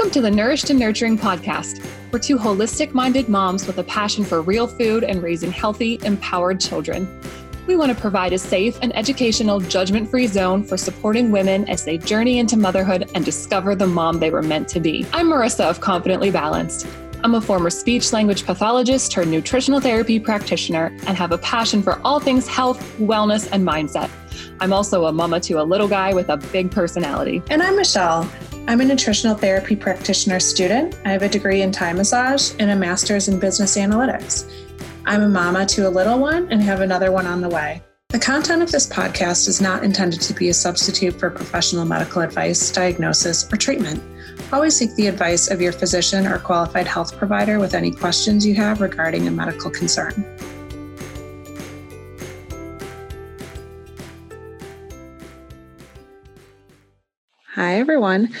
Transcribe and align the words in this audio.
Welcome 0.00 0.14
to 0.14 0.22
the 0.22 0.30
Nourished 0.30 0.70
and 0.70 0.78
Nurturing 0.78 1.18
podcast. 1.18 1.86
We're 2.10 2.20
two 2.20 2.38
holistic 2.38 2.94
minded 2.94 3.28
moms 3.28 3.66
with 3.66 3.76
a 3.76 3.84
passion 3.84 4.24
for 4.24 4.40
real 4.40 4.66
food 4.66 5.04
and 5.04 5.22
raising 5.22 5.52
healthy, 5.52 6.00
empowered 6.02 6.58
children. 6.58 7.20
We 7.66 7.76
want 7.76 7.94
to 7.94 8.00
provide 8.00 8.32
a 8.32 8.38
safe 8.38 8.78
and 8.80 8.96
educational, 8.96 9.60
judgment 9.60 10.10
free 10.10 10.26
zone 10.26 10.64
for 10.64 10.78
supporting 10.78 11.30
women 11.30 11.68
as 11.68 11.84
they 11.84 11.98
journey 11.98 12.38
into 12.38 12.56
motherhood 12.56 13.10
and 13.14 13.26
discover 13.26 13.74
the 13.74 13.86
mom 13.86 14.20
they 14.20 14.30
were 14.30 14.40
meant 14.40 14.68
to 14.68 14.80
be. 14.80 15.06
I'm 15.12 15.26
Marissa 15.26 15.68
of 15.68 15.82
Confidently 15.82 16.30
Balanced. 16.30 16.86
I'm 17.22 17.34
a 17.34 17.40
former 17.40 17.68
speech 17.68 18.10
language 18.10 18.46
pathologist 18.46 19.12
turned 19.12 19.30
nutritional 19.30 19.80
therapy 19.80 20.18
practitioner 20.18 20.96
and 21.06 21.14
have 21.18 21.32
a 21.32 21.38
passion 21.38 21.82
for 21.82 22.00
all 22.06 22.20
things 22.20 22.48
health, 22.48 22.80
wellness, 22.98 23.50
and 23.52 23.68
mindset. 23.68 24.08
I'm 24.60 24.72
also 24.72 25.04
a 25.04 25.12
mama 25.12 25.40
to 25.40 25.60
a 25.60 25.62
little 25.62 25.88
guy 25.88 26.14
with 26.14 26.30
a 26.30 26.38
big 26.38 26.70
personality. 26.70 27.42
And 27.50 27.62
I'm 27.62 27.76
Michelle. 27.76 28.26
I'm 28.68 28.80
a 28.80 28.84
nutritional 28.84 29.36
therapy 29.36 29.74
practitioner 29.74 30.38
student. 30.38 30.96
I 31.04 31.10
have 31.10 31.22
a 31.22 31.28
degree 31.28 31.62
in 31.62 31.72
Thai 31.72 31.92
massage 31.92 32.52
and 32.58 32.70
a 32.70 32.76
master's 32.76 33.28
in 33.28 33.40
business 33.40 33.76
analytics. 33.76 34.50
I'm 35.06 35.22
a 35.22 35.28
mama 35.28 35.66
to 35.66 35.88
a 35.88 35.90
little 35.90 36.18
one 36.18 36.50
and 36.52 36.62
have 36.62 36.80
another 36.80 37.10
one 37.10 37.26
on 37.26 37.40
the 37.40 37.48
way. 37.48 37.82
The 38.10 38.18
content 38.18 38.62
of 38.62 38.70
this 38.70 38.88
podcast 38.88 39.48
is 39.48 39.60
not 39.60 39.84
intended 39.84 40.20
to 40.22 40.34
be 40.34 40.48
a 40.48 40.54
substitute 40.54 41.18
for 41.18 41.30
professional 41.30 41.84
medical 41.84 42.22
advice, 42.22 42.70
diagnosis, 42.70 43.50
or 43.52 43.56
treatment. 43.56 44.02
Always 44.52 44.76
seek 44.76 44.94
the 44.96 45.06
advice 45.06 45.48
of 45.48 45.60
your 45.60 45.72
physician 45.72 46.26
or 46.26 46.38
qualified 46.38 46.88
health 46.88 47.16
provider 47.16 47.58
with 47.60 47.74
any 47.74 47.90
questions 47.90 48.44
you 48.44 48.54
have 48.56 48.80
regarding 48.80 49.28
a 49.28 49.30
medical 49.30 49.70
concern. 49.70 50.24
Hi, 57.54 57.80
everyone. 57.80 58.32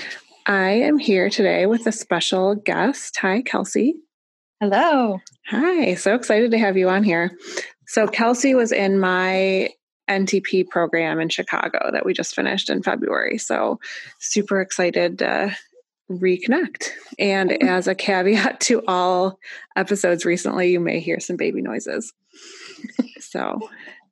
I 0.46 0.70
am 0.70 0.96
here 0.96 1.30
today 1.30 1.66
with 1.66 1.84
a 1.88 1.90
special 1.90 2.54
guest. 2.54 3.16
Hi, 3.16 3.42
Kelsey. 3.42 3.96
Hello. 4.60 5.18
Hi. 5.48 5.94
So 5.96 6.14
excited 6.14 6.52
to 6.52 6.58
have 6.58 6.76
you 6.76 6.88
on 6.88 7.02
here. 7.02 7.36
So, 7.88 8.06
Kelsey 8.06 8.54
was 8.54 8.70
in 8.70 9.00
my 9.00 9.70
NTP 10.08 10.68
program 10.68 11.18
in 11.18 11.28
Chicago 11.28 11.90
that 11.90 12.06
we 12.06 12.14
just 12.14 12.36
finished 12.36 12.70
in 12.70 12.84
February. 12.84 13.36
So, 13.38 13.80
super 14.20 14.60
excited 14.60 15.18
to 15.18 15.56
reconnect. 16.08 16.90
And 17.18 17.50
as 17.64 17.88
a 17.88 17.96
caveat 17.96 18.60
to 18.60 18.84
all 18.86 19.40
episodes 19.74 20.24
recently, 20.24 20.70
you 20.70 20.78
may 20.78 21.00
hear 21.00 21.18
some 21.18 21.36
baby 21.36 21.62
noises. 21.62 22.12
so, 23.18 23.58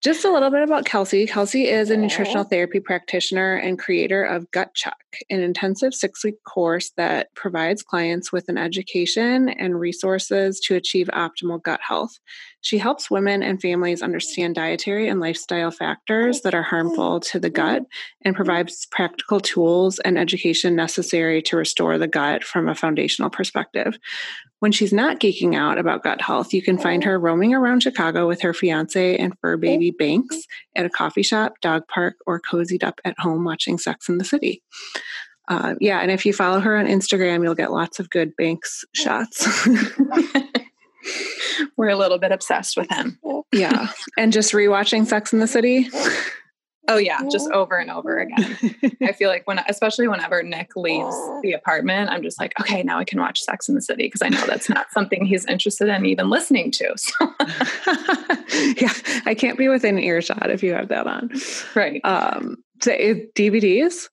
just 0.03 0.25
a 0.25 0.31
little 0.31 0.51
bit 0.51 0.63
about 0.63 0.85
Kelsey. 0.85 1.27
Kelsey 1.27 1.67
is 1.67 1.91
a 1.91 1.97
nutritional 1.97 2.45
therapy 2.45 2.79
practitioner 2.79 3.57
and 3.57 3.79
creator 3.79 4.23
of 4.23 4.49
Gut 4.53 4.73
Check, 4.75 4.95
an 5.29 5.41
intensive 5.41 5.93
six 5.93 6.25
week 6.25 6.37
course 6.45 6.93
that 6.97 7.35
provides 7.35 7.83
clients 7.83 8.33
with 8.33 8.49
an 8.49 8.59
education 8.59 9.49
and 9.49 9.79
resources 9.79 10.61
to 10.61 10.77
achieve 10.77 11.09
optimal 11.09 11.61
gut 11.61 11.81
health. 11.83 12.13
She 12.61 12.79
helps 12.79 13.11
women 13.11 13.43
and 13.43 13.61
families 13.61 14.03
understand 14.03 14.57
dietary 14.57 15.09
and 15.09 15.21
lifestyle 15.21 15.71
factors 15.71 16.41
that 16.41 16.55
are 16.55 16.63
harmful 16.63 17.21
to 17.21 17.39
the 17.39 17.51
gut 17.51 17.83
and 18.23 18.35
provides 18.35 18.87
practical 18.87 19.39
tools 19.39 20.01
and 20.01 20.19
education 20.19 20.75
necessary 20.75 21.41
to 21.43 21.57
restore 21.57 21.99
the 21.99 22.09
gut 22.09 22.43
from 22.43 22.69
a 22.69 22.75
foundational 22.75 23.31
perspective. 23.31 23.97
When 24.59 24.73
she's 24.73 24.93
not 24.93 25.21
geeking 25.21 25.55
out 25.55 25.79
about 25.79 26.03
gut 26.03 26.21
health, 26.21 26.53
you 26.53 26.61
can 26.61 26.79
find 26.79 27.05
her 27.05 27.19
roaming 27.19 27.55
around 27.55 27.85
Chicago 27.85 28.27
with 28.27 28.43
her 28.43 28.53
fiance 28.53 29.17
and 29.17 29.39
fur 29.41 29.57
baby 29.57 29.93
Banks 29.93 30.37
at 30.75 30.85
a 30.85 30.91
coffee 30.91 31.23
shop, 31.23 31.55
dog 31.63 31.87
park, 31.87 32.17
or 32.27 32.41
cozied 32.41 32.83
up 32.83 33.01
at 33.05 33.19
home 33.21 33.45
watching 33.45 33.79
Sex 33.79 34.09
and 34.09 34.21
the 34.21 34.25
City. 34.25 34.63
Uh, 35.47 35.77
yeah, 35.81 36.01
and 36.01 36.11
if 36.11 36.27
you 36.27 36.33
follow 36.33 36.61
her 36.61 36.77
on 36.77 36.87
Instagram, 36.87 37.43
you'll 37.43 37.55
get 37.55 37.73
lots 37.73 38.01
of 38.01 38.11
good 38.11 38.35
Banks 38.37 38.85
shots. 38.95 39.67
We're 41.77 41.89
a 41.89 41.97
little 41.97 42.19
bit 42.19 42.33
obsessed 42.33 42.77
with 42.77 42.91
him. 42.91 43.19
yeah, 43.53 43.89
and 44.17 44.33
just 44.33 44.53
rewatching 44.53 45.07
Sex 45.07 45.33
and 45.33 45.43
the 45.43 45.47
City. 45.47 45.89
Oh 46.91 46.97
yeah, 46.97 47.21
just 47.31 47.51
over 47.51 47.77
and 47.77 47.91
over 47.91 48.19
again. 48.19 48.57
I 49.03 49.13
feel 49.13 49.29
like 49.29 49.47
when, 49.47 49.61
especially 49.69 50.09
whenever 50.09 50.43
Nick 50.43 50.75
leaves 50.75 51.15
the 51.43 51.53
apartment, 51.53 52.09
I'm 52.09 52.23
just 52.23 52.41
like, 52.41 52.59
okay, 52.59 52.83
now 52.83 52.99
I 52.99 53.05
can 53.05 53.21
watch 53.21 53.43
Sex 53.43 53.69
and 53.69 53.77
the 53.77 53.83
City 53.83 54.05
because 54.05 54.23
I 54.23 54.31
know 54.31 54.43
that's 54.47 54.71
not 54.71 54.91
something 54.91 55.27
he's 55.27 55.45
interested 55.45 55.89
in 55.89 56.07
even 56.07 56.31
listening 56.31 56.71
to. 56.73 56.95
So. 56.97 57.13
yeah, 58.81 58.95
I 59.27 59.37
can't 59.39 59.59
be 59.59 59.69
within 59.69 59.99
earshot 59.99 60.51
if 60.51 60.63
you 60.63 60.73
have 60.73 60.89
that 60.89 61.07
on. 61.07 61.31
Right. 61.75 62.01
Um, 62.05 62.65
so 62.81 62.93
DVDs. 62.93 64.09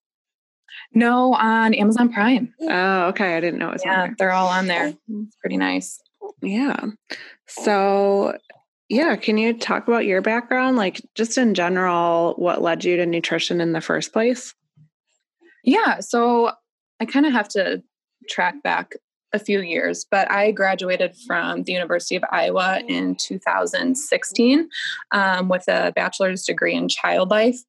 No, 0.93 1.33
on 1.33 1.73
Amazon 1.73 2.11
Prime. 2.11 2.53
Oh, 2.61 3.07
okay. 3.07 3.37
I 3.37 3.39
didn't 3.39 3.59
know 3.59 3.69
it 3.69 3.73
was 3.73 3.85
yeah, 3.85 4.09
they're 4.17 4.31
all 4.31 4.47
on 4.47 4.67
there. 4.67 4.87
It's 4.87 5.35
pretty 5.37 5.57
nice. 5.57 6.01
Yeah. 6.41 6.85
So 7.47 8.37
yeah, 8.89 9.15
can 9.15 9.37
you 9.37 9.57
talk 9.57 9.87
about 9.87 10.05
your 10.05 10.21
background, 10.21 10.77
like 10.77 11.01
just 11.15 11.37
in 11.37 11.53
general, 11.53 12.35
what 12.37 12.61
led 12.61 12.83
you 12.83 12.97
to 12.97 13.05
nutrition 13.05 13.59
in 13.59 13.71
the 13.71 13.81
first 13.81 14.13
place? 14.13 14.53
Yeah, 15.63 15.99
so 15.99 16.51
I 16.99 17.05
kind 17.05 17.25
of 17.25 17.33
have 17.33 17.49
to 17.49 17.81
track 18.29 18.61
back 18.61 18.93
a 19.33 19.39
few 19.39 19.61
years, 19.61 20.05
but 20.09 20.31
I 20.31 20.51
graduated 20.51 21.15
from 21.27 21.63
the 21.63 21.73
University 21.73 22.15
of 22.15 22.23
Iowa 22.31 22.81
in 22.87 23.15
2016 23.15 24.69
um, 25.11 25.49
with 25.49 25.63
a 25.67 25.91
bachelor's 25.95 26.45
degree 26.45 26.75
in 26.75 26.87
child 26.87 27.31
life. 27.31 27.59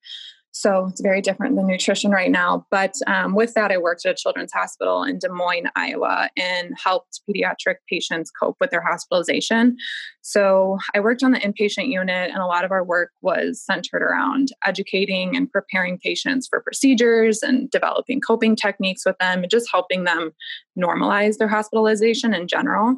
So 0.59 0.87
it's 0.87 1.03
very 1.03 1.21
different 1.21 1.55
than 1.55 1.67
nutrition 1.67 2.11
right 2.11 2.31
now. 2.31 2.67
But 2.71 2.95
um, 3.07 3.35
with 3.35 3.53
that, 3.53 3.71
I 3.71 3.77
worked 3.77 4.07
at 4.07 4.13
a 4.13 4.15
children's 4.15 4.55
hospital 4.55 5.03
in 5.03 5.19
Des 5.19 5.29
Moines, 5.29 5.69
Iowa, 5.77 6.31
and 6.35 6.73
helped 6.83 7.21
pediatric 7.29 7.75
patients 7.91 8.31
cope 8.31 8.57
with 8.59 8.71
their 8.71 8.81
hospitalization. 8.81 9.77
So 10.23 10.79
I 10.95 11.01
worked 11.01 11.23
on 11.23 11.33
the 11.33 11.41
inpatient 11.41 11.89
unit, 11.89 12.31
and 12.31 12.39
a 12.39 12.47
lot 12.47 12.65
of 12.65 12.71
our 12.71 12.83
work 12.83 13.11
was 13.21 13.63
centered 13.63 14.01
around 14.01 14.49
educating 14.65 15.37
and 15.37 15.53
preparing 15.53 15.99
patients 15.99 16.49
for 16.49 16.63
procedures 16.63 17.43
and 17.43 17.71
developing 17.71 18.23
coping 18.23 18.57
techniques 18.57 19.05
with 19.05 19.19
them 19.19 19.43
and 19.43 19.51
just 19.51 19.69
helping 19.71 20.05
them 20.05 20.31
normalize 20.79 21.37
their 21.37 21.49
hospitalization 21.49 22.33
in 22.33 22.49
general. 22.49 22.97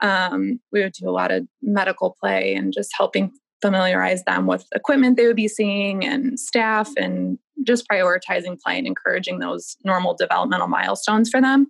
Um, 0.00 0.60
we 0.72 0.82
would 0.82 0.92
do 0.92 1.08
a 1.08 1.10
lot 1.10 1.30
of 1.30 1.48
medical 1.62 2.18
play 2.20 2.54
and 2.54 2.70
just 2.70 2.90
helping 2.94 3.32
familiarize 3.60 4.24
them 4.24 4.46
with 4.46 4.66
equipment 4.74 5.16
they 5.16 5.26
would 5.26 5.36
be 5.36 5.48
seeing 5.48 6.04
and 6.04 6.38
staff 6.38 6.90
and 6.96 7.38
just 7.64 7.88
prioritizing 7.88 8.60
play 8.60 8.78
and 8.78 8.86
encouraging 8.86 9.40
those 9.40 9.76
normal 9.84 10.14
developmental 10.14 10.68
milestones 10.68 11.28
for 11.28 11.40
them. 11.40 11.66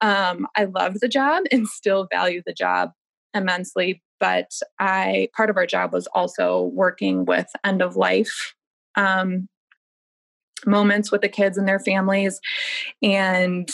Um, 0.00 0.46
I 0.56 0.64
loved 0.64 0.98
the 1.00 1.08
job 1.08 1.44
and 1.50 1.66
still 1.66 2.06
value 2.12 2.42
the 2.46 2.52
job 2.52 2.92
immensely, 3.34 4.02
but 4.20 4.50
I 4.78 5.28
part 5.36 5.50
of 5.50 5.56
our 5.56 5.66
job 5.66 5.92
was 5.92 6.06
also 6.08 6.70
working 6.72 7.24
with 7.24 7.48
end 7.64 7.82
of 7.82 7.96
life 7.96 8.54
um, 8.94 9.48
moments 10.66 11.10
with 11.10 11.20
the 11.20 11.28
kids 11.28 11.58
and 11.58 11.66
their 11.66 11.80
families 11.80 12.40
and 13.02 13.68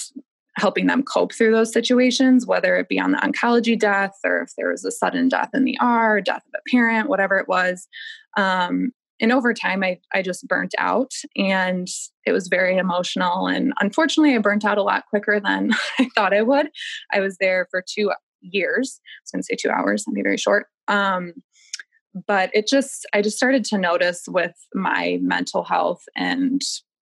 helping 0.57 0.87
them 0.87 1.03
cope 1.03 1.33
through 1.33 1.53
those 1.53 1.73
situations, 1.73 2.47
whether 2.47 2.77
it 2.77 2.89
be 2.89 3.01
on 3.01 3.13
the 3.13 3.19
oncology 3.19 3.79
death 3.79 4.15
or 4.25 4.43
if 4.43 4.53
there 4.57 4.71
was 4.71 4.85
a 4.85 4.91
sudden 4.91 5.29
death 5.29 5.51
in 5.53 5.65
the 5.65 5.77
R, 5.81 6.21
death 6.21 6.43
of 6.47 6.55
a 6.55 6.71
parent, 6.71 7.09
whatever 7.09 7.39
it 7.39 7.49
was. 7.49 7.89
Um, 8.37 8.93
and 9.21 9.33
over 9.33 9.55
time, 9.55 9.83
I, 9.83 10.01
I 10.13 10.23
just 10.23 10.47
burnt 10.47 10.75
out 10.79 11.13
and 11.37 11.89
it 12.27 12.33
was 12.33 12.49
very 12.49 12.77
emotional. 12.77 13.47
And 13.47 13.73
unfortunately, 13.81 14.35
I 14.35 14.39
burnt 14.39 14.65
out 14.65 14.79
a 14.79 14.83
lot 14.83 15.05
quicker 15.09 15.41
than 15.41 15.71
I 15.99 16.09
thought 16.15 16.35
I 16.35 16.43
would. 16.43 16.69
I 17.13 17.21
was 17.21 17.37
there 17.39 17.67
for 17.71 17.83
two 17.87 18.13
years. 18.41 19.01
I 19.03 19.23
was 19.25 19.31
going 19.31 19.43
to 19.43 19.47
say 19.47 19.57
two 19.57 19.71
hours, 19.71 20.05
that'd 20.05 20.15
be 20.15 20.23
very 20.23 20.37
short. 20.37 20.67
Um, 20.89 21.35
but 22.27 22.51
it 22.55 22.69
just, 22.69 23.07
I 23.13 23.23
just 23.23 23.37
started 23.37 23.65
to 23.67 23.79
notice 23.79 24.25
with 24.29 24.55
my 24.73 25.19
mental 25.21 25.65
health 25.65 26.03
and 26.17 26.63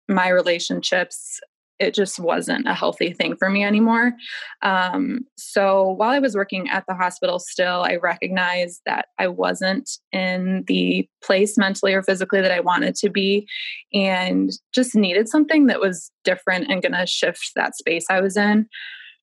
my 0.07 0.29
relationships 0.29 1.39
it 1.79 1.93
just 1.93 2.19
wasn't 2.19 2.67
a 2.67 2.73
healthy 2.73 3.11
thing 3.11 3.35
for 3.35 3.49
me 3.49 3.63
anymore. 3.63 4.13
Um, 4.61 5.21
so 5.37 5.91
while 5.91 6.09
I 6.09 6.19
was 6.19 6.35
working 6.35 6.69
at 6.69 6.85
the 6.87 6.95
hospital, 6.95 7.39
still, 7.39 7.83
I 7.83 7.95
recognized 7.95 8.81
that 8.85 9.07
I 9.19 9.27
wasn't 9.27 9.89
in 10.11 10.63
the 10.67 11.07
place 11.23 11.57
mentally 11.57 11.93
or 11.93 12.03
physically 12.03 12.41
that 12.41 12.51
I 12.51 12.59
wanted 12.59 12.95
to 12.95 13.09
be, 13.09 13.47
and 13.93 14.51
just 14.73 14.95
needed 14.95 15.27
something 15.27 15.67
that 15.67 15.81
was 15.81 16.11
different 16.23 16.69
and 16.69 16.81
going 16.81 16.93
to 16.93 17.05
shift 17.05 17.51
that 17.55 17.75
space 17.75 18.05
I 18.09 18.21
was 18.21 18.37
in. 18.37 18.67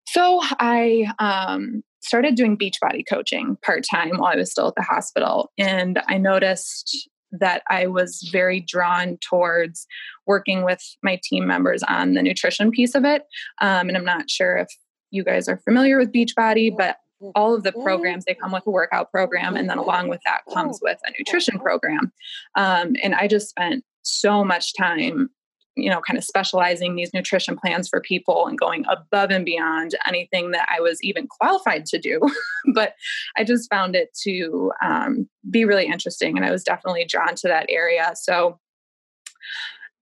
So 0.06 0.40
I 0.58 1.06
um, 1.18 1.82
started 2.02 2.34
doing 2.34 2.58
Beachbody 2.58 3.02
coaching 3.08 3.56
part 3.64 3.84
time 3.88 4.18
while 4.18 4.32
I 4.32 4.36
was 4.36 4.50
still 4.50 4.68
at 4.68 4.74
the 4.74 4.82
hospital. 4.82 5.50
And 5.56 6.02
I 6.08 6.18
noticed 6.18 7.08
that 7.32 7.62
I 7.68 7.86
was 7.86 8.28
very 8.32 8.60
drawn 8.60 9.18
towards 9.18 9.86
working 10.26 10.64
with 10.64 10.82
my 11.02 11.20
team 11.22 11.46
members 11.46 11.82
on 11.82 12.14
the 12.14 12.22
nutrition 12.22 12.70
piece 12.70 12.94
of 12.94 13.04
it. 13.04 13.22
Um, 13.60 13.88
and 13.88 13.96
I'm 13.96 14.04
not 14.04 14.30
sure 14.30 14.56
if 14.56 14.68
you 15.10 15.24
guys 15.24 15.48
are 15.48 15.58
familiar 15.58 15.98
with 15.98 16.12
Beachbody, 16.12 16.74
but 16.76 16.96
all 17.34 17.54
of 17.54 17.62
the 17.62 17.72
programs 17.72 18.24
they 18.24 18.34
come 18.34 18.52
with 18.52 18.66
a 18.66 18.70
workout 18.70 19.10
program 19.10 19.56
and 19.56 19.70
then 19.70 19.78
along 19.78 20.08
with 20.08 20.20
that 20.24 20.40
comes 20.52 20.80
with 20.82 20.98
a 21.04 21.12
nutrition 21.16 21.58
program 21.58 22.12
um, 22.56 22.96
and 23.02 23.14
i 23.14 23.28
just 23.28 23.48
spent 23.48 23.84
so 24.02 24.44
much 24.44 24.74
time 24.74 25.30
you 25.76 25.88
know, 25.88 26.00
kind 26.00 26.18
of 26.18 26.24
specializing 26.24 26.94
these 26.94 27.14
nutrition 27.14 27.56
plans 27.56 27.88
for 27.88 28.00
people 28.00 28.46
and 28.46 28.58
going 28.58 28.84
above 28.90 29.30
and 29.30 29.44
beyond 29.44 29.94
anything 30.06 30.50
that 30.50 30.68
I 30.74 30.80
was 30.80 31.02
even 31.02 31.26
qualified 31.26 31.86
to 31.86 31.98
do. 31.98 32.20
but 32.74 32.94
I 33.36 33.44
just 33.44 33.70
found 33.70 33.96
it 33.96 34.10
to 34.22 34.72
um, 34.84 35.28
be 35.50 35.64
really 35.64 35.86
interesting. 35.86 36.36
And 36.36 36.44
I 36.44 36.50
was 36.50 36.64
definitely 36.64 37.06
drawn 37.06 37.34
to 37.36 37.48
that 37.48 37.66
area. 37.68 38.12
So, 38.14 38.58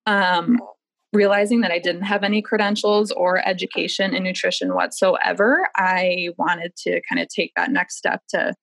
um, 0.06 0.58
realizing 1.12 1.60
that 1.60 1.72
I 1.72 1.78
didn't 1.78 2.02
have 2.02 2.22
any 2.22 2.40
credentials 2.40 3.10
or 3.10 3.46
education 3.46 4.14
in 4.14 4.22
nutrition 4.22 4.74
whatsoever, 4.74 5.68
I 5.76 6.30
wanted 6.38 6.76
to 6.84 7.00
kind 7.08 7.20
of 7.20 7.28
take 7.28 7.52
that 7.56 7.70
next 7.72 7.96
step 7.96 8.22
to 8.30 8.54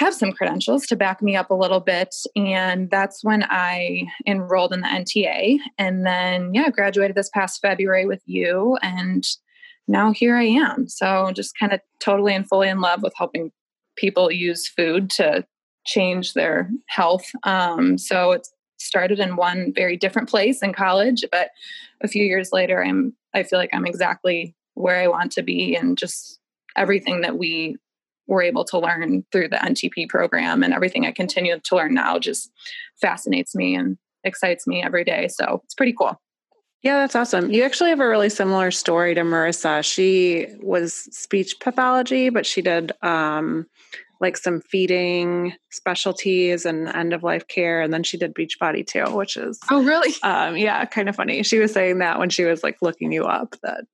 have 0.00 0.14
some 0.14 0.32
credentials 0.32 0.86
to 0.86 0.96
back 0.96 1.20
me 1.20 1.36
up 1.36 1.50
a 1.50 1.54
little 1.54 1.78
bit. 1.78 2.14
And 2.34 2.90
that's 2.90 3.22
when 3.22 3.44
I 3.44 4.06
enrolled 4.26 4.72
in 4.72 4.80
the 4.80 4.88
NTA. 4.88 5.58
And 5.76 6.06
then, 6.06 6.54
yeah, 6.54 6.70
graduated 6.70 7.14
this 7.14 7.28
past 7.28 7.60
February 7.60 8.06
with 8.06 8.22
you. 8.24 8.78
And 8.80 9.22
now 9.86 10.10
here 10.10 10.36
I 10.36 10.44
am. 10.44 10.88
So 10.88 11.30
just 11.34 11.58
kind 11.58 11.74
of 11.74 11.80
totally 11.98 12.34
and 12.34 12.48
fully 12.48 12.70
in 12.70 12.80
love 12.80 13.02
with 13.02 13.12
helping 13.14 13.52
people 13.96 14.32
use 14.32 14.66
food 14.66 15.10
to 15.10 15.44
change 15.84 16.32
their 16.32 16.70
health. 16.86 17.26
Um, 17.42 17.98
so 17.98 18.32
it 18.32 18.48
started 18.78 19.20
in 19.20 19.36
one 19.36 19.70
very 19.74 19.98
different 19.98 20.30
place 20.30 20.62
in 20.62 20.72
college, 20.72 21.26
but 21.30 21.50
a 22.00 22.08
few 22.08 22.24
years 22.24 22.52
later, 22.52 22.82
I'm 22.82 23.14
I 23.34 23.42
feel 23.42 23.58
like 23.58 23.70
I'm 23.74 23.86
exactly 23.86 24.54
where 24.74 24.96
I 24.96 25.08
want 25.08 25.32
to 25.32 25.42
be, 25.42 25.76
and 25.76 25.98
just 25.98 26.40
everything 26.74 27.20
that 27.20 27.36
we 27.36 27.76
were 28.30 28.42
able 28.42 28.64
to 28.64 28.78
learn 28.78 29.24
through 29.32 29.48
the 29.48 29.56
NTP 29.56 30.08
program 30.08 30.62
and 30.62 30.72
everything 30.72 31.04
I 31.04 31.10
continue 31.10 31.58
to 31.58 31.76
learn 31.76 31.94
now 31.94 32.18
just 32.18 32.50
fascinates 33.00 33.54
me 33.54 33.74
and 33.74 33.98
excites 34.22 34.66
me 34.66 34.82
every 34.82 35.04
day. 35.04 35.28
So 35.28 35.60
it's 35.64 35.74
pretty 35.74 35.92
cool. 35.92 36.18
Yeah, 36.82 37.00
that's 37.00 37.16
awesome. 37.16 37.50
You 37.50 37.64
actually 37.64 37.90
have 37.90 38.00
a 38.00 38.08
really 38.08 38.30
similar 38.30 38.70
story 38.70 39.14
to 39.14 39.20
Marissa. 39.22 39.84
She 39.84 40.46
was 40.62 40.94
speech 40.94 41.56
pathology, 41.60 42.30
but 42.30 42.46
she 42.46 42.62
did 42.62 42.92
um, 43.02 43.66
like 44.20 44.36
some 44.36 44.60
feeding 44.60 45.54
specialties 45.70 46.66
and 46.66 46.88
end 46.88 47.12
of 47.12 47.22
life 47.22 47.46
care 47.48 47.80
and 47.80 47.92
then 47.92 48.02
she 48.02 48.18
did 48.18 48.34
Beachbody 48.34 48.86
too 48.86 49.04
which 49.14 49.36
is 49.36 49.58
oh 49.70 49.82
really? 49.82 50.14
um, 50.22 50.56
yeah 50.56 50.84
kind 50.84 51.08
of 51.08 51.16
funny. 51.16 51.42
She 51.42 51.58
was 51.58 51.72
saying 51.72 51.98
that 51.98 52.18
when 52.18 52.30
she 52.30 52.44
was 52.44 52.62
like 52.62 52.78
looking 52.82 53.12
you 53.12 53.24
up 53.24 53.56
that 53.62 53.84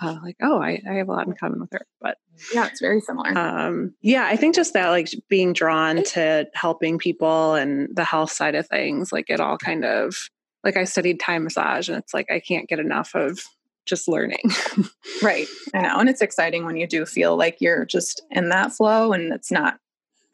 uh, 0.00 0.16
like 0.22 0.36
oh 0.42 0.60
I, 0.60 0.80
I 0.88 0.94
have 0.94 1.08
a 1.08 1.12
lot 1.12 1.26
in 1.26 1.34
common 1.34 1.60
with 1.60 1.72
her 1.72 1.86
but 2.00 2.16
yeah 2.54 2.66
it's 2.66 2.80
very 2.80 3.00
similar. 3.00 3.36
um, 3.36 3.94
yeah 4.02 4.26
i 4.26 4.36
think 4.36 4.54
just 4.54 4.74
that 4.74 4.90
like 4.90 5.08
being 5.28 5.52
drawn 5.52 6.02
to 6.02 6.46
helping 6.54 6.98
people 6.98 7.54
and 7.54 7.88
the 7.94 8.04
health 8.04 8.30
side 8.30 8.54
of 8.54 8.66
things 8.68 9.12
like 9.12 9.30
it 9.30 9.40
all 9.40 9.56
kind 9.56 9.84
of 9.84 10.14
like 10.62 10.76
i 10.76 10.84
studied 10.84 11.18
Thai 11.20 11.38
massage 11.38 11.88
and 11.88 11.96
it's 11.96 12.12
like 12.12 12.30
i 12.30 12.40
can't 12.40 12.68
get 12.68 12.78
enough 12.78 13.14
of 13.14 13.40
just 13.86 14.08
learning. 14.08 14.42
right. 15.22 15.46
I 15.74 15.82
know. 15.82 15.98
And 15.98 16.08
it's 16.08 16.20
exciting 16.20 16.64
when 16.64 16.76
you 16.76 16.86
do 16.86 17.06
feel 17.06 17.36
like 17.36 17.60
you're 17.60 17.84
just 17.84 18.22
in 18.30 18.50
that 18.50 18.72
flow 18.72 19.12
and 19.12 19.32
it's 19.32 19.50
not 19.50 19.78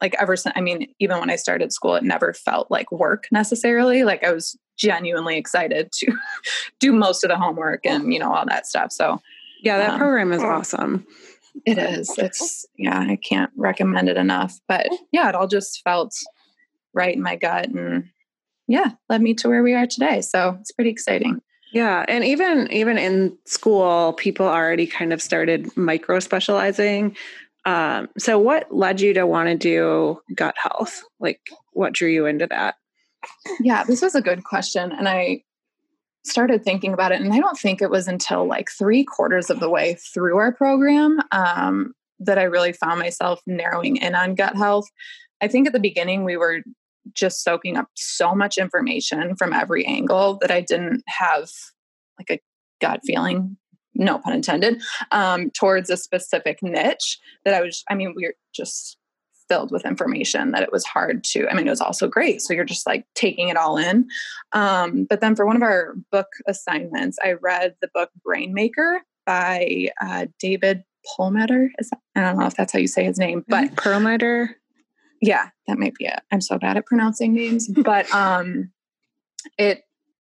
like 0.01 0.15
ever 0.19 0.35
since, 0.35 0.53
I 0.57 0.61
mean, 0.61 0.93
even 0.99 1.19
when 1.19 1.29
I 1.29 1.37
started 1.37 1.71
school, 1.71 1.95
it 1.95 2.03
never 2.03 2.33
felt 2.33 2.69
like 2.69 2.91
work 2.91 3.27
necessarily. 3.31 4.03
Like 4.03 4.23
I 4.23 4.33
was 4.33 4.57
genuinely 4.75 5.37
excited 5.37 5.91
to 5.93 6.13
do 6.79 6.91
most 6.91 7.23
of 7.23 7.29
the 7.29 7.37
homework 7.37 7.85
and, 7.85 8.11
you 8.11 8.19
know, 8.19 8.33
all 8.33 8.45
that 8.45 8.67
stuff. 8.67 8.91
So, 8.91 9.21
yeah, 9.61 9.77
that 9.77 9.91
um, 9.91 9.99
program 9.99 10.33
is 10.33 10.43
awesome. 10.43 11.07
It 11.65 11.77
is. 11.77 12.13
It's, 12.17 12.65
yeah, 12.77 12.99
I 12.99 13.15
can't 13.15 13.51
recommend 13.55 14.09
it 14.09 14.17
enough. 14.17 14.59
But 14.67 14.87
yeah, 15.11 15.29
it 15.29 15.35
all 15.35 15.47
just 15.47 15.81
felt 15.83 16.13
right 16.93 17.15
in 17.15 17.21
my 17.21 17.35
gut 17.35 17.69
and 17.69 18.09
yeah, 18.67 18.91
led 19.09 19.21
me 19.21 19.33
to 19.35 19.49
where 19.49 19.63
we 19.63 19.73
are 19.73 19.87
today. 19.87 20.21
So 20.21 20.57
it's 20.59 20.71
pretty 20.71 20.89
exciting. 20.89 21.41
Yeah, 21.73 22.05
and 22.07 22.23
even 22.23 22.71
even 22.71 22.99
in 22.99 23.35
school, 23.45 24.13
people 24.13 24.45
already 24.45 24.85
kind 24.85 25.11
of 25.11 25.21
started 25.21 25.75
micro 25.75 26.19
specializing. 26.19 27.17
Um, 27.65 28.09
so, 28.15 28.37
what 28.37 28.71
led 28.71 29.01
you 29.01 29.11
to 29.15 29.25
want 29.25 29.49
to 29.49 29.57
do 29.57 30.21
gut 30.35 30.55
health? 30.55 31.01
Like, 31.19 31.41
what 31.71 31.93
drew 31.93 32.09
you 32.09 32.27
into 32.27 32.45
that? 32.47 32.75
Yeah, 33.59 33.83
this 33.83 34.03
was 34.03 34.13
a 34.13 34.21
good 34.21 34.43
question, 34.43 34.91
and 34.91 35.09
I 35.09 35.43
started 36.23 36.63
thinking 36.63 36.93
about 36.93 37.11
it, 37.11 37.21
and 37.21 37.33
I 37.33 37.39
don't 37.39 37.57
think 37.57 37.81
it 37.81 37.89
was 37.89 38.07
until 38.07 38.45
like 38.45 38.69
three 38.69 39.03
quarters 39.03 39.49
of 39.49 39.59
the 39.59 39.69
way 39.69 39.95
through 40.13 40.37
our 40.37 40.53
program 40.53 41.21
um, 41.31 41.93
that 42.19 42.37
I 42.37 42.43
really 42.43 42.73
found 42.73 42.99
myself 42.99 43.41
narrowing 43.47 43.97
in 43.97 44.13
on 44.13 44.35
gut 44.35 44.55
health. 44.55 44.85
I 45.41 45.47
think 45.47 45.65
at 45.65 45.73
the 45.73 45.79
beginning 45.79 46.23
we 46.23 46.37
were 46.37 46.61
just 47.13 47.43
soaking 47.43 47.77
up 47.77 47.87
so 47.95 48.33
much 48.33 48.57
information 48.57 49.35
from 49.35 49.53
every 49.53 49.85
angle 49.85 50.37
that 50.41 50.51
I 50.51 50.61
didn't 50.61 51.03
have 51.07 51.49
like 52.17 52.29
a 52.29 52.41
gut 52.81 53.01
feeling, 53.05 53.57
no 53.95 54.19
pun 54.19 54.33
intended, 54.33 54.81
um, 55.11 55.49
towards 55.51 55.89
a 55.89 55.97
specific 55.97 56.59
niche 56.61 57.19
that 57.45 57.53
I 57.53 57.61
was, 57.61 57.83
I 57.89 57.95
mean, 57.95 58.13
we 58.15 58.25
are 58.25 58.33
just 58.53 58.97
filled 59.49 59.71
with 59.71 59.85
information 59.85 60.51
that 60.51 60.63
it 60.63 60.71
was 60.71 60.85
hard 60.85 61.23
to, 61.23 61.47
I 61.49 61.53
mean, 61.53 61.67
it 61.67 61.71
was 61.71 61.81
also 61.81 62.07
great. 62.07 62.41
So 62.41 62.53
you're 62.53 62.63
just 62.63 62.87
like 62.87 63.05
taking 63.13 63.49
it 63.49 63.57
all 63.57 63.77
in. 63.77 64.07
Um, 64.53 65.05
but 65.09 65.21
then 65.21 65.35
for 65.35 65.45
one 65.45 65.55
of 65.55 65.61
our 65.61 65.95
book 66.11 66.27
assignments, 66.47 67.17
I 67.23 67.33
read 67.33 67.75
the 67.81 67.89
book 67.93 68.09
Brain 68.23 68.53
Maker 68.53 69.01
by 69.25 69.89
uh, 70.01 70.27
David 70.39 70.83
Perlmutter. 71.15 71.71
Is 71.77 71.89
that, 71.89 71.99
I 72.15 72.21
don't 72.21 72.39
know 72.39 72.45
if 72.45 72.55
that's 72.55 72.71
how 72.71 72.79
you 72.79 72.87
say 72.87 73.03
his 73.03 73.19
name, 73.19 73.43
but 73.47 73.75
Perlmutter 73.75 74.55
yeah 75.23 75.49
that 75.67 75.79
might 75.79 75.95
be 75.95 76.05
it. 76.05 76.19
I'm 76.31 76.41
so 76.41 76.57
bad 76.57 76.77
at 76.77 76.85
pronouncing 76.85 77.33
names 77.33 77.67
but 77.83 78.11
um 78.13 78.71
it 79.57 79.83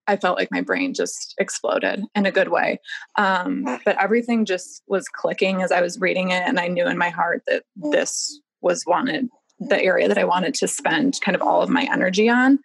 i 0.07 0.17
felt 0.17 0.39
like 0.39 0.51
my 0.51 0.61
brain 0.61 0.95
just 0.95 1.35
exploded 1.39 2.05
in 2.15 2.27
a 2.27 2.33
good 2.33 2.49
way. 2.49 2.79
Um 3.17 3.65
but 3.85 4.01
everything 4.01 4.45
just 4.45 4.83
was 4.87 5.09
clicking 5.09 5.63
as 5.63 5.73
i 5.73 5.81
was 5.81 5.99
reading 6.01 6.31
it 6.31 6.43
and 6.47 6.61
i 6.61 6.69
knew 6.69 6.87
in 6.87 6.99
my 6.99 7.11
heart 7.11 7.43
that 7.47 7.65
this 7.77 8.41
was 8.61 8.85
wanted 8.87 9.29
the 9.59 9.81
area 9.81 10.09
that 10.09 10.19
i 10.19 10.25
wanted 10.25 10.55
to 10.55 10.69
spend 10.69 11.21
kind 11.23 11.35
of 11.35 11.43
all 11.43 11.63
of 11.63 11.71
my 11.71 11.89
energy 11.91 12.29
on. 12.29 12.59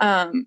Um 0.00 0.46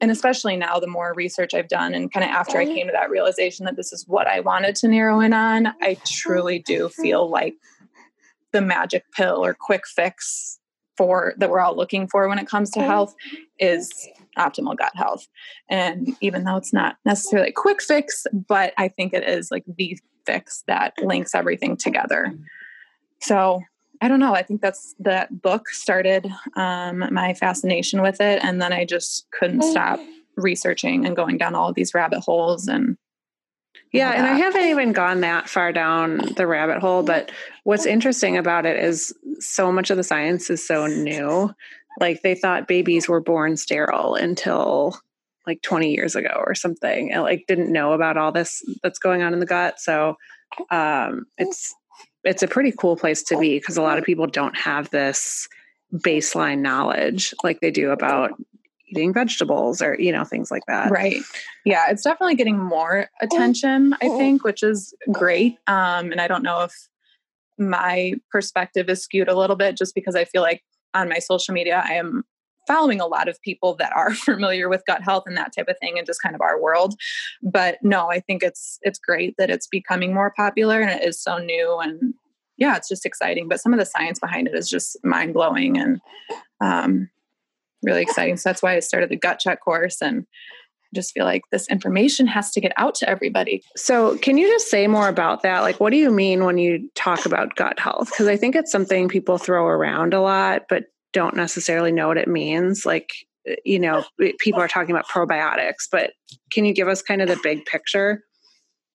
and 0.00 0.10
especially 0.10 0.56
now 0.56 0.78
the 0.78 0.86
more 0.86 1.12
research 1.14 1.52
i've 1.52 1.68
done 1.68 1.94
and 1.94 2.12
kind 2.12 2.22
of 2.22 2.30
after 2.30 2.58
i 2.58 2.64
came 2.64 2.86
to 2.86 2.92
that 2.92 3.10
realization 3.10 3.66
that 3.66 3.76
this 3.76 3.92
is 3.92 4.04
what 4.06 4.26
i 4.26 4.38
wanted 4.38 4.76
to 4.76 4.86
narrow 4.86 5.18
in 5.20 5.32
on 5.32 5.66
i 5.82 5.96
truly 6.06 6.60
do 6.60 6.88
feel 7.02 7.28
like 7.28 7.54
the 8.54 8.62
magic 8.62 9.04
pill 9.12 9.44
or 9.44 9.52
quick 9.52 9.86
fix 9.86 10.58
for 10.96 11.34
that 11.38 11.50
we're 11.50 11.60
all 11.60 11.76
looking 11.76 12.06
for 12.06 12.28
when 12.28 12.38
it 12.38 12.46
comes 12.46 12.70
to 12.70 12.80
health 12.80 13.14
is 13.58 14.08
optimal 14.38 14.76
gut 14.76 14.92
health. 14.94 15.26
And 15.68 16.16
even 16.20 16.44
though 16.44 16.56
it's 16.56 16.72
not 16.72 16.96
necessarily 17.04 17.48
a 17.48 17.52
quick 17.52 17.82
fix, 17.82 18.26
but 18.32 18.72
I 18.78 18.88
think 18.88 19.12
it 19.12 19.28
is 19.28 19.50
like 19.50 19.64
the 19.66 19.98
fix 20.24 20.62
that 20.68 20.94
links 21.02 21.34
everything 21.34 21.76
together. 21.76 22.32
So 23.20 23.60
I 24.00 24.08
don't 24.08 24.20
know. 24.20 24.34
I 24.34 24.42
think 24.42 24.60
that's 24.60 24.94
that 25.00 25.42
book 25.42 25.68
started 25.68 26.30
um, 26.56 27.04
my 27.10 27.34
fascination 27.34 28.02
with 28.02 28.20
it, 28.20 28.42
and 28.44 28.60
then 28.60 28.72
I 28.72 28.84
just 28.84 29.26
couldn't 29.30 29.62
stop 29.62 29.98
researching 30.36 31.06
and 31.06 31.16
going 31.16 31.38
down 31.38 31.54
all 31.54 31.68
of 31.68 31.74
these 31.74 31.94
rabbit 31.94 32.20
holes 32.20 32.68
and 32.68 32.96
yeah, 33.94 34.10
and 34.10 34.26
I 34.26 34.36
haven't 34.36 34.64
even 34.64 34.92
gone 34.92 35.20
that 35.20 35.48
far 35.48 35.72
down 35.72 36.18
the 36.36 36.48
rabbit 36.48 36.80
hole, 36.80 37.04
but 37.04 37.30
what's 37.62 37.86
interesting 37.86 38.36
about 38.36 38.66
it 38.66 38.82
is 38.82 39.14
so 39.38 39.70
much 39.70 39.90
of 39.90 39.96
the 39.96 40.02
science 40.02 40.50
is 40.50 40.66
so 40.66 40.86
new. 40.86 41.54
Like 42.00 42.22
they 42.22 42.34
thought 42.34 42.66
babies 42.66 43.08
were 43.08 43.20
born 43.20 43.56
sterile 43.56 44.16
until 44.16 44.98
like 45.46 45.62
20 45.62 45.94
years 45.94 46.16
ago 46.16 46.42
or 46.44 46.56
something 46.56 47.12
and 47.12 47.22
like 47.22 47.44
didn't 47.46 47.72
know 47.72 47.92
about 47.92 48.16
all 48.16 48.32
this 48.32 48.62
that's 48.82 48.98
going 48.98 49.22
on 49.22 49.32
in 49.32 49.38
the 49.38 49.46
gut. 49.46 49.78
So 49.78 50.16
um 50.70 51.26
it's 51.38 51.72
it's 52.24 52.42
a 52.42 52.48
pretty 52.48 52.72
cool 52.72 52.96
place 52.96 53.22
to 53.24 53.38
be 53.38 53.58
because 53.58 53.76
a 53.76 53.82
lot 53.82 53.98
of 53.98 54.04
people 54.04 54.26
don't 54.26 54.56
have 54.56 54.90
this 54.90 55.46
baseline 55.92 56.60
knowledge 56.60 57.32
like 57.44 57.60
they 57.60 57.70
do 57.70 57.90
about 57.90 58.32
eating 58.96 59.12
vegetables 59.12 59.82
or 59.82 59.96
you 59.98 60.12
know 60.12 60.24
things 60.24 60.50
like 60.50 60.62
that. 60.68 60.90
Right. 60.90 61.22
Yeah 61.64 61.90
it's 61.90 62.02
definitely 62.02 62.34
getting 62.34 62.58
more 62.58 63.08
attention 63.20 63.94
i 64.02 64.08
think 64.08 64.44
which 64.44 64.62
is 64.62 64.94
great 65.10 65.56
um 65.66 66.12
and 66.12 66.20
i 66.20 66.28
don't 66.28 66.42
know 66.42 66.62
if 66.62 66.72
my 67.58 68.14
perspective 68.30 68.88
is 68.88 69.02
skewed 69.02 69.28
a 69.28 69.38
little 69.38 69.56
bit 69.56 69.76
just 69.76 69.94
because 69.94 70.14
i 70.14 70.24
feel 70.24 70.42
like 70.42 70.62
on 70.92 71.08
my 71.08 71.18
social 71.18 71.54
media 71.54 71.82
i 71.86 71.94
am 71.94 72.24
following 72.66 73.00
a 73.00 73.06
lot 73.06 73.28
of 73.28 73.40
people 73.42 73.74
that 73.76 73.92
are 73.94 74.14
familiar 74.14 74.68
with 74.68 74.82
gut 74.86 75.02
health 75.02 75.24
and 75.26 75.36
that 75.36 75.52
type 75.56 75.68
of 75.68 75.76
thing 75.80 75.98
and 75.98 76.06
just 76.06 76.22
kind 76.22 76.34
of 76.34 76.40
our 76.40 76.60
world. 76.60 76.94
But 77.42 77.78
no 77.82 78.10
i 78.10 78.20
think 78.20 78.42
it's 78.42 78.78
it's 78.82 78.98
great 78.98 79.34
that 79.38 79.50
it's 79.50 79.66
becoming 79.66 80.14
more 80.14 80.32
popular 80.36 80.80
and 80.80 80.90
it 80.90 81.06
is 81.06 81.22
so 81.22 81.38
new 81.38 81.78
and 81.78 82.14
yeah 82.56 82.76
it's 82.76 82.88
just 82.88 83.06
exciting 83.06 83.48
but 83.48 83.60
some 83.60 83.72
of 83.72 83.78
the 83.78 83.86
science 83.86 84.18
behind 84.18 84.46
it 84.46 84.54
is 84.54 84.68
just 84.68 84.96
mind-blowing 85.04 85.76
and 85.76 86.00
um, 86.60 87.10
really 87.84 88.02
exciting. 88.02 88.36
So 88.36 88.48
that's 88.48 88.62
why 88.62 88.76
I 88.76 88.80
started 88.80 89.10
the 89.10 89.16
gut 89.16 89.38
check 89.38 89.60
course 89.62 90.00
and 90.02 90.26
just 90.94 91.12
feel 91.12 91.24
like 91.24 91.42
this 91.50 91.68
information 91.68 92.26
has 92.26 92.50
to 92.52 92.60
get 92.60 92.72
out 92.76 92.94
to 92.96 93.08
everybody. 93.08 93.62
So, 93.76 94.16
can 94.18 94.38
you 94.38 94.48
just 94.48 94.70
say 94.70 94.86
more 94.86 95.08
about 95.08 95.42
that? 95.42 95.60
Like, 95.60 95.80
what 95.80 95.90
do 95.90 95.96
you 95.96 96.10
mean 96.10 96.44
when 96.44 96.56
you 96.56 96.88
talk 96.94 97.26
about 97.26 97.56
gut 97.56 97.78
health? 97.78 98.10
Because 98.10 98.28
I 98.28 98.36
think 98.36 98.54
it's 98.54 98.70
something 98.70 99.08
people 99.08 99.36
throw 99.36 99.66
around 99.66 100.14
a 100.14 100.20
lot, 100.20 100.62
but 100.68 100.84
don't 101.12 101.36
necessarily 101.36 101.92
know 101.92 102.08
what 102.08 102.16
it 102.16 102.28
means. 102.28 102.86
Like, 102.86 103.10
you 103.64 103.78
know, 103.78 104.04
people 104.38 104.60
are 104.60 104.68
talking 104.68 104.94
about 104.94 105.08
probiotics, 105.08 105.88
but 105.90 106.12
can 106.50 106.64
you 106.64 106.72
give 106.72 106.88
us 106.88 107.02
kind 107.02 107.20
of 107.20 107.28
the 107.28 107.38
big 107.42 107.64
picture? 107.66 108.22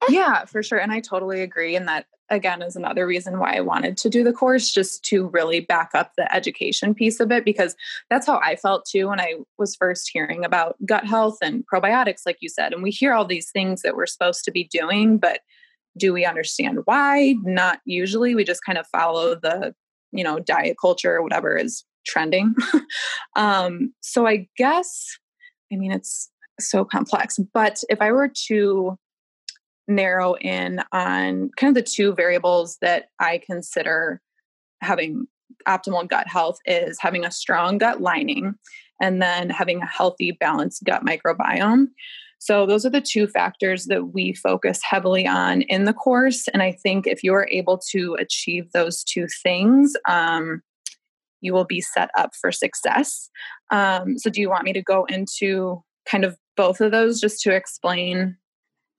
Yeah, 0.08 0.46
for 0.46 0.64
sure. 0.64 0.80
And 0.80 0.92
I 0.92 1.02
totally 1.02 1.42
agree. 1.42 1.76
And 1.76 1.88
that, 1.88 2.06
again, 2.30 2.62
is 2.62 2.76
another 2.76 3.08
reason 3.08 3.40
why 3.40 3.56
I 3.56 3.62
wanted 3.62 3.98
to 3.98 4.10
do 4.10 4.24
the 4.24 4.34
course, 4.34 4.72
just 4.72 5.04
to 5.06 5.28
really 5.28 5.60
back 5.60 5.92
up 5.94 6.14
the 6.16 6.34
education 6.34 6.94
piece 6.94 7.20
of 7.20 7.32
it, 7.32 7.46
because 7.46 7.76
that's 8.10 8.28
how 8.28 8.40
I 8.44 8.56
felt 8.56 8.86
too 8.86 9.10
when 9.10 9.20
I 9.20 9.36
was 9.58 9.76
first 9.76 10.10
hearing 10.12 10.46
about 10.46 10.76
gut 10.86 11.06
health 11.06 11.38
and 11.42 11.64
probiotics, 11.72 12.22
like 12.26 12.38
you 12.42 12.50
said. 12.50 12.74
And 12.74 12.84
we 12.84 12.92
hear 12.92 13.14
all 13.14 13.26
these 13.26 13.52
things 13.52 13.82
that 13.82 13.96
we're 13.96 14.06
supposed 14.06 14.44
to 14.46 14.52
be 14.52 14.66
doing, 14.66 15.18
but 15.18 15.42
do 15.98 16.14
we 16.14 16.26
understand 16.26 16.80
why? 16.86 17.36
Not 17.44 17.80
usually. 17.86 18.36
We 18.36 18.44
just 18.44 18.64
kind 18.64 18.78
of 18.78 18.88
follow 18.88 19.36
the, 19.36 19.74
you 20.12 20.24
know, 20.24 20.40
diet 20.40 20.78
culture 20.80 21.16
or 21.16 21.24
whatever 21.24 21.58
is 21.58 21.84
trending. 22.06 22.56
um, 23.36 23.94
so 24.02 24.28
I 24.28 24.48
guess, 24.58 25.18
I 25.74 25.76
mean, 25.76 25.92
it's 25.92 26.32
so 26.60 26.86
complex, 26.86 27.40
but 27.54 27.84
if 27.90 28.02
I 28.02 28.12
were 28.12 28.32
to 28.48 28.98
narrow 29.90 30.36
in 30.36 30.82
on 30.92 31.50
kind 31.58 31.70
of 31.70 31.76
the 31.76 31.90
two 31.90 32.14
variables 32.14 32.78
that 32.82 33.10
I 33.20 33.42
consider 33.46 34.22
having 34.82 35.28
optimal 35.68 36.08
gut 36.08 36.28
health 36.28 36.60
is 36.66 36.98
having 37.00 37.26
a 37.26 37.32
strong 37.32 37.78
gut 37.78 38.02
lining 38.02 38.56
and 39.02 39.22
then 39.22 39.50
having 39.50 39.82
a 39.82 39.88
healthy, 39.88 40.32
balanced 40.32 40.84
gut 40.84 41.04
microbiome. 41.04 41.88
So, 42.42 42.66
those 42.66 42.86
are 42.86 42.90
the 42.90 43.02
two 43.02 43.28
factors 43.28 43.86
that 43.86 44.14
we 44.14 44.34
focus 44.34 44.80
heavily 44.82 45.28
on 45.28 45.64
in 45.64 45.84
the 45.84 45.94
course. 45.94 46.48
And 46.54 46.64
I 46.64 46.72
think 46.72 47.06
if 47.06 47.22
you're 47.22 47.48
able 47.52 47.78
to 47.92 48.16
achieve 48.18 48.72
those 48.72 49.04
two 49.04 49.28
things, 49.44 49.94
um, 50.08 50.62
you 51.42 51.54
will 51.54 51.66
be 51.66 51.82
set 51.82 52.10
up 52.18 52.32
for 52.40 52.52
success. 52.52 53.30
Um, 53.72 54.18
so, 54.18 54.30
do 54.30 54.40
you 54.40 54.50
want 54.50 54.64
me 54.64 54.72
to 54.72 54.82
go 54.82 55.04
into 55.06 55.84
kind 56.10 56.24
of 56.24 56.38
both 56.56 56.80
of 56.80 56.92
those 56.92 57.20
just 57.20 57.42
to 57.42 57.54
explain 57.54 58.38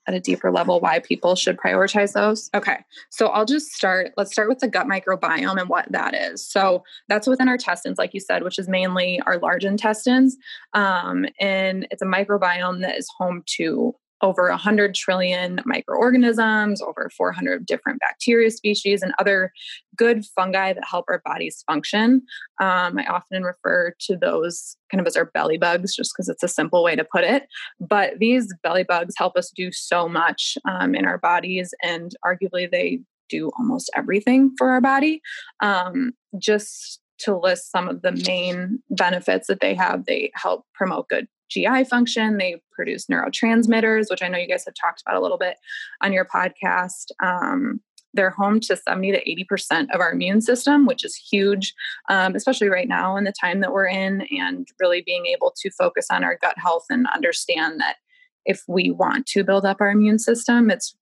at 0.07 0.14
a 0.14 0.21
deeper 0.21 0.50
level 0.50 0.80
why 0.80 0.99
people 0.99 1.35
should 1.35 1.57
prioritize 1.57 2.12
those? 2.12 2.50
Okay. 2.54 2.78
So 3.11 3.28
I'll 3.28 3.45
just 3.45 3.73
start. 3.73 4.12
Let's 4.16 4.33
start 4.33 4.49
with 4.49 4.59
the 4.59 4.69
gut 4.69 4.87
microbiome 4.87 5.61
and 5.61 5.69
what 5.69 5.90
that 5.92 6.14
is. 6.14 6.47
So 6.47 6.83
that's 7.09 7.26
within 7.26 7.49
our 7.49 7.54
intestines, 7.54 7.99
like 7.99 8.14
you 8.14 8.21
said, 8.21 8.42
which 8.42 8.59
is 8.59 8.69
mainly 8.69 9.21
our 9.26 9.38
large 9.38 9.64
intestines. 9.64 10.37
Um, 10.73 11.26
and 11.38 11.87
it's 11.90 12.02
a 12.02 12.07
microbiome 12.07 12.80
that 12.83 12.97
is 12.97 13.09
home 13.19 13.42
to 13.57 13.95
over 14.23 14.49
100 14.49 14.95
trillion 14.95 15.61
microorganisms, 15.65 16.83
over 16.83 17.11
400 17.17 17.65
different 17.67 18.00
bacteria 18.00 18.50
species, 18.50 19.03
and 19.03 19.12
other 19.19 19.53
good 19.97 20.25
fungi 20.37 20.73
that 20.73 20.85
help 20.89 21.07
our 21.09 21.23
bodies 21.25 21.65
function. 21.67 22.23
Um, 22.61 22.99
I 22.99 23.07
often 23.09 23.43
refer 23.43 23.95
to 24.00 24.17
those 24.17 24.77
kind 24.91 25.00
of 25.00 25.07
as 25.07 25.17
our 25.17 25.27
belly 25.27 25.59
bugs, 25.59 25.95
just 25.95 26.12
because 26.15 26.29
it's 26.29 26.43
a 26.43 26.49
simple 26.49 26.83
way 26.83 26.97
to 26.97 27.05
put 27.05 27.25
it. 27.25 27.45
But 27.81 28.19
these 28.19 28.53
belly 28.62 28.85
bugs 28.85 29.15
help 29.17 29.37
us 29.37 29.50
do 29.55 29.73
so 29.73 30.09
much 30.09 30.57
um, 30.69 30.95
in 30.95 31.05
our 31.05 31.19
bodies, 31.19 31.73
and 31.83 32.12
arguably 32.25 32.71
they 32.71 33.00
do 33.29 33.50
almost 33.59 33.91
everything 33.95 34.53
for 34.59 34.71
our 34.71 34.81
body. 34.81 35.23
Um, 35.61 36.12
just 36.39 37.00
to 37.21 37.37
list 37.37 37.71
some 37.71 37.89
of 37.89 38.03
the 38.03 38.12
main 38.12 38.83
benefits 38.91 39.47
that 39.47 39.61
they 39.61 39.75
have, 39.75 40.07
they 40.07 40.31
help 40.35 40.65
promote 40.75 41.09
good 41.09 41.29
GI 41.50 41.85
function. 41.85 42.38
They 42.38 42.61
produce 42.73 43.07
neurotransmitters, 43.07 44.11
which 44.11 44.23
I 44.23 44.28
know 44.28 44.38
you 44.38 44.49
guys 44.49 44.64
have 44.64 44.75
talked 44.75 45.02
about 45.02 45.16
a 45.16 45.21
little 45.21 45.38
bit 45.38 45.57
on 46.02 46.12
your 46.12 46.25
podcast. 46.25 47.11
Um, 47.23 47.80
they're 48.12 48.30
home 48.30 48.61
to 48.61 48.76
70 48.76 49.12
to 49.12 49.45
80% 49.54 49.87
of 49.92 50.00
our 50.00 50.12
immune 50.12 50.40
system, 50.40 50.87
which 50.87 51.04
is 51.04 51.14
huge, 51.14 51.75
um, 52.09 52.35
especially 52.35 52.69
right 52.69 52.88
now 52.88 53.16
in 53.16 53.25
the 53.25 53.33
time 53.33 53.61
that 53.61 53.73
we're 53.73 53.87
in, 53.87 54.26
and 54.37 54.66
really 54.80 55.02
being 55.04 55.26
able 55.26 55.52
to 55.61 55.71
focus 55.71 56.07
on 56.11 56.25
our 56.25 56.37
gut 56.40 56.59
health 56.59 56.87
and 56.90 57.07
understand 57.14 57.80
that 57.80 57.97
if 58.45 58.62
we 58.66 58.90
want 58.90 59.26
to 59.26 59.45
build 59.45 59.64
up 59.64 59.80
our 59.80 59.90
immune 59.90 60.19
system, 60.19 60.71
it's 60.71 60.97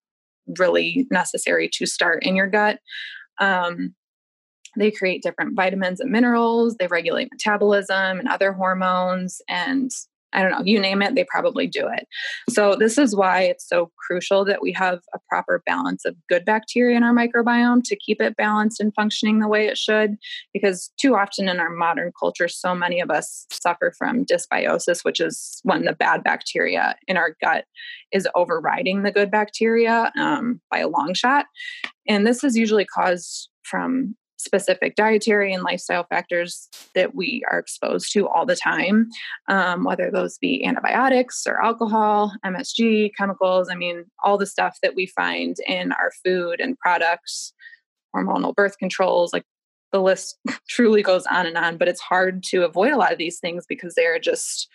really 0.59 1.07
necessary 1.11 1.69
to 1.75 1.87
start 1.87 2.25
in 2.25 2.37
your 2.37 2.49
gut. 2.49 2.81
Um, 3.41 3.95
they 4.77 4.91
create 4.91 5.23
different 5.23 5.57
vitamins 5.57 6.01
and 6.01 6.11
minerals, 6.11 6.77
they 6.77 6.87
regulate 6.87 7.29
metabolism 7.33 8.19
and 8.19 8.29
other 8.29 8.53
hormones, 8.53 9.41
and 9.49 9.91
I 10.33 10.43
don't 10.43 10.51
know, 10.51 10.63
you 10.63 10.81
name 10.81 11.03
it, 11.03 11.15
they 11.15 11.25
probably 11.25 11.67
do 11.67 11.89
it. 11.89 12.07
So, 12.51 12.75
this 12.77 12.99
is 12.99 13.17
why 13.17 13.43
it's 13.43 13.69
so 13.69 13.91
crucial 13.97 14.45
that 14.45 14.63
we 14.63 14.73
have 14.73 15.01
a 15.15 15.19
proper 15.29 15.63
balance 15.65 16.05
of 16.05 16.17
good 16.29 16.45
bacteria 16.45 16.97
in 16.97 17.03
our 17.03 17.15
microbiome 17.15 17.83
to 17.85 17.97
keep 17.97 18.21
it 18.21 18.37
balanced 18.37 18.81
and 18.81 18.93
functioning 18.95 19.41
the 19.41 19.49
way 19.49 19.67
it 19.67 19.79
should. 19.79 20.17
Because 20.53 20.93
too 21.01 21.15
often 21.15 21.49
in 21.49 21.61
our 21.61 21.71
modern 21.71 22.13
culture, 22.19 22.49
so 22.49 22.75
many 22.75 23.01
of 23.01 23.11
us 23.11 23.47
suffer 23.51 23.93
from 23.97 24.25
dysbiosis, 24.25 25.05
which 25.05 25.21
is 25.21 25.61
when 25.63 25.85
the 25.85 25.93
bad 25.93 26.23
bacteria 26.23 26.97
in 27.07 27.17
our 27.17 27.37
gut 27.43 27.65
is 28.13 28.29
overriding 28.35 29.03
the 29.03 29.13
good 29.13 29.31
bacteria 29.31 30.11
um, 30.19 30.61
by 30.71 30.79
a 30.79 30.89
long 30.89 31.15
shot. 31.15 31.47
And 32.07 32.27
this 32.27 32.43
is 32.45 32.57
usually 32.57 32.85
caused 32.85 33.49
from 33.63 34.17
specific 34.39 34.95
dietary 34.95 35.53
and 35.53 35.65
lifestyle 35.65 36.05
factors 36.05 36.69
that 36.95 37.15
we 37.15 37.43
are 37.51 37.59
exposed 37.59 38.13
to 38.13 38.27
all 38.29 38.47
the 38.47 38.57
time, 38.57 39.09
um, 39.49 39.85
whether 39.85 40.11
those 40.11 40.39
be 40.39 40.65
antibiotics 40.65 41.45
or 41.47 41.63
alcohol, 41.63 42.33
MSG, 42.45 43.11
chemicals. 43.17 43.69
I 43.71 43.75
mean, 43.75 44.05
all 44.25 44.39
the 44.39 44.47
stuff 44.47 44.79
that 44.83 44.95
we 44.95 45.07
find 45.07 45.57
in 45.67 45.93
our 45.93 46.13
food 46.25 46.61
and 46.61 46.79
products, 46.79 47.53
hormonal 48.15 48.55
birth 48.55 48.79
controls, 48.79 49.33
like 49.33 49.45
the 49.93 50.01
list 50.01 50.39
truly 50.69 51.03
goes 51.03 51.27
on 51.27 51.47
and 51.47 51.59
on. 51.59 51.77
But 51.77 51.89
it's 51.89 52.01
hard 52.01 52.43
to 52.45 52.65
avoid 52.65 52.93
a 52.93 52.97
lot 52.97 53.13
of 53.13 53.19
these 53.19 53.41
things 53.41 53.67
because 53.69 53.95
they're 53.95 54.21
just 54.21 54.69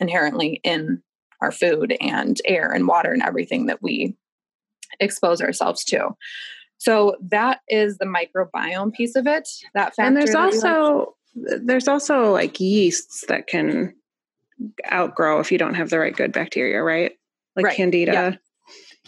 inherently 0.00 0.60
in 0.62 1.02
our 1.42 1.52
food 1.52 1.96
and 2.00 2.40
air 2.44 2.70
and 2.70 2.86
water 2.86 3.12
and 3.12 3.22
everything 3.22 3.66
that 3.66 3.82
we 3.82 4.16
expose 5.00 5.40
ourselves 5.40 5.84
to. 5.84 6.10
So 6.78 7.16
that 7.30 7.60
is 7.68 7.98
the 7.98 8.06
microbiome 8.06 8.92
piece 8.92 9.16
of 9.16 9.26
it. 9.26 9.48
That 9.74 9.94
factor. 9.94 10.02
and 10.02 10.16
there's 10.16 10.34
also 10.34 11.14
like. 11.34 11.60
there's 11.64 11.88
also 11.88 12.32
like 12.32 12.58
yeasts 12.60 13.24
that 13.28 13.46
can 13.46 13.94
outgrow 14.92 15.40
if 15.40 15.52
you 15.52 15.58
don't 15.58 15.74
have 15.74 15.90
the 15.90 15.98
right 15.98 16.16
good 16.16 16.32
bacteria, 16.32 16.82
right? 16.82 17.12
Like 17.56 17.66
right. 17.66 17.76
candida. 17.76 18.12
Yep. 18.12 18.40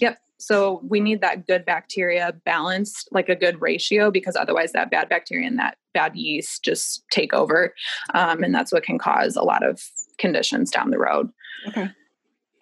yep. 0.01 0.19
So 0.39 0.81
we 0.89 1.01
need 1.01 1.21
that 1.21 1.47
good 1.47 1.65
bacteria 1.65 2.35
balanced, 2.45 3.09
like 3.13 3.29
a 3.29 3.37
good 3.37 3.61
ratio, 3.61 4.11
because 4.11 4.37
otherwise 4.37 4.73
that 4.73 4.91
bad 4.91 5.09
bacteria 5.09 5.47
and 5.47 5.59
that 5.59 5.77
bad 5.93 6.17
yeast 6.17 6.65
just 6.65 7.05
take 7.13 7.35
over, 7.35 7.75
um, 8.15 8.43
and 8.43 8.55
that's 8.55 8.73
what 8.73 8.83
can 8.83 8.99
cause 8.99 9.37
a 9.37 9.43
lot 9.43 9.63
of 9.63 9.83
conditions 10.19 10.71
down 10.71 10.91
the 10.91 10.99
road. 10.99 11.29
Okay. 11.69 11.91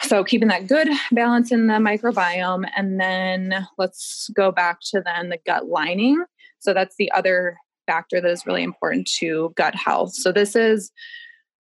So 0.03 0.25
keeping 0.25 0.49
that 0.49 0.67
good 0.67 0.89
balance 1.13 1.51
in 1.51 1.67
the 1.67 1.75
microbiome. 1.75 2.69
And 2.77 3.01
then 3.01 3.67
let's 3.79 4.31
go 4.35 4.53
back 4.53 4.79
to 4.91 5.03
then 5.05 5.29
the 5.29 5.39
gut 5.45 5.69
lining. 5.69 6.25
So 6.61 6.73
that's 6.73 6.97
the 6.99 7.11
other 7.13 7.57
factor 7.87 8.21
that 8.21 8.31
is 8.31 8.47
really 8.47 8.63
important 8.63 9.09
to 9.19 9.53
gut 9.57 9.75
health. 9.75 10.15
So 10.15 10.31
this 10.31 10.55
is 10.55 10.93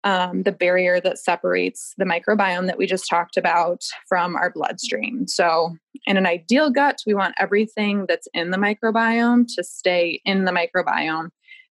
um, 0.05 0.43
the 0.43 0.53
barrier 0.53 1.01
that 1.01 1.19
separates 1.19 1.95
the 1.97 2.05
microbiome 2.05 2.67
that 2.67 2.79
we 2.79 2.87
just 2.87 3.09
talked 3.09 3.37
about 3.37 3.83
from 4.09 4.35
our 4.35 4.51
bloodstream. 4.51 5.29
So, 5.29 5.77
in 6.07 6.17
an 6.17 6.27
ideal 6.27 6.71
gut, 6.71 6.99
we 7.07 7.15
want 7.15 7.37
everything 7.39 8.07
that's 8.09 8.27
in 8.35 8.51
the 8.51 8.59
microbiome 8.59 9.47
to 9.55 9.63
stay 9.63 10.21
in 10.25 10.45
the 10.45 10.51
microbiome 10.51 11.29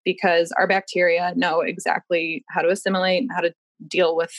because 0.04 0.52
our 0.58 0.66
bacteria 0.66 1.32
know 1.36 1.60
exactly 1.60 2.44
how 2.50 2.60
to 2.60 2.68
assimilate 2.68 3.22
and 3.22 3.30
how 3.32 3.40
to 3.40 3.54
deal 3.86 4.14
with 4.14 4.32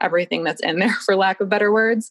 everything 0.00 0.44
that's 0.44 0.62
in 0.62 0.78
there, 0.78 0.94
for 1.04 1.16
lack 1.16 1.40
of 1.40 1.48
better 1.48 1.72
words. 1.72 2.10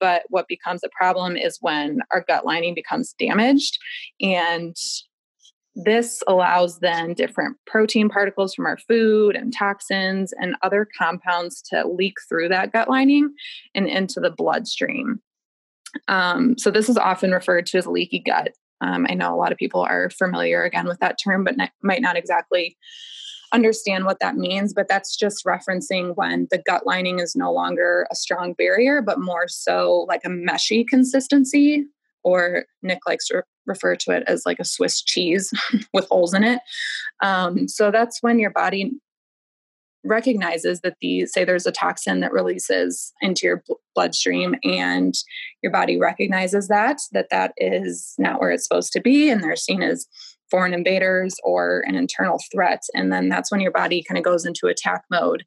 But 0.00 0.22
what 0.28 0.48
becomes 0.48 0.82
a 0.84 0.88
problem 0.96 1.36
is 1.36 1.58
when 1.60 2.00
our 2.12 2.24
gut 2.26 2.44
lining 2.44 2.74
becomes 2.74 3.14
damaged. 3.18 3.78
And 4.20 4.76
this 5.76 6.22
allows 6.28 6.78
then 6.78 7.14
different 7.14 7.56
protein 7.66 8.08
particles 8.08 8.54
from 8.54 8.66
our 8.66 8.78
food 8.78 9.34
and 9.34 9.52
toxins 9.52 10.32
and 10.40 10.54
other 10.62 10.86
compounds 10.96 11.60
to 11.62 11.86
leak 11.88 12.14
through 12.28 12.48
that 12.48 12.72
gut 12.72 12.88
lining 12.88 13.34
and 13.74 13.88
into 13.88 14.20
the 14.20 14.30
bloodstream. 14.30 15.20
Um, 16.06 16.56
so, 16.58 16.70
this 16.70 16.88
is 16.88 16.96
often 16.96 17.32
referred 17.32 17.66
to 17.66 17.78
as 17.78 17.86
leaky 17.86 18.20
gut. 18.20 18.52
Um, 18.80 19.06
I 19.08 19.14
know 19.14 19.34
a 19.34 19.38
lot 19.38 19.52
of 19.52 19.58
people 19.58 19.80
are 19.80 20.10
familiar 20.10 20.62
again 20.62 20.86
with 20.86 20.98
that 21.00 21.18
term, 21.22 21.44
but 21.44 21.56
ne- 21.56 21.70
might 21.82 22.02
not 22.02 22.16
exactly 22.16 22.76
understand 23.54 24.04
what 24.04 24.18
that 24.20 24.36
means, 24.36 24.74
but 24.74 24.88
that's 24.88 25.16
just 25.16 25.44
referencing 25.44 26.16
when 26.16 26.48
the 26.50 26.58
gut 26.58 26.84
lining 26.86 27.20
is 27.20 27.36
no 27.36 27.52
longer 27.52 28.06
a 28.10 28.14
strong 28.16 28.52
barrier, 28.54 29.00
but 29.00 29.20
more 29.20 29.46
so 29.48 30.04
like 30.08 30.22
a 30.24 30.28
meshy 30.28 30.86
consistency, 30.86 31.84
or 32.24 32.64
Nick 32.82 32.98
likes 33.06 33.28
to 33.28 33.44
refer 33.66 33.94
to 33.96 34.10
it 34.10 34.24
as 34.26 34.44
like 34.44 34.58
a 34.58 34.64
Swiss 34.64 35.02
cheese 35.02 35.52
with 35.94 36.06
holes 36.10 36.34
in 36.34 36.42
it. 36.42 36.60
Um, 37.22 37.68
so 37.68 37.90
that's 37.90 38.22
when 38.22 38.38
your 38.38 38.50
body 38.50 38.92
recognizes 40.04 40.80
that 40.80 40.96
the 41.00 41.24
say 41.24 41.44
there's 41.44 41.66
a 41.66 41.72
toxin 41.72 42.20
that 42.20 42.32
releases 42.32 43.12
into 43.22 43.46
your 43.46 43.64
bloodstream 43.94 44.54
and 44.62 45.14
your 45.62 45.72
body 45.72 45.98
recognizes 45.98 46.68
that 46.68 47.00
that 47.12 47.28
that 47.30 47.52
is 47.56 48.14
not 48.18 48.38
where 48.38 48.50
it's 48.50 48.64
supposed 48.68 48.92
to 48.92 49.00
be 49.00 49.30
and 49.30 49.42
they're 49.42 49.56
seen 49.56 49.82
as 49.82 50.06
foreign 50.50 50.74
invaders 50.74 51.34
or 51.42 51.82
an 51.86 51.94
internal 51.94 52.38
threat. 52.52 52.82
And 52.94 53.12
then 53.12 53.28
that's 53.28 53.50
when 53.50 53.60
your 53.60 53.70
body 53.70 54.02
kind 54.06 54.18
of 54.18 54.24
goes 54.24 54.44
into 54.44 54.66
attack 54.66 55.02
mode 55.10 55.44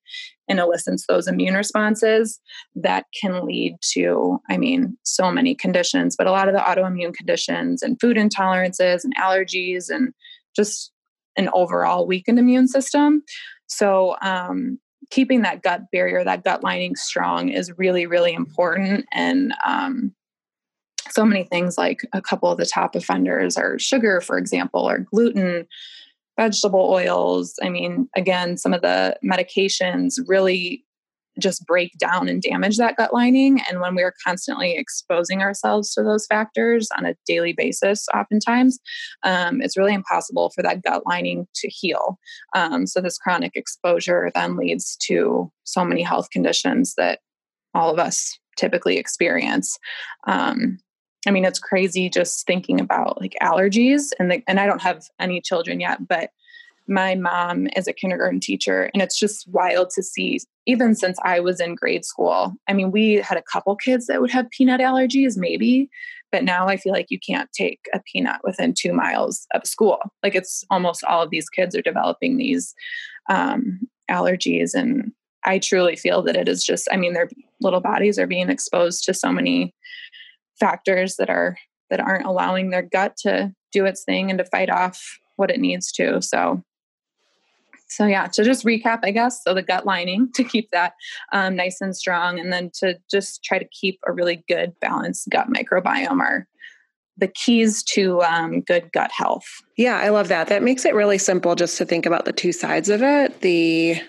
and 0.47 0.59
elicits 0.59 1.05
those 1.07 1.27
immune 1.27 1.55
responses 1.55 2.39
that 2.75 3.05
can 3.19 3.45
lead 3.45 3.75
to, 3.93 4.39
I 4.49 4.57
mean, 4.57 4.97
so 5.03 5.31
many 5.31 5.55
conditions, 5.55 6.15
but 6.17 6.27
a 6.27 6.31
lot 6.31 6.47
of 6.47 6.53
the 6.53 6.61
autoimmune 6.61 7.13
conditions 7.13 7.81
and 7.81 7.99
food 7.99 8.17
intolerances 8.17 9.03
and 9.03 9.15
allergies 9.17 9.89
and 9.89 10.13
just 10.55 10.91
an 11.35 11.49
overall 11.53 12.07
weakened 12.07 12.39
immune 12.39 12.67
system. 12.67 13.23
So, 13.67 14.15
um, 14.21 14.79
keeping 15.09 15.41
that 15.43 15.61
gut 15.61 15.83
barrier, 15.91 16.23
that 16.23 16.43
gut 16.43 16.63
lining 16.63 16.95
strong 16.95 17.49
is 17.49 17.77
really, 17.77 18.05
really 18.05 18.33
important. 18.33 19.05
And 19.13 19.53
um, 19.65 20.13
so 21.11 21.25
many 21.25 21.43
things 21.43 21.77
like 21.77 22.01
a 22.13 22.21
couple 22.21 22.51
of 22.51 22.57
the 22.57 22.65
top 22.65 22.95
offenders 22.95 23.57
are 23.57 23.79
sugar, 23.79 24.21
for 24.21 24.37
example, 24.37 24.81
or 24.81 24.99
gluten, 24.99 25.67
vegetable 26.37 26.89
oils. 26.91 27.55
I 27.61 27.69
mean, 27.69 28.09
again, 28.15 28.57
some 28.57 28.73
of 28.73 28.81
the 28.81 29.17
medications 29.23 30.19
really 30.27 30.83
just 31.39 31.65
break 31.65 31.97
down 31.99 32.27
and 32.27 32.41
damage 32.41 32.77
that 32.77 32.95
gut 32.95 33.13
lining. 33.13 33.59
And 33.69 33.79
when 33.79 33.95
we 33.95 34.01
are 34.01 34.13
constantly 34.25 34.75
exposing 34.75 35.41
ourselves 35.41 35.93
to 35.93 36.03
those 36.03 36.25
factors 36.25 36.89
on 36.97 37.05
a 37.05 37.15
daily 37.25 37.53
basis, 37.53 38.07
oftentimes, 38.13 38.79
um, 39.23 39.61
it's 39.61 39.77
really 39.77 39.93
impossible 39.93 40.51
for 40.55 40.63
that 40.63 40.81
gut 40.83 41.03
lining 41.05 41.47
to 41.55 41.67
heal. 41.69 42.17
Um, 42.55 42.87
so, 42.87 43.01
this 43.01 43.17
chronic 43.17 43.55
exposure 43.55 44.31
then 44.33 44.57
leads 44.57 44.97
to 45.03 45.51
so 45.63 45.85
many 45.85 46.01
health 46.01 46.29
conditions 46.31 46.95
that 46.95 47.19
all 47.73 47.91
of 47.91 47.99
us 47.99 48.39
typically 48.57 48.97
experience. 48.97 49.77
Um, 50.25 50.79
I 51.27 51.31
mean, 51.31 51.45
it's 51.45 51.59
crazy 51.59 52.09
just 52.09 52.47
thinking 52.47 52.79
about 52.79 53.19
like 53.19 53.35
allergies, 53.41 54.11
and 54.19 54.31
the, 54.31 54.41
and 54.47 54.59
I 54.59 54.65
don't 54.65 54.81
have 54.81 55.07
any 55.19 55.41
children 55.41 55.79
yet, 55.79 56.07
but 56.07 56.31
my 56.87 57.15
mom 57.15 57.67
is 57.75 57.87
a 57.87 57.93
kindergarten 57.93 58.39
teacher 58.39 58.89
and 58.93 59.03
it's 59.03 59.19
just 59.19 59.47
wild 59.49 59.89
to 59.89 60.01
see 60.01 60.39
even 60.65 60.95
since 60.95 61.17
i 61.23 61.39
was 61.39 61.59
in 61.59 61.75
grade 61.75 62.05
school. 62.05 62.53
I 62.67 62.73
mean 62.73 62.91
we 62.91 63.15
had 63.15 63.37
a 63.37 63.43
couple 63.43 63.75
kids 63.75 64.07
that 64.07 64.21
would 64.21 64.31
have 64.31 64.49
peanut 64.51 64.79
allergies 64.79 65.35
maybe 65.37 65.89
but 66.31 66.43
now 66.43 66.67
i 66.67 66.77
feel 66.77 66.93
like 66.93 67.07
you 67.09 67.19
can't 67.19 67.51
take 67.51 67.81
a 67.93 67.99
peanut 68.11 68.39
within 68.43 68.73
two 68.73 68.93
miles 68.93 69.45
of 69.53 69.67
school. 69.67 69.99
Like 70.23 70.35
it's 70.35 70.63
almost 70.69 71.03
all 71.03 71.21
of 71.21 71.29
these 71.29 71.49
kids 71.49 71.75
are 71.75 71.81
developing 71.81 72.37
these 72.37 72.73
um, 73.29 73.81
allergies 74.09 74.73
and 74.73 75.11
i 75.43 75.59
truly 75.59 75.97
feel 75.97 76.21
that 76.21 76.37
it 76.37 76.47
is 76.47 76.63
just 76.63 76.87
i 76.91 76.95
mean 76.95 77.13
their 77.13 77.29
little 77.59 77.81
bodies 77.81 78.17
are 78.17 78.27
being 78.27 78.49
exposed 78.49 79.03
to 79.03 79.13
so 79.13 79.31
many 79.31 79.73
factors 80.59 81.15
that 81.17 81.29
are 81.29 81.57
that 81.89 81.99
aren't 81.99 82.25
allowing 82.25 82.69
their 82.69 82.81
gut 82.81 83.15
to 83.17 83.53
do 83.71 83.85
its 83.85 84.03
thing 84.03 84.29
and 84.29 84.39
to 84.39 84.45
fight 84.45 84.69
off 84.69 85.19
what 85.35 85.51
it 85.51 85.59
needs 85.59 85.91
to 85.93 86.21
so. 86.21 86.63
So 87.89 88.05
yeah 88.05 88.27
to 88.27 88.43
just 88.43 88.65
recap 88.65 88.99
i 89.03 89.11
guess 89.11 89.41
so 89.43 89.53
the 89.53 89.61
gut 89.61 89.85
lining 89.85 90.29
to 90.35 90.43
keep 90.43 90.69
that 90.71 90.93
um, 91.31 91.55
nice 91.55 91.79
and 91.79 91.95
strong 91.95 92.37
and 92.37 92.51
then 92.51 92.69
to 92.79 92.99
just 93.09 93.43
try 93.43 93.59
to 93.59 93.67
keep 93.71 93.99
a 94.05 94.11
really 94.11 94.43
good 94.49 94.73
balanced 94.81 95.29
gut 95.29 95.47
microbiome 95.47 96.19
are 96.19 96.47
the 97.19 97.29
keys 97.29 97.81
to 97.81 98.21
um, 98.21 98.61
good 98.61 98.91
gut 98.91 99.11
health. 99.11 99.47
Yeah 99.77 99.97
i 99.97 100.09
love 100.09 100.27
that. 100.27 100.49
That 100.49 100.63
makes 100.63 100.83
it 100.83 100.93
really 100.93 101.17
simple 101.17 101.55
just 101.55 101.77
to 101.77 101.85
think 101.85 102.05
about 102.05 102.25
the 102.25 102.33
two 102.33 102.51
sides 102.51 102.89
of 102.89 103.01
it. 103.01 103.39
The 103.39 104.01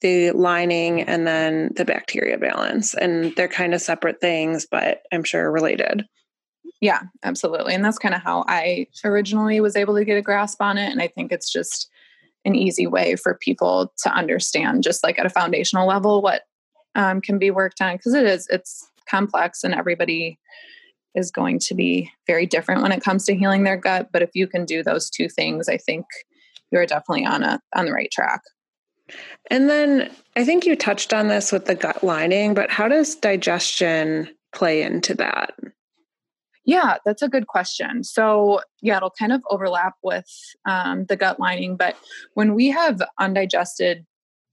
the 0.00 0.30
lining 0.32 1.02
and 1.02 1.26
then 1.26 1.72
the 1.76 1.84
bacteria 1.84 2.38
balance 2.38 2.94
and 2.94 3.34
they're 3.36 3.48
kind 3.48 3.74
of 3.74 3.80
separate 3.80 4.20
things 4.20 4.66
but 4.70 5.02
i'm 5.12 5.24
sure 5.24 5.50
related. 5.50 6.04
Yeah 6.80 7.02
absolutely 7.24 7.74
and 7.74 7.84
that's 7.84 7.98
kind 7.98 8.14
of 8.14 8.22
how 8.22 8.44
i 8.46 8.86
originally 9.04 9.60
was 9.60 9.76
able 9.76 9.96
to 9.96 10.04
get 10.04 10.16
a 10.16 10.22
grasp 10.22 10.62
on 10.62 10.78
it 10.78 10.90
and 10.90 11.02
i 11.02 11.08
think 11.08 11.32
it's 11.32 11.50
just 11.50 11.90
an 12.44 12.54
easy 12.54 12.86
way 12.86 13.16
for 13.16 13.34
people 13.34 13.92
to 13.98 14.10
understand 14.12 14.84
just 14.84 15.02
like 15.02 15.18
at 15.18 15.26
a 15.26 15.30
foundational 15.30 15.86
level 15.86 16.22
what 16.22 16.42
um, 16.94 17.20
can 17.20 17.38
be 17.38 17.50
worked 17.50 17.80
on 17.80 17.96
because 17.96 18.14
it 18.14 18.24
is 18.24 18.46
it's 18.50 18.88
complex 19.08 19.64
and 19.64 19.74
everybody 19.74 20.38
is 21.14 21.30
going 21.30 21.58
to 21.58 21.74
be 21.74 22.10
very 22.26 22.46
different 22.46 22.82
when 22.82 22.92
it 22.92 23.02
comes 23.02 23.24
to 23.24 23.34
healing 23.34 23.64
their 23.64 23.76
gut 23.76 24.10
but 24.12 24.22
if 24.22 24.30
you 24.34 24.46
can 24.46 24.64
do 24.64 24.82
those 24.82 25.10
two 25.10 25.28
things 25.28 25.68
i 25.68 25.76
think 25.76 26.06
you're 26.70 26.86
definitely 26.86 27.26
on 27.26 27.42
a 27.42 27.60
on 27.74 27.86
the 27.86 27.92
right 27.92 28.10
track 28.12 28.42
and 29.50 29.68
then 29.68 30.10
i 30.36 30.44
think 30.44 30.66
you 30.66 30.76
touched 30.76 31.12
on 31.12 31.28
this 31.28 31.52
with 31.52 31.66
the 31.66 31.74
gut 31.74 32.02
lining 32.02 32.54
but 32.54 32.70
how 32.70 32.88
does 32.88 33.14
digestion 33.14 34.28
play 34.52 34.82
into 34.82 35.14
that 35.14 35.54
yeah, 36.68 36.98
that's 37.02 37.22
a 37.22 37.30
good 37.30 37.46
question. 37.46 38.04
So, 38.04 38.60
yeah, 38.82 38.98
it'll 38.98 39.08
kind 39.08 39.32
of 39.32 39.42
overlap 39.48 39.94
with 40.02 40.28
um, 40.66 41.06
the 41.06 41.16
gut 41.16 41.40
lining, 41.40 41.78
but 41.78 41.96
when 42.34 42.54
we 42.54 42.68
have 42.68 43.00
undigested 43.18 44.04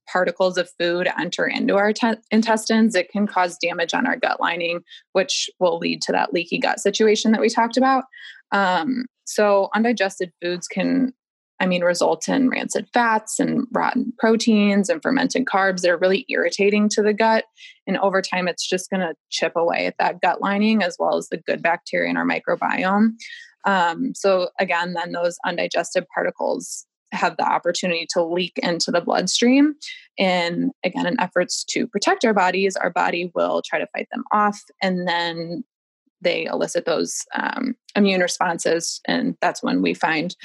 particles 0.07 0.57
of 0.57 0.69
food 0.79 1.09
enter 1.19 1.45
into 1.45 1.75
our 1.75 1.91
te- 1.91 2.21
intestines, 2.31 2.95
it 2.95 3.09
can 3.09 3.27
cause 3.27 3.57
damage 3.57 3.93
on 3.93 4.07
our 4.07 4.15
gut 4.15 4.39
lining, 4.39 4.79
which 5.11 5.49
will 5.59 5.77
lead 5.77 6.01
to 6.03 6.13
that 6.13 6.31
leaky 6.31 6.57
gut 6.57 6.79
situation 6.79 7.33
that 7.33 7.41
we 7.41 7.49
talked 7.49 7.75
about. 7.75 8.05
Um, 8.53 9.07
so, 9.25 9.67
undigested 9.75 10.31
foods 10.41 10.69
can 10.69 11.13
I 11.59 11.65
mean, 11.65 11.83
result 11.83 12.27
in 12.27 12.49
rancid 12.49 12.87
fats 12.93 13.39
and 13.39 13.65
rotten 13.71 14.13
proteins 14.19 14.89
and 14.89 15.01
fermented 15.01 15.45
carbs 15.45 15.81
that 15.81 15.91
are 15.91 15.97
really 15.97 16.25
irritating 16.29 16.89
to 16.89 17.01
the 17.01 17.13
gut. 17.13 17.45
And 17.87 17.97
over 17.97 18.21
time, 18.21 18.47
it's 18.47 18.67
just 18.67 18.89
going 18.89 19.01
to 19.01 19.15
chip 19.29 19.53
away 19.55 19.85
at 19.85 19.95
that 19.99 20.21
gut 20.21 20.41
lining 20.41 20.83
as 20.83 20.97
well 20.99 21.17
as 21.17 21.29
the 21.29 21.37
good 21.37 21.61
bacteria 21.61 22.09
in 22.09 22.17
our 22.17 22.25
microbiome. 22.25 23.11
Um, 23.65 24.13
so, 24.13 24.49
again, 24.59 24.93
then 24.93 25.13
those 25.13 25.37
undigested 25.45 26.05
particles 26.13 26.85
have 27.11 27.37
the 27.37 27.47
opportunity 27.47 28.05
to 28.11 28.23
leak 28.23 28.59
into 28.61 28.91
the 28.91 29.01
bloodstream. 29.01 29.75
And 30.19 30.71
again, 30.83 31.05
in 31.05 31.19
efforts 31.19 31.63
to 31.69 31.87
protect 31.87 32.25
our 32.25 32.33
bodies, 32.33 32.75
our 32.75 32.89
body 32.89 33.31
will 33.33 33.61
try 33.65 33.79
to 33.79 33.87
fight 33.95 34.07
them 34.11 34.23
off. 34.33 34.59
And 34.81 35.07
then 35.07 35.63
they 36.21 36.45
elicit 36.45 36.85
those 36.85 37.23
um, 37.35 37.75
immune 37.95 38.21
responses. 38.21 38.99
And 39.07 39.35
that's 39.41 39.63
when 39.63 39.81
we 39.81 39.93
find 39.93 40.35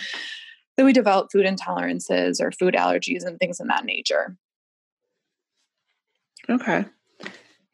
that 0.80 0.86
we 0.86 0.94
develop 0.94 1.30
food 1.30 1.44
intolerances 1.44 2.40
or 2.40 2.50
food 2.52 2.72
allergies 2.72 3.26
and 3.26 3.38
things 3.38 3.60
in 3.60 3.66
that 3.66 3.84
nature. 3.84 4.34
Okay. 6.48 6.86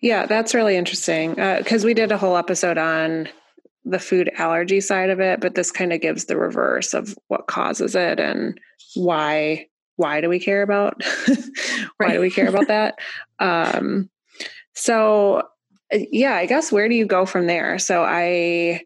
Yeah, 0.02 0.26
that's 0.26 0.54
really 0.54 0.76
interesting 0.76 1.30
because 1.30 1.84
uh, 1.84 1.86
we 1.86 1.94
did 1.94 2.10
a 2.10 2.18
whole 2.18 2.36
episode 2.36 2.78
on 2.78 3.28
the 3.84 4.00
food 4.00 4.28
allergy 4.38 4.80
side 4.80 5.10
of 5.10 5.20
it, 5.20 5.40
but 5.40 5.54
this 5.54 5.70
kind 5.70 5.92
of 5.92 6.00
gives 6.00 6.24
the 6.24 6.36
reverse 6.36 6.94
of 6.94 7.16
what 7.28 7.46
causes 7.46 7.94
it 7.94 8.18
and 8.18 8.60
why 8.96 9.68
why 9.94 10.20
do 10.20 10.28
we 10.28 10.40
care 10.40 10.62
about 10.62 11.00
why 11.98 12.12
do 12.12 12.20
we 12.20 12.28
care 12.28 12.48
about 12.48 12.66
that? 12.66 12.98
Um, 13.38 14.10
so 14.74 15.44
uh, 15.94 15.98
yeah, 16.10 16.34
I 16.34 16.46
guess 16.46 16.72
where 16.72 16.88
do 16.88 16.96
you 16.96 17.06
go 17.06 17.24
from 17.24 17.46
there? 17.46 17.78
So 17.78 18.02
I 18.02 18.82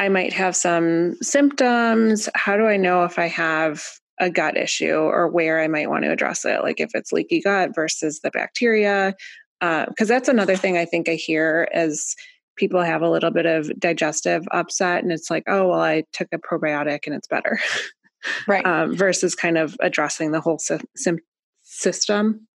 I 0.00 0.08
might 0.08 0.32
have 0.32 0.56
some 0.56 1.14
symptoms. 1.20 2.26
How 2.34 2.56
do 2.56 2.64
I 2.64 2.78
know 2.78 3.04
if 3.04 3.18
I 3.18 3.28
have 3.28 3.84
a 4.18 4.30
gut 4.30 4.56
issue 4.56 4.94
or 4.94 5.28
where 5.28 5.60
I 5.60 5.68
might 5.68 5.90
want 5.90 6.04
to 6.04 6.10
address 6.10 6.46
it? 6.46 6.62
Like 6.62 6.80
if 6.80 6.92
it's 6.94 7.12
leaky 7.12 7.42
gut 7.42 7.74
versus 7.74 8.20
the 8.20 8.30
bacteria. 8.30 9.14
Because 9.60 10.10
uh, 10.10 10.14
that's 10.14 10.28
another 10.30 10.56
thing 10.56 10.78
I 10.78 10.86
think 10.86 11.10
I 11.10 11.16
hear 11.16 11.68
is 11.74 12.16
people 12.56 12.80
have 12.80 13.02
a 13.02 13.10
little 13.10 13.30
bit 13.30 13.44
of 13.44 13.78
digestive 13.78 14.48
upset 14.52 15.02
and 15.02 15.12
it's 15.12 15.30
like, 15.30 15.44
oh, 15.46 15.68
well, 15.68 15.82
I 15.82 16.04
took 16.14 16.28
a 16.32 16.38
probiotic 16.38 17.00
and 17.04 17.14
it's 17.14 17.28
better. 17.28 17.58
Right. 18.48 18.64
um, 18.66 18.96
versus 18.96 19.34
kind 19.34 19.58
of 19.58 19.76
addressing 19.80 20.32
the 20.32 20.40
whole 20.40 20.58
sy- 20.58 20.80
system. 21.62 22.48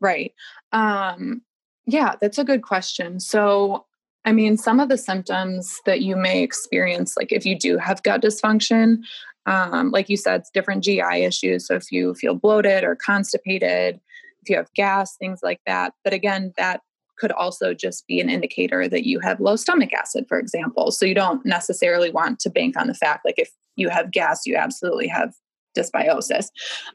Right. 0.00 0.32
Um, 0.72 1.42
yeah, 1.84 2.14
that's 2.22 2.38
a 2.38 2.44
good 2.44 2.62
question. 2.62 3.20
So 3.20 3.84
I 4.26 4.32
mean, 4.32 4.56
some 4.56 4.80
of 4.80 4.88
the 4.88 4.98
symptoms 4.98 5.80
that 5.86 6.02
you 6.02 6.16
may 6.16 6.42
experience, 6.42 7.16
like 7.16 7.32
if 7.32 7.46
you 7.46 7.56
do 7.56 7.78
have 7.78 8.02
gut 8.02 8.22
dysfunction, 8.22 8.98
um, 9.46 9.92
like 9.92 10.08
you 10.08 10.16
said, 10.16 10.40
it's 10.40 10.50
different 10.50 10.82
GI 10.82 11.24
issues. 11.24 11.66
So 11.66 11.74
if 11.74 11.92
you 11.92 12.12
feel 12.14 12.34
bloated 12.34 12.82
or 12.82 12.96
constipated, 12.96 14.00
if 14.42 14.50
you 14.50 14.56
have 14.56 14.72
gas, 14.74 15.16
things 15.16 15.40
like 15.42 15.60
that. 15.66 15.94
But 16.02 16.12
again, 16.12 16.52
that 16.56 16.80
could 17.18 17.32
also 17.32 17.72
just 17.72 18.06
be 18.06 18.20
an 18.20 18.28
indicator 18.28 18.88
that 18.88 19.06
you 19.06 19.20
have 19.20 19.40
low 19.40 19.56
stomach 19.56 19.92
acid, 19.92 20.26
for 20.28 20.38
example. 20.38 20.90
So 20.90 21.06
you 21.06 21.14
don't 21.14 21.46
necessarily 21.46 22.10
want 22.10 22.40
to 22.40 22.50
bank 22.50 22.76
on 22.76 22.88
the 22.88 22.94
fact, 22.94 23.24
like 23.24 23.38
if 23.38 23.50
you 23.76 23.88
have 23.88 24.10
gas, 24.10 24.44
you 24.44 24.56
absolutely 24.56 25.06
have 25.06 25.34
dysbiosis. 25.76 26.48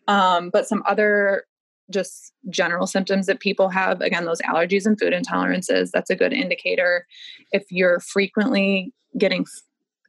Um, 0.07 0.49
but 0.49 0.67
some 0.67 0.83
other 0.85 1.45
just 1.91 2.33
general 2.49 2.87
symptoms 2.87 3.25
that 3.25 3.39
people 3.39 3.69
have 3.69 4.01
again 4.01 4.25
those 4.25 4.41
allergies 4.41 4.85
and 4.85 4.99
food 4.99 5.13
intolerances 5.13 5.91
that's 5.91 6.09
a 6.09 6.15
good 6.15 6.33
indicator 6.33 7.05
if 7.51 7.63
you're 7.69 7.99
frequently 7.99 8.91
getting 9.17 9.45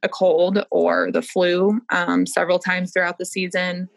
a 0.01 0.09
cold 0.09 0.65
or 0.71 1.11
the 1.11 1.21
flu 1.21 1.79
um, 1.91 2.25
several 2.25 2.59
times 2.59 2.91
throughout 2.91 3.17
the 3.17 3.25
season 3.25 3.87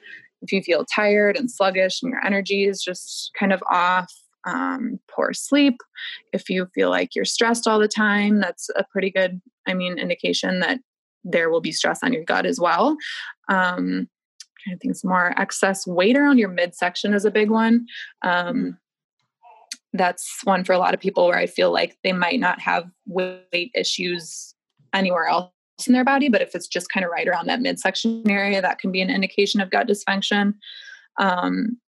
if 0.42 0.52
you 0.52 0.62
feel 0.62 0.84
tired 0.84 1.36
and 1.36 1.50
sluggish 1.50 2.02
and 2.02 2.10
your 2.10 2.24
energy 2.24 2.64
is 2.64 2.82
just 2.82 3.30
kind 3.38 3.52
of 3.52 3.62
off 3.70 4.12
um, 4.46 5.00
poor 5.10 5.32
sleep 5.32 5.76
if 6.32 6.48
you 6.48 6.68
feel 6.74 6.90
like 6.90 7.14
you're 7.14 7.24
stressed 7.24 7.66
all 7.66 7.78
the 7.78 7.88
time 7.88 8.40
that's 8.40 8.68
a 8.76 8.84
pretty 8.92 9.10
good 9.10 9.40
i 9.66 9.74
mean 9.74 9.98
indication 9.98 10.60
that 10.60 10.78
there 11.26 11.50
will 11.50 11.60
be 11.60 11.72
stress 11.72 11.98
on 12.02 12.12
your 12.12 12.24
gut 12.24 12.46
as 12.46 12.60
well. 12.60 12.96
Um, 13.48 14.08
to 14.72 14.78
think 14.78 14.96
some 14.96 15.10
more. 15.10 15.38
Excess 15.38 15.86
weight 15.86 16.16
around 16.16 16.38
your 16.38 16.48
midsection 16.48 17.14
is 17.14 17.24
a 17.24 17.30
big 17.30 17.50
one. 17.50 17.86
Um, 18.22 18.78
that's 19.92 20.40
one 20.44 20.64
for 20.64 20.72
a 20.72 20.78
lot 20.78 20.94
of 20.94 21.00
people 21.00 21.26
where 21.26 21.38
I 21.38 21.46
feel 21.46 21.72
like 21.72 21.96
they 22.04 22.12
might 22.12 22.40
not 22.40 22.60
have 22.60 22.90
weight 23.06 23.70
issues 23.74 24.54
anywhere 24.92 25.26
else 25.26 25.50
in 25.86 25.92
their 25.92 26.04
body, 26.04 26.28
but 26.28 26.42
if 26.42 26.54
it's 26.54 26.68
just 26.68 26.90
kind 26.90 27.04
of 27.04 27.10
right 27.10 27.28
around 27.28 27.46
that 27.46 27.60
midsection 27.60 28.28
area, 28.30 28.62
that 28.62 28.78
can 28.78 28.92
be 28.92 29.00
an 29.00 29.10
indication 29.10 29.60
of 29.60 29.70
gut 29.70 29.88
dysfunction. 29.88 30.54
Um, 31.18 31.78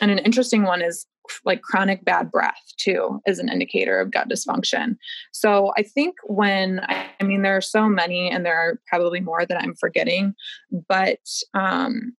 and 0.00 0.10
an 0.10 0.18
interesting 0.18 0.62
one 0.62 0.82
is 0.82 1.06
like 1.44 1.62
chronic 1.62 2.04
bad 2.04 2.30
breath 2.30 2.62
too 2.76 3.20
is 3.26 3.38
an 3.38 3.48
indicator 3.48 4.00
of 4.00 4.10
gut 4.10 4.28
dysfunction. 4.28 4.96
So 5.32 5.72
I 5.76 5.82
think 5.82 6.16
when 6.24 6.80
I 6.88 7.24
mean 7.24 7.42
there 7.42 7.56
are 7.56 7.62
so 7.62 7.88
many 7.88 8.30
and 8.30 8.44
there 8.44 8.58
are 8.58 8.80
probably 8.86 9.20
more 9.20 9.46
that 9.46 9.62
I'm 9.62 9.74
forgetting, 9.74 10.34
but 10.88 11.20
um, 11.54 12.16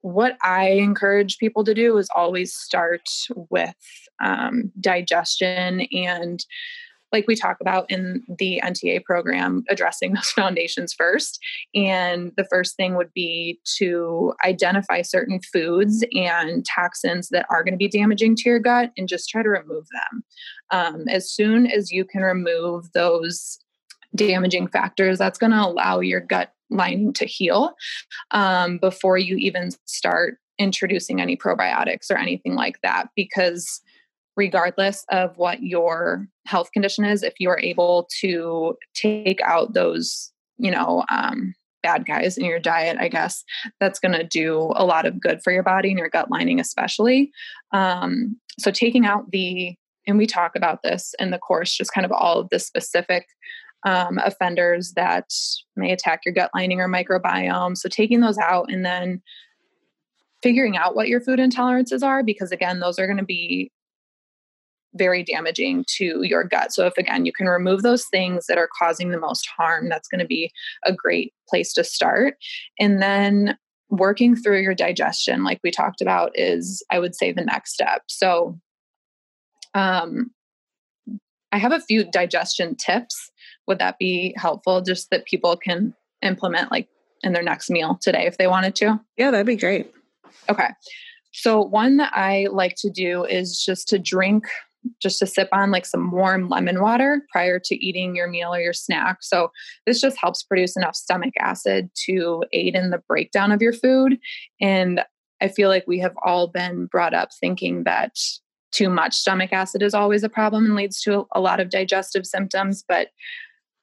what 0.00 0.36
I 0.42 0.70
encourage 0.70 1.38
people 1.38 1.64
to 1.64 1.74
do 1.74 1.98
is 1.98 2.08
always 2.14 2.54
start 2.54 3.08
with 3.50 3.74
um, 4.22 4.70
digestion 4.80 5.80
and 5.92 6.44
like 7.12 7.26
we 7.26 7.34
talk 7.34 7.56
about 7.60 7.90
in 7.90 8.22
the 8.38 8.60
NTA 8.64 9.04
program, 9.04 9.64
addressing 9.68 10.14
those 10.14 10.30
foundations 10.34 10.92
first. 10.92 11.38
And 11.74 12.32
the 12.36 12.46
first 12.50 12.76
thing 12.76 12.96
would 12.96 13.12
be 13.14 13.60
to 13.78 14.34
identify 14.44 15.02
certain 15.02 15.40
foods 15.52 16.04
and 16.12 16.64
toxins 16.66 17.28
that 17.28 17.46
are 17.50 17.64
going 17.64 17.74
to 17.74 17.78
be 17.78 17.88
damaging 17.88 18.36
to 18.36 18.42
your 18.48 18.58
gut 18.58 18.92
and 18.96 19.08
just 19.08 19.28
try 19.28 19.42
to 19.42 19.48
remove 19.48 19.86
them. 19.92 20.22
Um, 20.70 21.08
as 21.08 21.30
soon 21.30 21.66
as 21.66 21.90
you 21.90 22.04
can 22.04 22.22
remove 22.22 22.92
those 22.92 23.58
damaging 24.14 24.68
factors, 24.68 25.18
that's 25.18 25.38
going 25.38 25.52
to 25.52 25.64
allow 25.64 26.00
your 26.00 26.20
gut 26.20 26.52
lining 26.70 27.12
to 27.14 27.24
heal 27.24 27.72
um, 28.30 28.78
before 28.78 29.16
you 29.16 29.36
even 29.36 29.70
start 29.86 30.38
introducing 30.58 31.20
any 31.20 31.36
probiotics 31.36 32.10
or 32.10 32.16
anything 32.16 32.54
like 32.54 32.80
that 32.82 33.08
because 33.14 33.80
regardless 34.38 35.04
of 35.10 35.36
what 35.36 35.62
your 35.62 36.26
health 36.46 36.70
condition 36.72 37.04
is, 37.04 37.22
if 37.24 37.34
you're 37.40 37.58
able 37.58 38.08
to 38.20 38.74
take 38.94 39.40
out 39.42 39.74
those, 39.74 40.32
you 40.58 40.70
know, 40.70 41.04
um, 41.10 41.54
bad 41.82 42.06
guys 42.06 42.38
in 42.38 42.44
your 42.44 42.60
diet, 42.60 42.96
I 43.00 43.08
guess 43.08 43.44
that's 43.80 43.98
going 43.98 44.12
to 44.12 44.22
do 44.22 44.72
a 44.76 44.86
lot 44.86 45.06
of 45.06 45.20
good 45.20 45.42
for 45.42 45.52
your 45.52 45.64
body 45.64 45.90
and 45.90 45.98
your 45.98 46.08
gut 46.08 46.30
lining, 46.30 46.60
especially. 46.60 47.32
Um, 47.72 48.38
so, 48.60 48.70
taking 48.70 49.04
out 49.04 49.30
the, 49.32 49.74
and 50.06 50.16
we 50.16 50.26
talk 50.26 50.52
about 50.54 50.82
this 50.82 51.14
in 51.18 51.30
the 51.30 51.38
course, 51.38 51.76
just 51.76 51.92
kind 51.92 52.04
of 52.04 52.12
all 52.12 52.38
of 52.38 52.48
the 52.50 52.60
specific 52.60 53.26
um, 53.84 54.18
offenders 54.24 54.92
that 54.92 55.32
may 55.76 55.90
attack 55.90 56.20
your 56.24 56.32
gut 56.32 56.50
lining 56.54 56.80
or 56.80 56.88
microbiome. 56.88 57.76
So, 57.76 57.88
taking 57.88 58.20
those 58.20 58.38
out 58.38 58.70
and 58.70 58.86
then 58.86 59.20
figuring 60.44 60.76
out 60.76 60.94
what 60.94 61.08
your 61.08 61.20
food 61.20 61.40
intolerances 61.40 62.04
are, 62.04 62.22
because 62.22 62.52
again, 62.52 62.78
those 62.78 63.00
are 63.00 63.06
going 63.06 63.18
to 63.18 63.24
be 63.24 63.72
very 64.94 65.22
damaging 65.22 65.84
to 65.96 66.22
your 66.22 66.44
gut. 66.44 66.72
So, 66.72 66.86
if 66.86 66.96
again, 66.96 67.26
you 67.26 67.32
can 67.32 67.46
remove 67.46 67.82
those 67.82 68.06
things 68.06 68.46
that 68.46 68.58
are 68.58 68.68
causing 68.78 69.10
the 69.10 69.20
most 69.20 69.48
harm, 69.56 69.88
that's 69.88 70.08
going 70.08 70.20
to 70.20 70.26
be 70.26 70.50
a 70.84 70.92
great 70.92 71.32
place 71.48 71.72
to 71.74 71.84
start. 71.84 72.34
And 72.78 73.02
then 73.02 73.56
working 73.90 74.36
through 74.36 74.60
your 74.60 74.74
digestion, 74.74 75.44
like 75.44 75.60
we 75.62 75.70
talked 75.70 76.00
about, 76.00 76.32
is 76.34 76.82
I 76.90 76.98
would 76.98 77.14
say 77.14 77.32
the 77.32 77.44
next 77.44 77.72
step. 77.72 78.02
So, 78.08 78.58
um, 79.74 80.30
I 81.52 81.58
have 81.58 81.72
a 81.72 81.80
few 81.80 82.04
digestion 82.04 82.74
tips. 82.74 83.30
Would 83.66 83.78
that 83.78 83.98
be 83.98 84.34
helpful? 84.36 84.82
Just 84.82 85.10
that 85.10 85.26
people 85.26 85.56
can 85.56 85.94
implement 86.22 86.70
like 86.70 86.88
in 87.22 87.32
their 87.32 87.42
next 87.42 87.70
meal 87.70 87.98
today 88.00 88.26
if 88.26 88.38
they 88.38 88.46
wanted 88.46 88.74
to? 88.76 89.00
Yeah, 89.16 89.30
that'd 89.30 89.46
be 89.46 89.56
great. 89.56 89.92
Okay. 90.48 90.68
So, 91.32 91.60
one 91.60 91.98
that 91.98 92.12
I 92.14 92.46
like 92.50 92.74
to 92.78 92.90
do 92.90 93.24
is 93.24 93.62
just 93.64 93.88
to 93.88 93.98
drink 93.98 94.44
just 95.00 95.18
to 95.18 95.26
sip 95.26 95.48
on 95.52 95.70
like 95.70 95.86
some 95.86 96.10
warm 96.10 96.48
lemon 96.48 96.80
water 96.80 97.22
prior 97.30 97.58
to 97.64 97.74
eating 97.84 98.14
your 98.14 98.28
meal 98.28 98.54
or 98.54 98.60
your 98.60 98.72
snack. 98.72 99.18
So, 99.22 99.50
this 99.86 100.00
just 100.00 100.18
helps 100.18 100.42
produce 100.42 100.76
enough 100.76 100.96
stomach 100.96 101.34
acid 101.38 101.90
to 102.06 102.42
aid 102.52 102.74
in 102.74 102.90
the 102.90 103.02
breakdown 103.08 103.52
of 103.52 103.62
your 103.62 103.72
food. 103.72 104.18
And 104.60 105.00
I 105.40 105.48
feel 105.48 105.68
like 105.68 105.84
we 105.86 105.98
have 106.00 106.14
all 106.24 106.48
been 106.48 106.86
brought 106.86 107.14
up 107.14 107.30
thinking 107.38 107.84
that 107.84 108.16
too 108.72 108.90
much 108.90 109.14
stomach 109.14 109.52
acid 109.52 109.82
is 109.82 109.94
always 109.94 110.22
a 110.22 110.28
problem 110.28 110.66
and 110.66 110.74
leads 110.74 111.00
to 111.02 111.26
a 111.34 111.40
lot 111.40 111.60
of 111.60 111.70
digestive 111.70 112.26
symptoms. 112.26 112.84
But, 112.86 113.08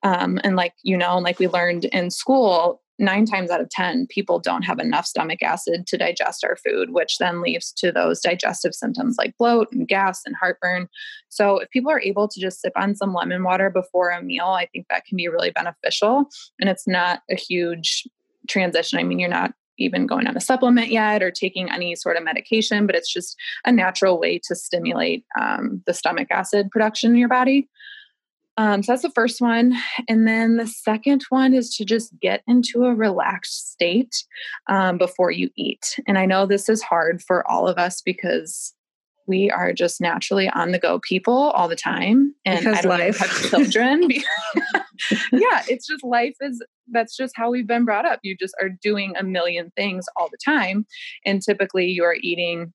um, 0.04 0.40
and 0.44 0.56
like 0.56 0.74
you 0.84 0.98
know, 0.98 1.16
and 1.16 1.24
like 1.24 1.40
we 1.40 1.48
learned 1.48 1.86
in 1.86 2.12
school, 2.12 2.82
nine 2.98 3.26
times 3.26 3.52
out 3.52 3.62
of 3.62 3.70
10, 3.70 4.08
people 4.08 4.40
don't 4.40 4.64
have 4.64 4.80
enough 4.80 5.06
stomach 5.06 5.42
acid 5.42 5.86
to 5.88 5.98
digest 5.98 6.44
our 6.44 6.56
food, 6.58 6.92
which 6.92 7.18
then 7.18 7.42
leads 7.42 7.72
to 7.74 7.92
those 7.92 8.22
digestive 8.22 8.74
symptoms 8.74 9.16
like 9.18 9.38
bloat 9.38 9.68
and 9.72 9.88
gas 9.88 10.22
and 10.26 10.36
heartburn. 10.36 10.88
So, 11.30 11.60
if 11.60 11.70
people 11.70 11.92
are 11.92 12.02
able 12.02 12.28
to 12.28 12.40
just 12.40 12.62
sip 12.62 12.74
on 12.76 12.96
some 12.96 13.14
lemon 13.14 13.44
water 13.44 13.70
before 13.70 14.10
a 14.10 14.22
meal, 14.22 14.48
I 14.48 14.68
think 14.68 14.88
that 14.90 15.06
can 15.06 15.18
be 15.18 15.28
really 15.28 15.52
beneficial. 15.52 16.30
And 16.60 16.70
it's 16.70 16.88
not 16.88 17.22
a 17.30 17.36
huge 17.36 18.08
transition. 18.48 19.00
I 19.00 19.04
mean, 19.04 19.20
you're 19.20 19.30
not 19.30 19.54
even 19.78 20.08
going 20.08 20.28
on 20.28 20.38
a 20.38 20.42
supplement 20.42 20.90
yet 20.90 21.22
or 21.22 21.32
taking 21.32 21.70
any 21.70 21.96
sort 21.96 22.18
of 22.18 22.24
medication, 22.24 22.86
but 22.86 22.96
it's 22.96 23.12
just 23.12 23.36
a 23.66 23.72
natural 23.72 24.20
way 24.20 24.40
to 24.48 24.56
stimulate 24.56 25.26
um, 25.40 25.82
the 25.86 25.94
stomach 25.94 26.28
acid 26.32 26.70
production 26.72 27.12
in 27.12 27.18
your 27.18 27.30
body. 27.30 27.68
Um, 28.58 28.84
so 28.84 28.92
that's 28.92 29.02
the 29.02 29.10
first 29.12 29.42
one. 29.42 29.76
And 30.08 30.28
then 30.28 30.58
the 30.58 30.68
second 30.68 31.26
one 31.30 31.54
is 31.54 31.76
to 31.76 31.86
just 31.86 32.18
get 32.22 32.42
into 32.48 32.86
a 32.86 32.96
relaxed 32.96 33.72
state 33.72 34.24
um, 34.68 34.98
before 34.98 35.32
you 35.32 35.50
eat. 35.58 36.00
And 36.08 36.18
I 36.18 36.26
know 36.26 36.46
this 36.46 36.70
is 36.70 36.82
hard 36.82 37.22
for 37.22 37.50
all 37.50 37.68
of 37.68 37.78
us 37.78 38.02
because 38.02 38.74
we 39.28 39.50
are 39.50 39.74
just 39.74 40.00
naturally 40.00 40.50
on 40.50 40.72
the 40.72 40.80
go 40.80 41.00
people 41.00 41.52
all 41.52 41.68
the 41.68 41.76
time. 41.76 42.34
And 42.46 42.60
because 42.60 42.78
I 42.78 42.82
don't 42.82 43.00
life. 43.00 43.18
have 43.18 43.50
children. 43.50 44.10
yeah, 45.32 45.64
it's 45.68 45.88
just 45.88 46.04
life 46.04 46.36
is 46.42 46.64
that's 46.92 47.18
just 47.18 47.34
how 47.36 47.50
we've 47.50 47.68
been 47.68 47.86
brought 47.86 48.06
up. 48.06 48.20
You 48.24 48.38
just 48.38 48.56
are 48.62 48.70
doing 48.70 49.16
a 49.18 49.24
million 49.24 49.72
things 49.76 50.06
all 50.16 50.30
the 50.30 50.38
time. 50.44 50.86
And 51.26 51.42
typically 51.42 51.88
you're 51.88 52.16
eating 52.22 52.74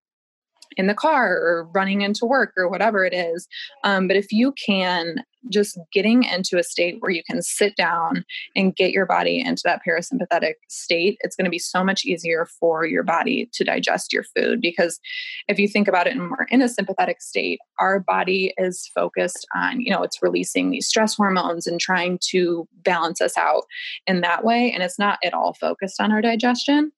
in 0.77 0.87
the 0.87 0.95
car 0.95 1.33
or 1.33 1.69
running 1.75 2.03
into 2.03 2.25
work 2.25 2.53
or 2.57 2.69
whatever 2.69 3.05
it 3.05 3.13
is. 3.13 3.49
Um, 3.85 4.07
but 4.09 4.17
if 4.17 4.33
you 4.33 4.53
can 4.53 5.25
just 5.49 5.79
getting 5.93 6.25
into 6.25 6.59
a 6.59 6.63
state 6.63 6.97
where 7.01 7.11
you 7.11 7.23
can 7.25 7.41
sit 7.41 7.75
down 7.75 8.25
and 8.55 8.77
get 8.77 8.93
your 8.93 9.07
body 9.07 9.41
into 9.41 9.63
that 9.65 9.81
parasympathetic 9.87 10.55
state, 10.69 11.17
it's 11.21 11.35
going 11.35 11.47
to 11.47 11.51
be 11.51 11.59
so 11.59 11.83
much 11.83 12.05
easier 12.05 12.47
for 12.59 12.85
your 12.85 13.03
body 13.03 13.49
to 13.55 13.65
digest 13.65 14.13
your 14.13 14.25
food. 14.37 14.61
Because 14.61 15.01
if 15.49 15.59
you 15.59 15.67
think 15.67 15.89
about 15.89 16.07
it 16.07 16.15
and 16.15 16.31
we're 16.31 16.47
in 16.51 16.61
a 16.61 16.69
sympathetic 16.69 17.23
state, 17.23 17.59
our 17.79 18.01
body 18.01 18.53
is 18.59 18.91
focused 18.95 19.47
on, 19.57 19.81
you 19.81 19.91
know, 19.91 20.03
it's 20.03 20.23
releasing 20.23 20.71
these 20.71 20.87
stress 20.87 21.15
hormones 21.15 21.67
and 21.67 21.81
trying 21.81 22.19
to 22.31 22.69
balance 22.85 23.21
us 23.21 23.37
out 23.39 23.65
in 24.07 24.21
that 24.21 24.45
way. 24.45 24.71
And 24.71 24.83
it's 24.83 24.99
not 24.99 25.19
at 25.25 25.33
all 25.33 25.55
focused 25.55 26.01
on 26.01 26.13
our 26.13 26.21
digestion. 26.21 26.93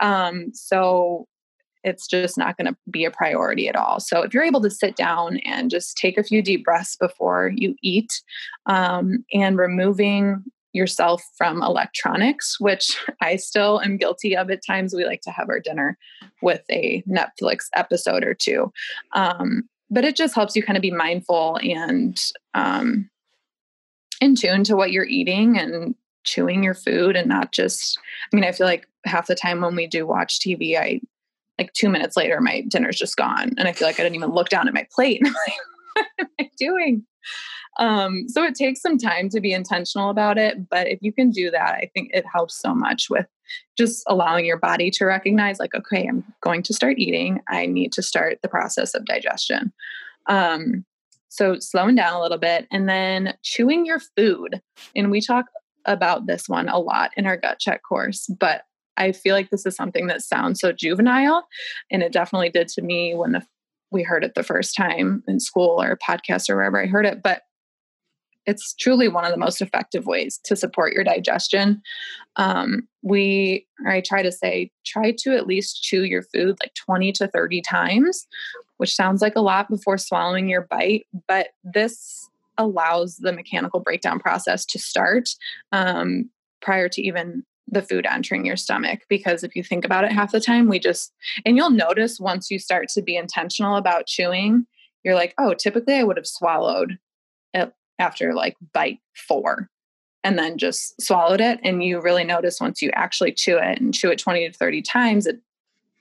Um, 0.00 0.52
so 0.54 1.26
it's 1.84 2.06
just 2.06 2.38
not 2.38 2.56
going 2.56 2.66
to 2.66 2.76
be 2.90 3.04
a 3.04 3.10
priority 3.10 3.68
at 3.68 3.76
all. 3.76 4.00
So 4.00 4.22
if 4.22 4.32
you're 4.32 4.44
able 4.44 4.62
to 4.62 4.70
sit 4.70 4.96
down 4.96 5.38
and 5.38 5.70
just 5.70 5.96
take 5.96 6.16
a 6.16 6.24
few 6.24 6.42
deep 6.42 6.64
breaths 6.64 6.96
before 6.96 7.52
you 7.54 7.74
eat 7.82 8.22
um, 8.66 9.24
and 9.32 9.58
removing 9.58 10.44
yourself 10.72 11.22
from 11.36 11.62
electronics, 11.62 12.58
which 12.58 12.96
I 13.20 13.36
still 13.36 13.80
am 13.80 13.96
guilty 13.96 14.36
of 14.36 14.50
at 14.50 14.64
times. 14.66 14.94
We 14.94 15.04
like 15.04 15.22
to 15.22 15.30
have 15.30 15.48
our 15.48 15.60
dinner 15.60 15.98
with 16.40 16.62
a 16.70 17.02
Netflix 17.08 17.66
episode 17.74 18.24
or 18.24 18.34
two. 18.34 18.72
Um, 19.12 19.68
but 19.90 20.04
it 20.04 20.16
just 20.16 20.34
helps 20.34 20.56
you 20.56 20.62
kind 20.62 20.78
of 20.78 20.82
be 20.82 20.90
mindful 20.90 21.58
and 21.62 22.18
um, 22.54 23.10
in 24.22 24.34
tune 24.34 24.64
to 24.64 24.76
what 24.76 24.90
you're 24.90 25.04
eating 25.04 25.58
and 25.58 25.94
chewing 26.24 26.62
your 26.62 26.74
food 26.74 27.16
and 27.16 27.28
not 27.28 27.52
just, 27.52 27.98
I 28.32 28.36
mean, 28.36 28.44
I 28.44 28.52
feel 28.52 28.66
like 28.66 28.88
half 29.04 29.26
the 29.26 29.34
time 29.34 29.60
when 29.60 29.76
we 29.76 29.86
do 29.86 30.06
watch 30.06 30.38
TV, 30.38 30.78
I 30.78 31.00
like 31.58 31.72
two 31.72 31.88
minutes 31.88 32.16
later, 32.16 32.40
my 32.40 32.62
dinner's 32.68 32.98
just 32.98 33.16
gone. 33.16 33.52
And 33.58 33.68
I 33.68 33.72
feel 33.72 33.86
like 33.86 34.00
I 34.00 34.02
didn't 34.02 34.16
even 34.16 34.32
look 34.32 34.48
down 34.48 34.68
at 34.68 34.74
my 34.74 34.86
plate. 34.94 35.22
What 35.94 36.06
am 36.20 36.26
I 36.40 36.50
doing? 36.56 37.04
Um, 37.78 38.26
so 38.28 38.42
it 38.44 38.54
takes 38.54 38.80
some 38.80 38.98
time 38.98 39.28
to 39.30 39.40
be 39.40 39.52
intentional 39.52 40.10
about 40.10 40.38
it. 40.38 40.68
But 40.68 40.88
if 40.88 41.00
you 41.02 41.12
can 41.12 41.30
do 41.30 41.50
that, 41.50 41.74
I 41.74 41.90
think 41.94 42.10
it 42.12 42.24
helps 42.32 42.58
so 42.58 42.74
much 42.74 43.08
with 43.10 43.26
just 43.76 44.02
allowing 44.06 44.44
your 44.44 44.58
body 44.58 44.90
to 44.92 45.04
recognize, 45.04 45.58
like, 45.58 45.74
okay, 45.74 46.06
I'm 46.06 46.24
going 46.42 46.62
to 46.64 46.74
start 46.74 46.98
eating. 46.98 47.40
I 47.48 47.66
need 47.66 47.92
to 47.92 48.02
start 48.02 48.38
the 48.42 48.48
process 48.48 48.94
of 48.94 49.04
digestion. 49.04 49.72
Um, 50.26 50.84
so 51.28 51.58
slowing 51.58 51.94
down 51.94 52.14
a 52.14 52.20
little 52.20 52.38
bit 52.38 52.66
and 52.70 52.88
then 52.88 53.34
chewing 53.42 53.86
your 53.86 54.00
food. 54.16 54.60
And 54.94 55.10
we 55.10 55.20
talk 55.20 55.46
about 55.86 56.26
this 56.26 56.48
one 56.48 56.68
a 56.68 56.78
lot 56.78 57.10
in 57.16 57.26
our 57.26 57.36
gut 57.36 57.58
check 57.58 57.82
course, 57.82 58.26
but 58.38 58.62
I 58.96 59.12
feel 59.12 59.34
like 59.34 59.50
this 59.50 59.66
is 59.66 59.74
something 59.74 60.06
that 60.08 60.22
sounds 60.22 60.60
so 60.60 60.72
juvenile, 60.72 61.46
and 61.90 62.02
it 62.02 62.12
definitely 62.12 62.50
did 62.50 62.68
to 62.68 62.82
me 62.82 63.14
when 63.14 63.32
the, 63.32 63.42
we 63.90 64.02
heard 64.02 64.24
it 64.24 64.34
the 64.34 64.42
first 64.42 64.76
time 64.76 65.22
in 65.26 65.40
school 65.40 65.80
or 65.82 65.96
podcast 65.96 66.50
or 66.50 66.56
wherever 66.56 66.82
I 66.82 66.86
heard 66.86 67.06
it. 67.06 67.22
But 67.22 67.42
it's 68.46 68.74
truly 68.74 69.08
one 69.08 69.24
of 69.24 69.30
the 69.30 69.38
most 69.38 69.62
effective 69.62 70.06
ways 70.06 70.40
to 70.44 70.56
support 70.56 70.92
your 70.92 71.04
digestion. 71.04 71.80
Um, 72.36 72.88
we, 73.02 73.66
I 73.86 74.00
try 74.00 74.22
to 74.22 74.32
say, 74.32 74.70
try 74.84 75.14
to 75.18 75.36
at 75.36 75.46
least 75.46 75.82
chew 75.82 76.04
your 76.04 76.22
food 76.22 76.56
like 76.60 76.74
20 76.74 77.12
to 77.12 77.28
30 77.28 77.62
times, 77.62 78.26
which 78.78 78.94
sounds 78.94 79.22
like 79.22 79.36
a 79.36 79.40
lot 79.40 79.68
before 79.68 79.98
swallowing 79.98 80.48
your 80.48 80.62
bite, 80.62 81.06
but 81.28 81.48
this 81.62 82.28
allows 82.58 83.16
the 83.16 83.32
mechanical 83.32 83.80
breakdown 83.80 84.18
process 84.18 84.64
to 84.66 84.78
start 84.78 85.30
um, 85.70 86.28
prior 86.60 86.88
to 86.88 87.02
even 87.02 87.44
the 87.68 87.82
food 87.82 88.06
entering 88.06 88.44
your 88.44 88.56
stomach 88.56 89.00
because 89.08 89.42
if 89.42 89.54
you 89.54 89.62
think 89.62 89.84
about 89.84 90.04
it 90.04 90.12
half 90.12 90.32
the 90.32 90.40
time 90.40 90.68
we 90.68 90.78
just 90.78 91.12
and 91.46 91.56
you'll 91.56 91.70
notice 91.70 92.20
once 92.20 92.50
you 92.50 92.58
start 92.58 92.88
to 92.88 93.02
be 93.02 93.16
intentional 93.16 93.76
about 93.76 94.06
chewing 94.06 94.66
you're 95.04 95.14
like 95.14 95.34
oh 95.38 95.54
typically 95.54 95.94
i 95.94 96.02
would 96.02 96.16
have 96.16 96.26
swallowed 96.26 96.98
it 97.54 97.72
after 97.98 98.34
like 98.34 98.56
bite 98.72 98.98
four 99.14 99.68
and 100.24 100.38
then 100.38 100.58
just 100.58 101.00
swallowed 101.00 101.40
it 101.40 101.60
and 101.62 101.82
you 101.82 102.00
really 102.00 102.24
notice 102.24 102.60
once 102.60 102.82
you 102.82 102.90
actually 102.94 103.32
chew 103.32 103.56
it 103.56 103.80
and 103.80 103.94
chew 103.94 104.10
it 104.10 104.18
20 104.18 104.48
to 104.48 104.56
30 104.56 104.82
times 104.82 105.26
it, 105.26 105.40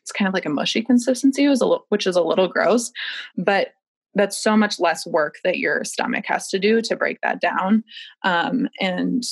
it's 0.02 0.12
kind 0.12 0.28
of 0.28 0.34
like 0.34 0.46
a 0.46 0.50
mushy 0.50 0.82
consistency 0.82 1.48
which 1.90 2.08
is 2.08 2.16
a 2.16 2.22
little 2.22 2.48
gross 2.48 2.92
but 3.38 3.74
that's 4.14 4.38
so 4.38 4.58
much 4.58 4.80
less 4.80 5.08
work 5.08 5.38
that 5.44 5.58
your 5.58 5.84
stomach 5.86 6.26
has 6.28 6.50
to 6.50 6.60
do 6.60 6.82
to 6.82 6.96
break 6.96 7.20
that 7.22 7.40
down 7.40 7.84
um, 8.24 8.68
and 8.80 9.24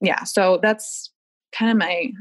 yeah, 0.00 0.24
so 0.24 0.58
that's 0.62 1.10
kind 1.52 1.70
of 1.70 1.76
my 1.76 2.12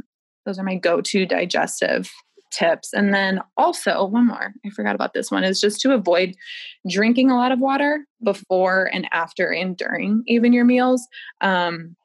those 0.45 0.57
are 0.57 0.63
my 0.63 0.75
go-to 0.75 1.25
digestive 1.25 2.09
tips. 2.51 2.93
And 2.93 3.13
then 3.13 3.41
also 3.57 4.05
one 4.05 4.27
more, 4.27 4.53
I 4.65 4.69
forgot 4.71 4.95
about 4.95 5.13
this 5.13 5.29
one, 5.29 5.43
is 5.43 5.61
just 5.61 5.81
to 5.81 5.93
avoid 5.93 6.35
drinking 6.89 7.29
a 7.29 7.35
lot 7.35 7.51
of 7.51 7.59
water 7.59 8.05
before 8.23 8.89
and 8.91 9.07
after 9.11 9.53
and 9.53 9.77
during 9.77 10.23
even 10.27 10.53
your 10.53 10.65
meals. 10.65 11.05
Um, 11.41 11.95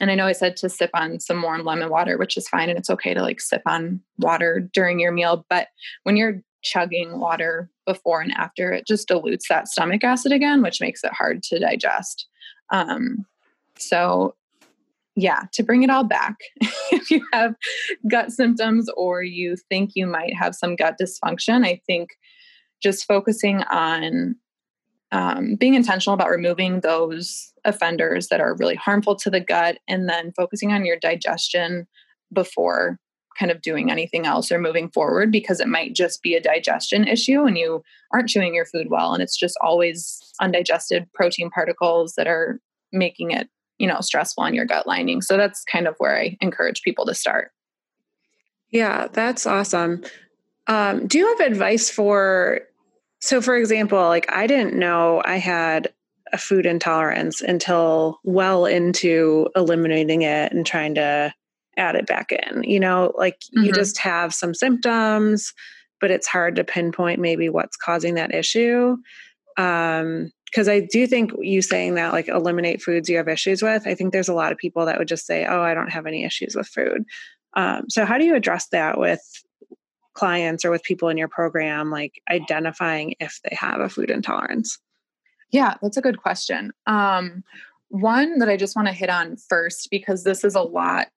and 0.00 0.10
I 0.10 0.14
know 0.14 0.26
I 0.26 0.32
said 0.32 0.56
to 0.58 0.68
sip 0.68 0.90
on 0.94 1.20
some 1.20 1.42
warm 1.42 1.64
lemon 1.64 1.90
water, 1.90 2.16
which 2.16 2.36
is 2.36 2.48
fine. 2.48 2.70
And 2.70 2.78
it's 2.78 2.90
okay 2.90 3.12
to 3.12 3.20
like 3.20 3.40
sip 3.40 3.62
on 3.66 4.00
water 4.18 4.68
during 4.72 4.98
your 4.98 5.12
meal. 5.12 5.44
But 5.50 5.68
when 6.04 6.16
you're 6.16 6.42
chugging 6.62 7.20
water 7.20 7.68
before 7.86 8.20
and 8.20 8.32
after, 8.32 8.72
it 8.72 8.86
just 8.86 9.08
dilutes 9.08 9.48
that 9.48 9.68
stomach 9.68 10.04
acid 10.04 10.32
again, 10.32 10.62
which 10.62 10.80
makes 10.80 11.04
it 11.04 11.12
hard 11.12 11.42
to 11.44 11.58
digest. 11.58 12.26
Um, 12.70 13.26
so 13.76 14.34
yeah, 15.16 15.42
to 15.52 15.62
bring 15.62 15.82
it 15.82 15.90
all 15.90 16.04
back, 16.04 16.36
if 16.92 17.10
you 17.10 17.24
have 17.32 17.54
gut 18.08 18.30
symptoms 18.30 18.88
or 18.96 19.22
you 19.22 19.56
think 19.68 19.92
you 19.94 20.06
might 20.06 20.34
have 20.34 20.54
some 20.54 20.76
gut 20.76 20.96
dysfunction, 21.00 21.64
I 21.64 21.80
think 21.86 22.10
just 22.82 23.06
focusing 23.06 23.62
on 23.64 24.36
um, 25.12 25.56
being 25.56 25.74
intentional 25.74 26.14
about 26.14 26.30
removing 26.30 26.80
those 26.80 27.52
offenders 27.64 28.28
that 28.28 28.40
are 28.40 28.56
really 28.58 28.76
harmful 28.76 29.16
to 29.16 29.30
the 29.30 29.40
gut 29.40 29.78
and 29.88 30.08
then 30.08 30.32
focusing 30.36 30.72
on 30.72 30.84
your 30.84 30.96
digestion 30.96 31.86
before 32.32 32.98
kind 33.38 33.50
of 33.50 33.62
doing 33.62 33.90
anything 33.90 34.26
else 34.26 34.52
or 34.52 34.58
moving 34.58 34.90
forward 34.90 35.32
because 35.32 35.60
it 35.60 35.68
might 35.68 35.94
just 35.94 36.22
be 36.22 36.34
a 36.34 36.40
digestion 36.42 37.06
issue 37.06 37.42
and 37.44 37.56
you 37.58 37.82
aren't 38.12 38.28
chewing 38.28 38.54
your 38.54 38.66
food 38.66 38.88
well 38.90 39.12
and 39.12 39.22
it's 39.22 39.36
just 39.36 39.56
always 39.62 40.20
undigested 40.40 41.08
protein 41.14 41.50
particles 41.50 42.14
that 42.16 42.26
are 42.26 42.60
making 42.92 43.30
it 43.30 43.48
you 43.80 43.86
know 43.86 44.00
stressful 44.00 44.44
on 44.44 44.54
your 44.54 44.66
gut 44.66 44.86
lining. 44.86 45.22
So 45.22 45.36
that's 45.36 45.64
kind 45.64 45.88
of 45.88 45.94
where 45.98 46.16
i 46.16 46.36
encourage 46.40 46.82
people 46.82 47.06
to 47.06 47.14
start. 47.14 47.50
Yeah 48.70 49.08
that's 49.12 49.46
awesome. 49.46 50.04
Um, 50.66 51.06
do 51.06 51.18
you 51.18 51.26
have 51.26 51.40
advice 51.40 51.90
for 51.90 52.60
so 53.20 53.40
for 53.40 53.56
example 53.56 53.98
like 53.98 54.30
i 54.30 54.46
didn't 54.46 54.78
know 54.78 55.20
i 55.24 55.36
had 55.36 55.92
a 56.32 56.38
food 56.38 56.64
intolerance 56.64 57.40
until 57.40 58.20
well 58.22 58.66
into 58.66 59.48
eliminating 59.56 60.22
it 60.22 60.52
and 60.52 60.64
trying 60.64 60.94
to 60.94 61.34
add 61.76 61.96
it 61.96 62.06
back 62.06 62.30
in 62.30 62.62
you 62.62 62.78
know? 62.78 63.12
Like 63.16 63.40
mm-hmm. 63.40 63.64
you 63.64 63.72
just 63.72 63.98
have 63.98 64.32
some 64.32 64.54
symptoms 64.54 65.52
but 66.00 66.10
it's 66.10 66.26
hard 66.26 66.56
to 66.56 66.64
pinpoint 66.64 67.20
maybe 67.20 67.48
what's 67.48 67.76
causing 67.76 68.14
that 68.14 68.34
issue. 68.34 68.96
Um, 69.56 70.32
because 70.50 70.68
I 70.68 70.80
do 70.80 71.06
think 71.06 71.32
you 71.40 71.62
saying 71.62 71.94
that 71.94 72.12
like 72.12 72.28
eliminate 72.28 72.82
foods 72.82 73.08
you 73.08 73.16
have 73.16 73.28
issues 73.28 73.62
with. 73.62 73.86
I 73.86 73.94
think 73.94 74.12
there's 74.12 74.28
a 74.28 74.34
lot 74.34 74.52
of 74.52 74.58
people 74.58 74.86
that 74.86 74.98
would 74.98 75.08
just 75.08 75.26
say, 75.26 75.46
"Oh, 75.46 75.62
I 75.62 75.74
don't 75.74 75.92
have 75.92 76.06
any 76.06 76.24
issues 76.24 76.54
with 76.54 76.66
food." 76.66 77.04
Um, 77.54 77.88
so 77.88 78.04
how 78.04 78.18
do 78.18 78.24
you 78.24 78.34
address 78.34 78.68
that 78.68 78.98
with 78.98 79.22
clients 80.14 80.64
or 80.64 80.70
with 80.70 80.82
people 80.82 81.08
in 81.08 81.16
your 81.16 81.28
program, 81.28 81.90
like 81.90 82.20
identifying 82.30 83.14
if 83.20 83.40
they 83.44 83.56
have 83.56 83.80
a 83.80 83.88
food 83.88 84.10
intolerance? 84.10 84.78
Yeah, 85.50 85.74
that's 85.82 85.96
a 85.96 86.02
good 86.02 86.18
question. 86.18 86.72
Um, 86.86 87.42
one 87.88 88.38
that 88.38 88.48
I 88.48 88.56
just 88.56 88.76
want 88.76 88.88
to 88.88 88.94
hit 88.94 89.10
on 89.10 89.36
first 89.36 89.88
because 89.90 90.22
this 90.22 90.44
is 90.44 90.54
a 90.54 90.62
lot 90.62 91.08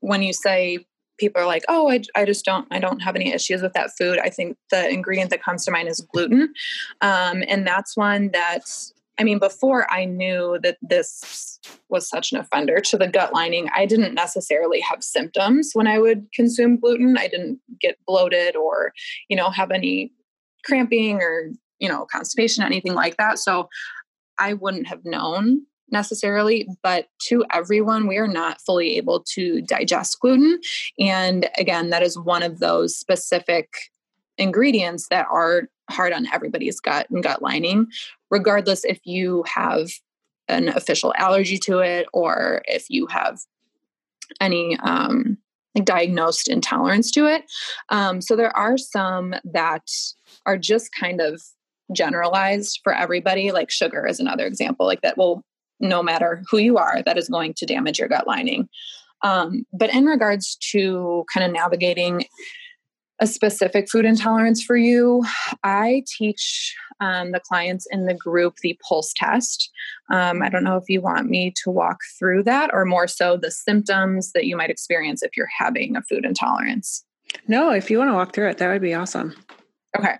when 0.00 0.22
you 0.22 0.32
say 0.32 0.84
people 1.22 1.40
are 1.40 1.46
like, 1.46 1.64
oh, 1.68 1.88
I, 1.88 2.02
I 2.16 2.24
just 2.24 2.44
don't, 2.44 2.66
I 2.72 2.80
don't 2.80 2.98
have 2.98 3.14
any 3.14 3.32
issues 3.32 3.62
with 3.62 3.74
that 3.74 3.92
food. 3.96 4.18
I 4.18 4.28
think 4.28 4.56
the 4.70 4.88
ingredient 4.88 5.30
that 5.30 5.42
comes 5.42 5.64
to 5.64 5.70
mind 5.70 5.88
is 5.88 6.00
gluten. 6.12 6.52
Um, 7.00 7.44
and 7.46 7.64
that's 7.64 7.96
one 7.96 8.30
that, 8.32 8.64
I 9.20 9.24
mean, 9.24 9.38
before 9.38 9.88
I 9.88 10.04
knew 10.04 10.58
that 10.64 10.78
this 10.82 11.60
was 11.88 12.08
such 12.08 12.32
an 12.32 12.38
offender 12.38 12.80
to 12.80 12.98
the 12.98 13.06
gut 13.06 13.32
lining, 13.32 13.68
I 13.76 13.86
didn't 13.86 14.14
necessarily 14.14 14.80
have 14.80 15.04
symptoms 15.04 15.70
when 15.74 15.86
I 15.86 16.00
would 16.00 16.26
consume 16.34 16.80
gluten. 16.80 17.16
I 17.16 17.28
didn't 17.28 17.60
get 17.80 17.98
bloated 18.04 18.56
or, 18.56 18.92
you 19.28 19.36
know, 19.36 19.50
have 19.50 19.70
any 19.70 20.12
cramping 20.64 21.20
or, 21.20 21.52
you 21.78 21.88
know, 21.88 22.04
constipation, 22.10 22.64
anything 22.64 22.94
like 22.94 23.16
that. 23.18 23.38
So 23.38 23.68
I 24.38 24.54
wouldn't 24.54 24.88
have 24.88 25.04
known 25.04 25.66
necessarily, 25.92 26.68
but 26.82 27.06
to 27.28 27.44
everyone, 27.52 28.06
we 28.06 28.18
are 28.18 28.28
not 28.28 28.60
fully 28.60 28.96
able 28.96 29.22
to 29.34 29.62
digest 29.62 30.18
gluten. 30.20 30.58
And 30.98 31.48
again, 31.58 31.90
that 31.90 32.02
is 32.02 32.18
one 32.18 32.42
of 32.42 32.58
those 32.58 32.96
specific 32.96 33.68
ingredients 34.38 35.08
that 35.10 35.26
are 35.30 35.68
hard 35.90 36.12
on 36.12 36.26
everybody's 36.32 36.80
gut 36.80 37.08
and 37.10 37.22
gut 37.22 37.42
lining, 37.42 37.86
regardless 38.30 38.84
if 38.84 39.00
you 39.04 39.44
have 39.46 39.90
an 40.48 40.68
official 40.68 41.14
allergy 41.16 41.58
to 41.58 41.78
it 41.78 42.06
or 42.12 42.62
if 42.66 42.86
you 42.88 43.06
have 43.06 43.40
any 44.40 44.76
um, 44.82 45.38
like 45.74 45.84
diagnosed 45.84 46.48
intolerance 46.48 47.10
to 47.12 47.26
it. 47.26 47.44
Um, 47.88 48.20
so 48.20 48.36
there 48.36 48.54
are 48.56 48.76
some 48.76 49.34
that 49.44 49.88
are 50.46 50.58
just 50.58 50.90
kind 50.94 51.20
of 51.20 51.42
generalized 51.92 52.80
for 52.82 52.94
everybody 52.94 53.52
like 53.52 53.70
sugar 53.70 54.06
is 54.06 54.18
another 54.18 54.46
example 54.46 54.86
like 54.86 55.02
that 55.02 55.18
will 55.18 55.44
no 55.82 56.02
matter 56.02 56.42
who 56.50 56.58
you 56.58 56.78
are, 56.78 57.02
that 57.02 57.18
is 57.18 57.28
going 57.28 57.52
to 57.54 57.66
damage 57.66 57.98
your 57.98 58.08
gut 58.08 58.26
lining. 58.26 58.68
Um, 59.22 59.66
but 59.72 59.92
in 59.94 60.06
regards 60.06 60.56
to 60.72 61.24
kind 61.32 61.44
of 61.44 61.52
navigating 61.52 62.24
a 63.20 63.26
specific 63.26 63.88
food 63.88 64.04
intolerance 64.04 64.64
for 64.64 64.76
you, 64.76 65.24
I 65.62 66.02
teach 66.18 66.74
um, 67.00 67.32
the 67.32 67.40
clients 67.40 67.86
in 67.90 68.06
the 68.06 68.14
group 68.14 68.56
the 68.62 68.78
pulse 68.88 69.12
test. 69.14 69.70
Um, 70.10 70.42
I 70.42 70.48
don't 70.48 70.64
know 70.64 70.76
if 70.76 70.88
you 70.88 71.00
want 71.00 71.28
me 71.28 71.52
to 71.62 71.70
walk 71.70 71.98
through 72.18 72.44
that 72.44 72.70
or 72.72 72.84
more 72.84 73.06
so 73.06 73.36
the 73.36 73.50
symptoms 73.50 74.32
that 74.32 74.46
you 74.46 74.56
might 74.56 74.70
experience 74.70 75.22
if 75.22 75.36
you're 75.36 75.48
having 75.56 75.96
a 75.96 76.02
food 76.02 76.24
intolerance. 76.24 77.04
No, 77.46 77.70
if 77.70 77.90
you 77.90 77.98
want 77.98 78.10
to 78.10 78.14
walk 78.14 78.32
through 78.32 78.48
it, 78.48 78.58
that 78.58 78.68
would 78.68 78.82
be 78.82 78.94
awesome. 78.94 79.34
Okay. 79.98 80.14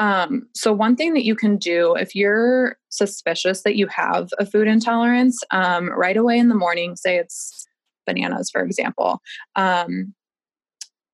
Um, 0.00 0.48
so, 0.54 0.72
one 0.72 0.96
thing 0.96 1.14
that 1.14 1.24
you 1.24 1.34
can 1.34 1.56
do 1.56 1.94
if 1.94 2.14
you're 2.14 2.76
suspicious 2.90 3.62
that 3.62 3.76
you 3.76 3.86
have 3.86 4.28
a 4.38 4.44
food 4.44 4.68
intolerance, 4.68 5.42
um, 5.50 5.88
right 5.88 6.16
away 6.16 6.38
in 6.38 6.48
the 6.48 6.54
morning, 6.54 6.94
say 6.96 7.16
it's 7.16 7.66
bananas, 8.06 8.50
for 8.50 8.62
example, 8.62 9.20
um, 9.56 10.14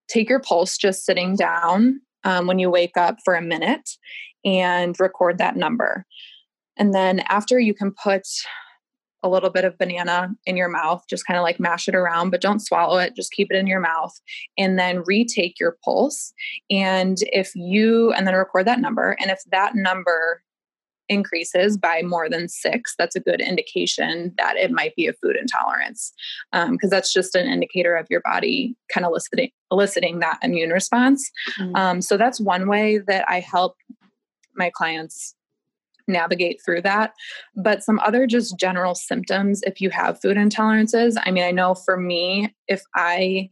take 0.09 0.29
your 0.29 0.41
pulse 0.41 0.77
just 0.77 1.05
sitting 1.05 1.37
down 1.37 2.01
um, 2.25 2.47
when 2.47 2.59
you 2.59 2.69
wake 2.69 2.97
up 2.97 3.19
for 3.25 3.35
a 3.35 3.43
minute 3.43 3.91
and 4.45 4.99
record 4.99 5.39
that 5.39 5.57
number. 5.57 6.05
And 6.77 6.93
then 6.93 7.21
after 7.29 7.61
you 7.61 7.75
can 7.75 7.93
put 7.93 8.27
a 9.23 9.29
little 9.29 9.51
bit 9.51 9.65
of 9.65 9.77
banana 9.79 10.31
in 10.47 10.57
your 10.57 10.69
mouth, 10.69 11.05
just 11.09 11.27
kind 11.27 11.39
of 11.39 11.43
like 11.43 11.61
mash 11.61 11.89
it 11.89 11.95
around, 11.95 12.31
but 12.31 12.41
don't 12.41 12.61
swallow 12.61 12.99
it, 12.99 13.17
just 13.17 13.33
keep 13.33 13.49
it 13.51 13.57
in 13.57 13.67
your 13.67 13.81
mouth. 13.81 14.19
And 14.57 14.79
then 14.79 15.03
retake 15.05 15.61
your 15.61 15.77
pulse. 15.85 16.33
And 16.71 17.19
if 17.33 17.55
you, 17.55 18.13
and 18.13 18.27
then 18.27 18.35
record 18.35 18.67
that 18.67 18.81
number. 18.81 19.17
And 19.21 19.31
if 19.31 19.41
that 19.51 19.75
number 19.75 20.43
increases 21.09 21.77
by 21.77 22.03
more 22.03 22.31
than 22.31 22.49
six, 22.49 22.95
that's 22.97 23.17
a 23.17 23.21
good 23.21 23.41
indication 23.41 24.33
that 24.39 24.57
it 24.57 24.71
might 24.71 24.95
be 24.95 25.07
a 25.07 25.13
food 25.13 25.37
intolerance. 25.37 26.13
Because 26.53 26.69
um, 26.71 26.91
that's 26.91 27.13
just 27.13 27.35
an 27.35 27.47
indicator 27.47 27.97
of 27.97 28.07
your 28.09 28.23
body 28.25 28.77
kind 28.93 29.05
of 29.05 29.11
eliciting, 29.11 29.51
eliciting 29.71 30.21
that 30.21 30.39
immune 30.43 30.71
response. 30.71 31.31
Mm-hmm. 31.59 31.77
Um, 31.77 32.01
so 32.01 32.17
that's 32.17 32.41
one 32.41 32.69
way 32.69 32.99
that 32.99 33.25
I 33.29 33.41
help 33.41 33.77
my 34.55 34.71
clients 34.71 35.35
navigate 36.09 36.61
through 36.65 36.83
that. 36.83 37.13
But 37.57 37.83
some 37.83 37.99
other 38.01 38.27
just 38.27 38.59
general 38.59 38.95
symptoms 38.95 39.63
if 39.65 39.81
you 39.81 39.91
have 39.91 40.21
food 40.21 40.37
intolerances. 40.37 41.17
I 41.25 41.31
mean, 41.31 41.45
I 41.45 41.51
know 41.51 41.75
for 41.75 41.97
me, 41.97 42.55
if 42.69 42.83
I, 42.95 43.51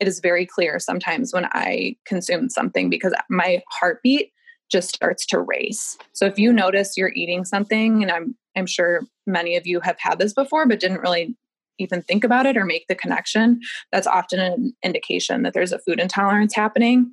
it 0.00 0.08
is 0.08 0.20
very 0.20 0.46
clear 0.46 0.78
sometimes 0.78 1.32
when 1.32 1.46
I 1.52 1.96
consume 2.04 2.48
something 2.48 2.90
because 2.90 3.14
my 3.30 3.62
heartbeat 3.70 4.32
just 4.70 4.94
starts 4.94 5.24
to 5.26 5.40
race. 5.40 5.96
So 6.12 6.26
if 6.26 6.38
you 6.38 6.52
notice 6.52 6.96
you're 6.96 7.12
eating 7.14 7.44
something, 7.44 8.02
and 8.02 8.10
I'm 8.10 8.36
I'm 8.56 8.66
sure 8.66 9.02
many 9.26 9.56
of 9.56 9.66
you 9.66 9.80
have 9.80 9.96
had 9.98 10.18
this 10.18 10.32
before, 10.32 10.66
but 10.66 10.80
didn't 10.80 11.00
really 11.00 11.36
even 11.78 12.02
think 12.02 12.24
about 12.24 12.46
it 12.46 12.56
or 12.56 12.64
make 12.64 12.86
the 12.88 12.94
connection, 12.94 13.60
that's 13.92 14.06
often 14.06 14.40
an 14.40 14.74
indication 14.82 15.42
that 15.42 15.52
there's 15.52 15.72
a 15.72 15.78
food 15.78 16.00
intolerance 16.00 16.54
happening. 16.54 17.10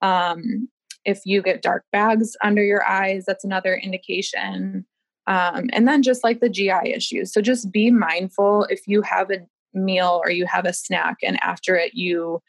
Um, 0.00 0.68
if 1.06 1.20
you 1.24 1.40
get 1.40 1.62
dark 1.62 1.84
bags 1.92 2.36
under 2.42 2.62
your 2.62 2.86
eyes, 2.86 3.24
that's 3.26 3.44
another 3.44 3.74
indication. 3.74 4.84
Um, 5.26 5.70
and 5.72 5.88
then 5.88 6.02
just 6.02 6.22
like 6.22 6.40
the 6.40 6.50
GI 6.50 6.92
issues. 6.94 7.32
So 7.32 7.40
just 7.40 7.72
be 7.72 7.90
mindful 7.90 8.64
if 8.64 8.82
you 8.86 9.02
have 9.02 9.30
a 9.30 9.46
meal 9.72 10.20
or 10.22 10.30
you 10.30 10.46
have 10.46 10.66
a 10.66 10.72
snack 10.72 11.16
and 11.22 11.42
after 11.42 11.76
it 11.76 11.94
you 11.94 12.40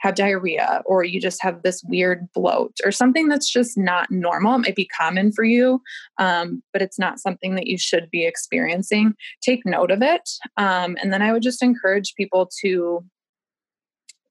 have 0.00 0.14
diarrhea 0.14 0.80
or 0.86 1.02
you 1.02 1.20
just 1.20 1.42
have 1.42 1.62
this 1.62 1.82
weird 1.84 2.28
bloat 2.32 2.76
or 2.84 2.92
something 2.92 3.28
that's 3.28 3.50
just 3.50 3.76
not 3.76 4.10
normal. 4.10 4.54
It 4.54 4.58
might 4.58 4.76
be 4.76 4.86
common 4.86 5.32
for 5.32 5.42
you, 5.42 5.82
um, 6.18 6.62
but 6.72 6.82
it's 6.82 7.00
not 7.00 7.18
something 7.18 7.56
that 7.56 7.66
you 7.66 7.76
should 7.76 8.08
be 8.10 8.24
experiencing. 8.24 9.14
Take 9.42 9.66
note 9.66 9.90
of 9.90 10.00
it. 10.02 10.30
Um, 10.56 10.96
and 11.02 11.12
then 11.12 11.20
I 11.20 11.32
would 11.32 11.42
just 11.42 11.62
encourage 11.62 12.14
people 12.14 12.48
to 12.60 13.04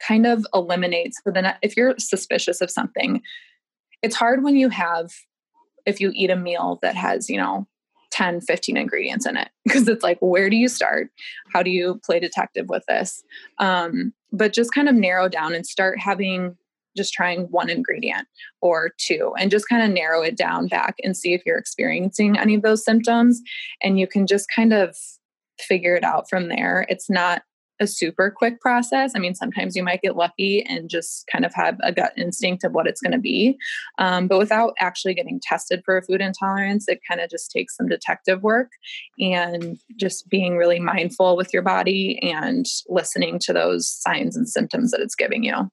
kind 0.06 0.26
of 0.26 0.46
eliminate. 0.54 1.13
So 1.16 1.32
then, 1.32 1.54
if 1.62 1.76
you're 1.76 1.96
suspicious 1.98 2.62
of 2.62 2.72
something, 2.72 3.22
it's 4.01 4.15
hard 4.15 4.43
when 4.43 4.55
you 4.55 4.69
have, 4.69 5.12
if 5.86 5.99
you 5.99 6.12
eat 6.13 6.29
a 6.29 6.36
meal 6.36 6.79
that 6.81 6.95
has, 6.95 7.29
you 7.29 7.38
know, 7.38 7.67
10, 8.12 8.41
15 8.41 8.77
ingredients 8.77 9.25
in 9.25 9.38
it 9.38 9.49
because 9.65 9.88
it's 9.88 10.03
like, 10.03 10.17
where 10.21 10.49
do 10.49 10.55
you 10.55 10.67
start? 10.67 11.10
How 11.53 11.62
do 11.63 11.69
you 11.69 11.99
play 12.03 12.19
detective 12.19 12.67
with 12.69 12.83
this? 12.88 13.23
Um, 13.60 14.13
but 14.31 14.53
just 14.53 14.73
kind 14.73 14.89
of 14.89 14.95
narrow 14.95 15.29
down 15.29 15.53
and 15.53 15.65
start 15.65 15.99
having 15.99 16.57
just 16.95 17.13
trying 17.13 17.43
one 17.51 17.69
ingredient 17.69 18.27
or 18.60 18.91
two 18.97 19.33
and 19.38 19.51
just 19.51 19.69
kind 19.69 19.83
of 19.83 19.91
narrow 19.91 20.23
it 20.23 20.36
down 20.36 20.67
back 20.67 20.95
and 21.03 21.15
see 21.15 21.33
if 21.36 21.43
you're 21.45 21.60
experiencing 21.60 22.38
any 22.38 22.55
of 22.55 22.63
those 22.63 22.83
symptoms. 22.83 23.39
And 23.83 23.99
you 23.99 24.07
can 24.07 24.25
just 24.25 24.47
kind 24.53 24.73
of 24.73 24.97
figure 25.60 25.95
it 25.95 26.03
out 26.03 26.27
from 26.27 26.49
there. 26.49 26.88
It's 26.89 27.10
not 27.10 27.43
a 27.80 27.88
super 27.88 28.32
quick 28.36 28.60
process. 28.60 29.13
I 29.16 29.20
mean, 29.20 29.36
sometimes 29.36 29.76
you 29.76 29.84
might 29.84 30.02
get 30.02 30.16
lucky 30.16 30.63
and 30.68 30.90
just 30.90 31.28
kind 31.32 31.46
of 31.46 31.54
have 31.54 31.78
a 31.84 31.92
gut 31.92 32.13
instinct 32.18 32.63
of 32.63 32.72
what 32.74 32.88
it's 32.88 33.02
going 33.02 33.12
to 33.12 33.20
be. 33.20 33.58
Um, 33.98 34.28
but 34.28 34.38
without 34.38 34.74
actually 34.80 35.13
getting 35.13 35.40
tested 35.42 35.82
for 35.86 35.98
a 35.98 36.02
food 36.04 36.22
intolerance, 36.22 36.88
it 36.88 37.02
kind 37.08 37.22
of 37.22 37.30
just 37.30 37.52
takes 37.52 37.76
some 37.76 37.88
detective 37.88 38.44
work 38.44 38.72
and 39.20 39.80
just 39.96 40.30
being 40.30 40.58
really 40.58 40.80
mindful 40.80 41.38
with 41.38 41.54
your 41.54 41.62
body 41.62 42.20
and 42.22 42.66
listening 42.88 43.40
to 43.40 43.54
those 43.54 43.88
signs 43.88 44.36
and 44.36 44.50
symptoms 44.50 44.92
that 44.92 45.02
it's 45.02 45.16
giving 45.16 45.44
you. 45.44 45.70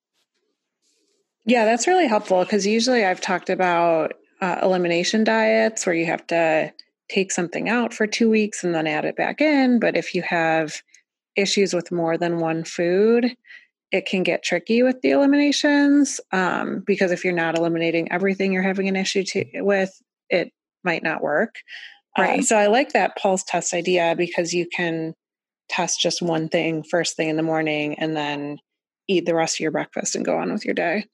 Yeah, 1.46 1.64
that's 1.66 1.86
really 1.86 2.06
helpful 2.06 2.42
because 2.42 2.66
usually 2.66 3.04
I've 3.04 3.20
talked 3.20 3.50
about 3.50 4.14
uh, 4.40 4.58
elimination 4.62 5.24
diets 5.24 5.84
where 5.84 5.94
you 5.94 6.06
have 6.06 6.26
to 6.28 6.72
take 7.10 7.30
something 7.30 7.68
out 7.68 7.92
for 7.92 8.06
two 8.06 8.30
weeks 8.30 8.64
and 8.64 8.74
then 8.74 8.86
add 8.86 9.04
it 9.04 9.16
back 9.16 9.40
in. 9.40 9.78
But 9.78 9.96
if 9.96 10.14
you 10.14 10.22
have 10.22 10.82
issues 11.36 11.74
with 11.74 11.92
more 11.92 12.16
than 12.16 12.40
one 12.40 12.64
food, 12.64 13.34
it 13.92 14.06
can 14.06 14.22
get 14.22 14.42
tricky 14.42 14.82
with 14.82 15.00
the 15.02 15.10
eliminations 15.10 16.20
um, 16.32 16.82
because 16.86 17.12
if 17.12 17.24
you're 17.24 17.32
not 17.32 17.56
eliminating 17.56 18.10
everything 18.10 18.52
you're 18.52 18.62
having 18.62 18.88
an 18.88 18.96
issue 18.96 19.22
to, 19.24 19.44
with, 19.62 19.92
it 20.30 20.50
might 20.82 21.02
not 21.02 21.22
work. 21.22 21.54
Uh, 22.18 22.22
right. 22.22 22.40
Uh, 22.40 22.42
so 22.42 22.56
I 22.56 22.66
like 22.66 22.92
that 22.92 23.16
pulse 23.16 23.44
test 23.44 23.74
idea 23.74 24.14
because 24.16 24.52
you 24.52 24.66
can 24.68 25.14
test 25.68 26.00
just 26.00 26.22
one 26.22 26.48
thing 26.48 26.82
first 26.82 27.16
thing 27.16 27.28
in 27.28 27.36
the 27.36 27.42
morning 27.42 27.94
and 27.98 28.16
then 28.16 28.58
eat 29.08 29.26
the 29.26 29.34
rest 29.34 29.56
of 29.56 29.60
your 29.60 29.70
breakfast 29.70 30.14
and 30.14 30.24
go 30.24 30.36
on 30.38 30.52
with 30.52 30.64
your 30.64 30.74
day. 30.74 31.06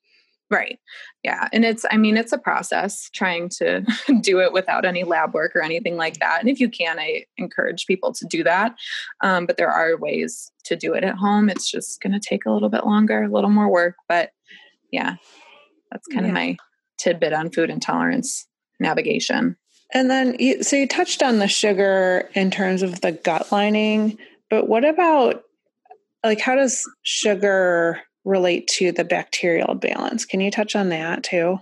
Right. 0.50 0.80
Yeah. 1.22 1.48
And 1.52 1.64
it's, 1.64 1.86
I 1.92 1.96
mean, 1.96 2.16
it's 2.16 2.32
a 2.32 2.38
process 2.38 3.08
trying 3.14 3.50
to 3.58 3.86
do 4.20 4.40
it 4.40 4.52
without 4.52 4.84
any 4.84 5.04
lab 5.04 5.32
work 5.32 5.54
or 5.54 5.62
anything 5.62 5.96
like 5.96 6.18
that. 6.18 6.40
And 6.40 6.48
if 6.48 6.58
you 6.58 6.68
can, 6.68 6.98
I 6.98 7.24
encourage 7.36 7.86
people 7.86 8.12
to 8.14 8.26
do 8.26 8.42
that. 8.42 8.74
Um, 9.20 9.46
but 9.46 9.56
there 9.56 9.70
are 9.70 9.96
ways 9.96 10.50
to 10.64 10.74
do 10.74 10.92
it 10.94 11.04
at 11.04 11.14
home. 11.14 11.48
It's 11.48 11.70
just 11.70 12.00
going 12.02 12.12
to 12.12 12.20
take 12.20 12.46
a 12.46 12.50
little 12.50 12.68
bit 12.68 12.84
longer, 12.84 13.22
a 13.22 13.28
little 13.28 13.50
more 13.50 13.70
work. 13.70 13.94
But 14.08 14.30
yeah, 14.90 15.16
that's 15.92 16.08
kind 16.08 16.26
yeah. 16.26 16.30
of 16.30 16.34
my 16.34 16.56
tidbit 16.98 17.32
on 17.32 17.50
food 17.50 17.70
intolerance 17.70 18.46
navigation. 18.80 19.56
And 19.94 20.10
then, 20.10 20.36
you, 20.38 20.64
so 20.64 20.76
you 20.76 20.88
touched 20.88 21.22
on 21.22 21.38
the 21.38 21.48
sugar 21.48 22.28
in 22.34 22.50
terms 22.50 22.82
of 22.82 23.00
the 23.02 23.12
gut 23.12 23.52
lining, 23.52 24.18
but 24.48 24.68
what 24.68 24.84
about 24.84 25.44
like 26.24 26.40
how 26.40 26.54
does 26.54 26.88
sugar 27.02 28.00
relate 28.24 28.66
to 28.68 28.92
the 28.92 29.04
bacterial 29.04 29.74
balance. 29.74 30.24
Can 30.24 30.40
you 30.40 30.50
touch 30.50 30.76
on 30.76 30.88
that 30.90 31.22
too? 31.22 31.58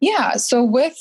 Yeah. 0.00 0.36
So 0.36 0.62
with 0.62 0.96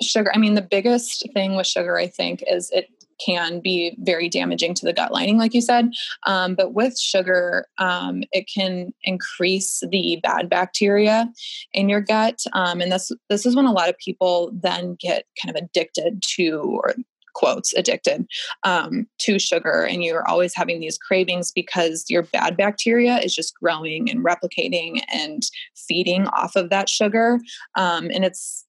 sugar, 0.00 0.30
I 0.34 0.38
mean, 0.38 0.54
the 0.54 0.62
biggest 0.62 1.26
thing 1.34 1.56
with 1.56 1.66
sugar, 1.66 1.98
I 1.98 2.06
think, 2.06 2.42
is 2.46 2.70
it 2.70 2.88
can 3.24 3.60
be 3.60 3.96
very 4.00 4.28
damaging 4.28 4.74
to 4.74 4.84
the 4.84 4.92
gut 4.92 5.12
lining, 5.12 5.38
like 5.38 5.54
you 5.54 5.60
said. 5.60 5.90
Um, 6.26 6.54
but 6.54 6.74
with 6.74 6.98
sugar, 6.98 7.66
um, 7.78 8.22
it 8.32 8.48
can 8.52 8.92
increase 9.04 9.82
the 9.90 10.18
bad 10.22 10.48
bacteria 10.48 11.30
in 11.72 11.88
your 11.88 12.00
gut, 12.00 12.40
um, 12.52 12.80
and 12.80 12.90
this 12.90 13.12
this 13.28 13.46
is 13.46 13.54
when 13.54 13.66
a 13.66 13.72
lot 13.72 13.88
of 13.88 13.98
people 13.98 14.50
then 14.52 14.96
get 15.00 15.24
kind 15.42 15.56
of 15.56 15.62
addicted 15.62 16.22
to 16.36 16.80
or 16.82 16.94
quotes 17.34 17.72
addicted 17.74 18.26
um, 18.64 19.06
to 19.18 19.38
sugar 19.38 19.84
and 19.84 20.04
you're 20.04 20.28
always 20.28 20.54
having 20.54 20.80
these 20.80 20.98
cravings 20.98 21.50
because 21.52 22.04
your 22.08 22.22
bad 22.24 22.56
bacteria 22.56 23.18
is 23.18 23.34
just 23.34 23.54
growing 23.60 24.10
and 24.10 24.24
replicating 24.24 25.02
and 25.12 25.42
feeding 25.76 26.26
off 26.28 26.56
of 26.56 26.70
that 26.70 26.88
sugar 26.88 27.38
um, 27.76 28.10
and 28.12 28.24
it's 28.24 28.64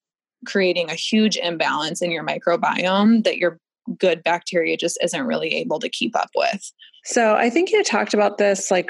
creating 0.45 0.89
a 0.89 0.95
huge 0.95 1.38
imbalance 1.38 2.02
in 2.02 2.12
your 2.12 2.26
microbiome 2.26 3.23
that 3.23 3.38
your 3.38 3.60
good 3.97 4.23
bacteria 4.23 4.78
just 4.78 4.97
isn't 5.04 5.26
really 5.26 5.54
able 5.56 5.80
to 5.80 5.89
keep 5.89 6.15
up 6.15 6.30
with. 6.36 6.71
So 7.06 7.36
i 7.36 7.49
think 7.49 7.71
you 7.71 7.84
talked 7.84 8.13
about 8.13 8.38
this 8.38 8.71
like 8.71 8.89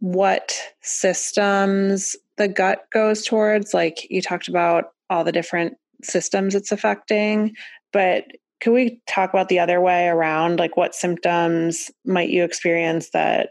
what 0.00 0.54
systems 0.82 2.16
the 2.36 2.48
gut 2.48 2.86
goes 2.92 3.24
towards 3.24 3.74
like 3.74 4.08
you 4.10 4.22
talked 4.22 4.48
about 4.48 4.92
all 5.10 5.24
the 5.24 5.32
different 5.32 5.76
systems 6.02 6.54
it's 6.54 6.72
affecting 6.72 7.54
but 7.92 8.24
can 8.60 8.72
we 8.72 9.00
talk 9.06 9.30
about 9.30 9.48
the 9.48 9.58
other 9.58 9.80
way 9.80 10.08
around? 10.08 10.58
Like, 10.58 10.76
what 10.76 10.94
symptoms 10.94 11.90
might 12.04 12.30
you 12.30 12.44
experience 12.44 13.10
that, 13.10 13.50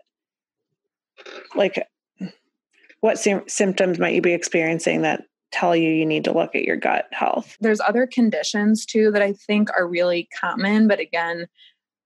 like, 1.56 1.88
what 3.02 3.20
symptoms 3.20 4.00
might 4.00 4.16
you 4.16 4.22
be 4.22 4.34
experiencing 4.34 5.04
that 5.04 5.26
tell 5.52 5.76
you 5.76 5.90
you 5.90 6.06
need 6.06 6.24
to 6.24 6.34
look 6.34 6.56
at 6.56 6.64
your 6.64 6.76
gut 6.76 7.08
health? 7.12 7.56
There's 7.62 7.80
other 7.82 8.08
conditions 8.08 8.86
too 8.86 9.12
that 9.12 9.22
I 9.22 9.34
think 9.34 9.70
are 9.72 9.88
really 9.88 10.28
common, 10.40 10.88
but 10.88 11.00
again, 11.00 11.48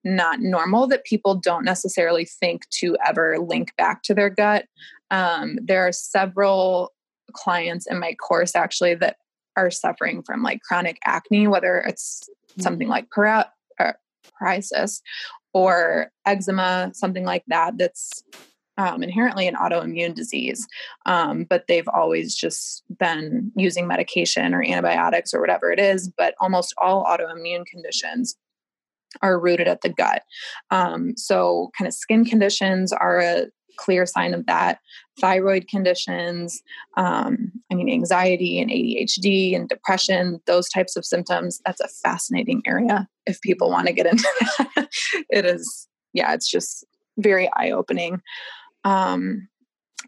not 0.03 0.39
normal 0.39 0.88
that 0.88 1.05
people 1.05 1.35
don't 1.35 1.65
necessarily 1.65 2.25
think 2.25 2.67
to 2.69 2.97
ever 3.05 3.39
link 3.39 3.75
back 3.77 4.03
to 4.03 4.13
their 4.13 4.29
gut. 4.29 4.65
Um, 5.09 5.57
there 5.62 5.88
are 5.88 5.91
several 5.91 6.93
clients 7.33 7.88
in 7.88 7.99
my 7.99 8.13
course 8.15 8.55
actually 8.55 8.95
that 8.95 9.17
are 9.55 9.71
suffering 9.71 10.21
from 10.21 10.43
like 10.43 10.62
chronic 10.62 10.99
acne, 11.03 11.47
whether 11.47 11.79
it's 11.79 12.29
something 12.62 12.86
mm-hmm. 12.86 12.91
like 12.91 13.10
para- 13.12 13.52
uh, 13.80 13.93
psoriasis 14.41 15.02
or 15.54 16.12
eczema, 16.26 16.91
something 16.93 17.26
like 17.26 17.43
that, 17.48 17.78
that's 17.78 18.24
um, 18.78 19.04
inherently 19.04 19.45
an 19.48 19.56
autoimmune 19.56 20.15
disease, 20.15 20.65
um, 21.06 21.45
but 21.50 21.65
they've 21.67 21.88
always 21.89 22.34
just 22.34 22.84
been 22.98 23.52
using 23.58 23.88
medication 23.88 24.54
or 24.54 24.63
antibiotics 24.63 25.34
or 25.34 25.41
whatever 25.41 25.69
it 25.72 25.80
is. 25.80 26.10
But 26.17 26.34
almost 26.39 26.74
all 26.82 27.04
autoimmune 27.04 27.65
conditions 27.65 28.38
are 29.22 29.39
rooted 29.39 29.67
at 29.67 29.82
the 29.82 29.89
gut. 29.89 30.24
Um, 30.72 31.13
so, 31.17 31.72
kind 31.78 31.88
of 31.88 31.93
skin 31.93 32.24
conditions 32.24 32.93
are 32.93 33.19
a 33.19 33.48
clear 33.79 34.05
sign 34.05 34.33
of 34.33 34.45
that. 34.45 34.79
Thyroid 35.19 35.67
conditions, 35.67 36.61
um, 36.97 37.51
I 37.71 37.75
mean, 37.75 37.89
anxiety 37.89 38.59
and 38.59 38.69
ADHD 38.69 39.55
and 39.55 39.69
depression, 39.69 40.41
those 40.45 40.69
types 40.69 40.95
of 40.95 41.05
symptoms. 41.05 41.61
That's 41.65 41.81
a 41.81 41.87
fascinating 41.87 42.61
area 42.65 43.07
if 43.25 43.41
people 43.41 43.69
want 43.69 43.87
to 43.87 43.93
get 43.93 44.05
into 44.05 44.27
that. 44.75 44.89
it 45.30 45.45
is, 45.45 45.88
yeah, 46.13 46.34
it's 46.34 46.49
just 46.49 46.86
very 47.17 47.49
eye 47.55 47.71
opening. 47.71 48.21
Um, 48.84 49.47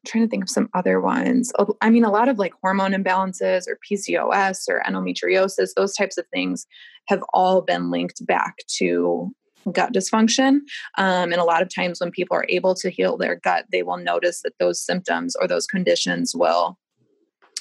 trying 0.07 0.23
to 0.23 0.29
think 0.29 0.43
of 0.43 0.49
some 0.49 0.69
other 0.73 0.99
ones. 0.99 1.51
I 1.81 1.89
mean, 1.89 2.03
a 2.03 2.11
lot 2.11 2.29
of 2.29 2.39
like 2.39 2.53
hormone 2.61 2.91
imbalances 2.91 3.67
or 3.67 3.77
PCOS 3.89 4.67
or 4.67 4.81
endometriosis, 4.87 5.69
those 5.75 5.93
types 5.93 6.17
of 6.17 6.25
things 6.33 6.65
have 7.07 7.23
all 7.33 7.61
been 7.61 7.91
linked 7.91 8.25
back 8.25 8.57
to 8.77 9.31
gut 9.71 9.93
dysfunction. 9.93 10.59
Um, 10.97 11.31
and 11.31 11.35
a 11.35 11.43
lot 11.43 11.61
of 11.61 11.73
times 11.73 11.99
when 11.99 12.11
people 12.11 12.35
are 12.35 12.45
able 12.49 12.75
to 12.75 12.89
heal 12.89 13.17
their 13.17 13.35
gut, 13.35 13.65
they 13.71 13.83
will 13.83 13.97
notice 13.97 14.41
that 14.41 14.57
those 14.59 14.81
symptoms 14.81 15.35
or 15.35 15.47
those 15.47 15.67
conditions 15.67 16.35
will 16.35 16.77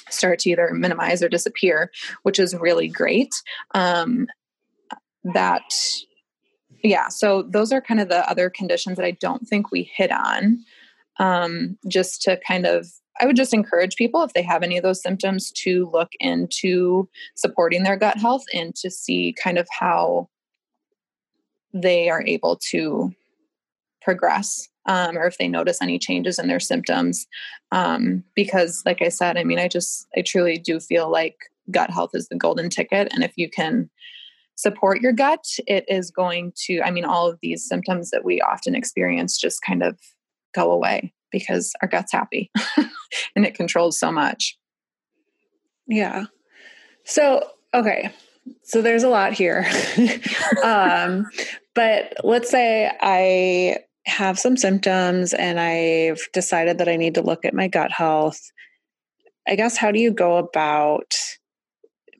start 0.09 0.39
to 0.39 0.49
either 0.49 0.71
minimize 0.73 1.23
or 1.23 1.29
disappear, 1.29 1.91
which 2.23 2.39
is 2.39 2.55
really 2.55 2.87
great. 2.87 3.33
Um, 3.73 4.27
that, 5.23 5.63
yeah, 6.83 7.07
so 7.07 7.43
those 7.43 7.71
are 7.71 7.81
kind 7.81 7.99
of 7.99 8.09
the 8.09 8.29
other 8.29 8.49
conditions 8.49 8.97
that 8.97 9.05
I 9.05 9.11
don't 9.11 9.47
think 9.47 9.71
we 9.71 9.89
hit 9.95 10.11
on. 10.11 10.63
Um, 11.19 11.77
just 11.87 12.21
to 12.23 12.39
kind 12.47 12.65
of 12.65 12.87
I 13.19 13.25
would 13.25 13.35
just 13.35 13.53
encourage 13.53 13.95
people 13.95 14.23
if 14.23 14.33
they 14.33 14.41
have 14.41 14.63
any 14.63 14.77
of 14.77 14.83
those 14.83 15.01
symptoms 15.01 15.51
to 15.51 15.89
look 15.91 16.09
into 16.19 17.07
supporting 17.35 17.83
their 17.83 17.97
gut 17.97 18.17
health 18.17 18.43
and 18.53 18.73
to 18.75 18.89
see 18.89 19.35
kind 19.41 19.59
of 19.59 19.67
how 19.69 20.29
they 21.73 22.09
are 22.09 22.23
able 22.25 22.59
to 22.69 23.13
progress 24.01 24.67
um, 24.87 25.17
or 25.17 25.25
if 25.25 25.37
they 25.37 25.47
notice 25.47 25.81
any 25.81 25.99
changes 25.99 26.39
in 26.39 26.47
their 26.47 26.59
symptoms. 26.59 27.27
Um, 27.71 28.23
because, 28.35 28.81
like 28.85 29.01
I 29.01 29.09
said, 29.09 29.37
I 29.37 29.43
mean, 29.43 29.59
I 29.59 29.67
just, 29.67 30.07
I 30.17 30.21
truly 30.21 30.57
do 30.57 30.79
feel 30.79 31.09
like 31.09 31.35
gut 31.69 31.89
health 31.89 32.11
is 32.13 32.27
the 32.27 32.35
golden 32.35 32.69
ticket. 32.69 33.09
And 33.13 33.23
if 33.23 33.33
you 33.35 33.49
can 33.49 33.89
support 34.55 35.01
your 35.01 35.13
gut, 35.13 35.45
it 35.67 35.85
is 35.87 36.11
going 36.11 36.53
to, 36.65 36.81
I 36.81 36.91
mean, 36.91 37.05
all 37.05 37.29
of 37.29 37.39
these 37.41 37.67
symptoms 37.67 38.09
that 38.11 38.25
we 38.25 38.41
often 38.41 38.75
experience 38.75 39.37
just 39.39 39.61
kind 39.61 39.83
of 39.83 39.97
go 40.53 40.71
away 40.71 41.13
because 41.31 41.73
our 41.81 41.87
gut's 41.87 42.11
happy 42.11 42.51
and 43.35 43.45
it 43.45 43.55
controls 43.55 43.97
so 43.97 44.11
much. 44.11 44.57
Yeah. 45.87 46.25
So, 47.05 47.47
okay. 47.73 48.11
So 48.63 48.81
there's 48.81 49.03
a 49.03 49.09
lot 49.09 49.33
here. 49.33 49.65
um, 50.63 51.29
but 51.73 52.13
let's 52.23 52.49
say 52.49 52.91
I 53.01 53.77
have 54.05 54.39
some 54.39 54.57
symptoms 54.57 55.33
and 55.33 55.59
I've 55.59 56.21
decided 56.33 56.79
that 56.79 56.89
I 56.89 56.95
need 56.95 57.15
to 57.15 57.21
look 57.21 57.45
at 57.45 57.53
my 57.53 57.67
gut 57.67 57.91
health. 57.91 58.51
I 59.47 59.55
guess 59.55 59.77
how 59.77 59.91
do 59.91 59.99
you 59.99 60.11
go 60.11 60.37
about 60.37 61.13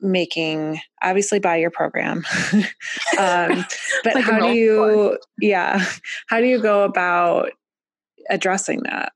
making 0.02 0.80
obviously 1.00 1.38
buy 1.38 1.56
your 1.56 1.70
program 1.70 2.24
um, 3.18 3.64
but 4.04 4.16
like 4.16 4.24
how 4.24 4.40
do 4.40 4.52
you 4.52 5.16
yeah 5.40 5.84
how 6.26 6.40
do 6.40 6.46
you 6.46 6.60
go 6.60 6.82
about 6.82 7.50
addressing 8.28 8.82
that? 8.82 9.12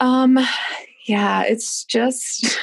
Um 0.00 0.38
yeah 1.06 1.42
it's 1.42 1.84
just 1.84 2.58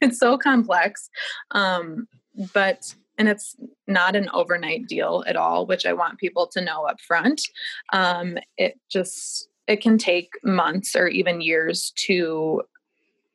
it's 0.00 0.18
so 0.18 0.36
complex. 0.36 1.08
Um 1.52 2.08
but 2.52 2.94
and 3.18 3.28
it's 3.28 3.56
not 3.86 4.16
an 4.16 4.28
overnight 4.32 4.86
deal 4.86 5.24
at 5.26 5.36
all 5.36 5.66
which 5.66 5.84
i 5.84 5.92
want 5.92 6.18
people 6.18 6.46
to 6.46 6.60
know 6.60 6.84
up 6.84 7.00
front 7.00 7.42
um, 7.92 8.38
it 8.56 8.78
just 8.90 9.48
it 9.66 9.82
can 9.82 9.98
take 9.98 10.30
months 10.42 10.96
or 10.96 11.08
even 11.08 11.40
years 11.40 11.92
to 11.96 12.62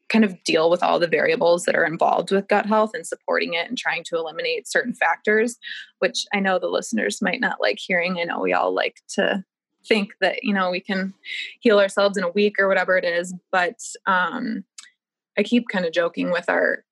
kind 0.09 0.25
of 0.25 0.43
deal 0.43 0.69
with 0.69 0.83
all 0.83 0.99
the 0.99 1.07
variables 1.07 1.63
that 1.63 1.75
are 1.75 1.85
involved 1.85 2.31
with 2.31 2.47
gut 2.47 2.65
health 2.65 2.91
and 2.93 3.05
supporting 3.05 3.53
it 3.53 3.67
and 3.67 3.77
trying 3.77 4.03
to 4.03 4.15
eliminate 4.15 4.67
certain 4.67 4.93
factors 4.93 5.57
which 5.99 6.25
i 6.33 6.39
know 6.39 6.57
the 6.57 6.67
listeners 6.67 7.21
might 7.21 7.39
not 7.39 7.61
like 7.61 7.77
hearing. 7.79 8.17
I 8.19 8.23
know 8.23 8.39
we 8.39 8.53
all 8.53 8.73
like 8.73 9.01
to 9.15 9.43
think 9.85 10.13
that 10.21 10.43
you 10.43 10.53
know 10.53 10.71
we 10.71 10.79
can 10.79 11.13
heal 11.59 11.79
ourselves 11.79 12.17
in 12.17 12.23
a 12.23 12.29
week 12.29 12.55
or 12.59 12.67
whatever 12.67 12.97
it 12.97 13.03
is 13.03 13.33
but 13.51 13.79
um, 14.05 14.63
i 15.37 15.43
keep 15.43 15.67
kind 15.67 15.85
of 15.85 15.91
joking 15.91 16.31
with 16.31 16.47
our 16.49 16.83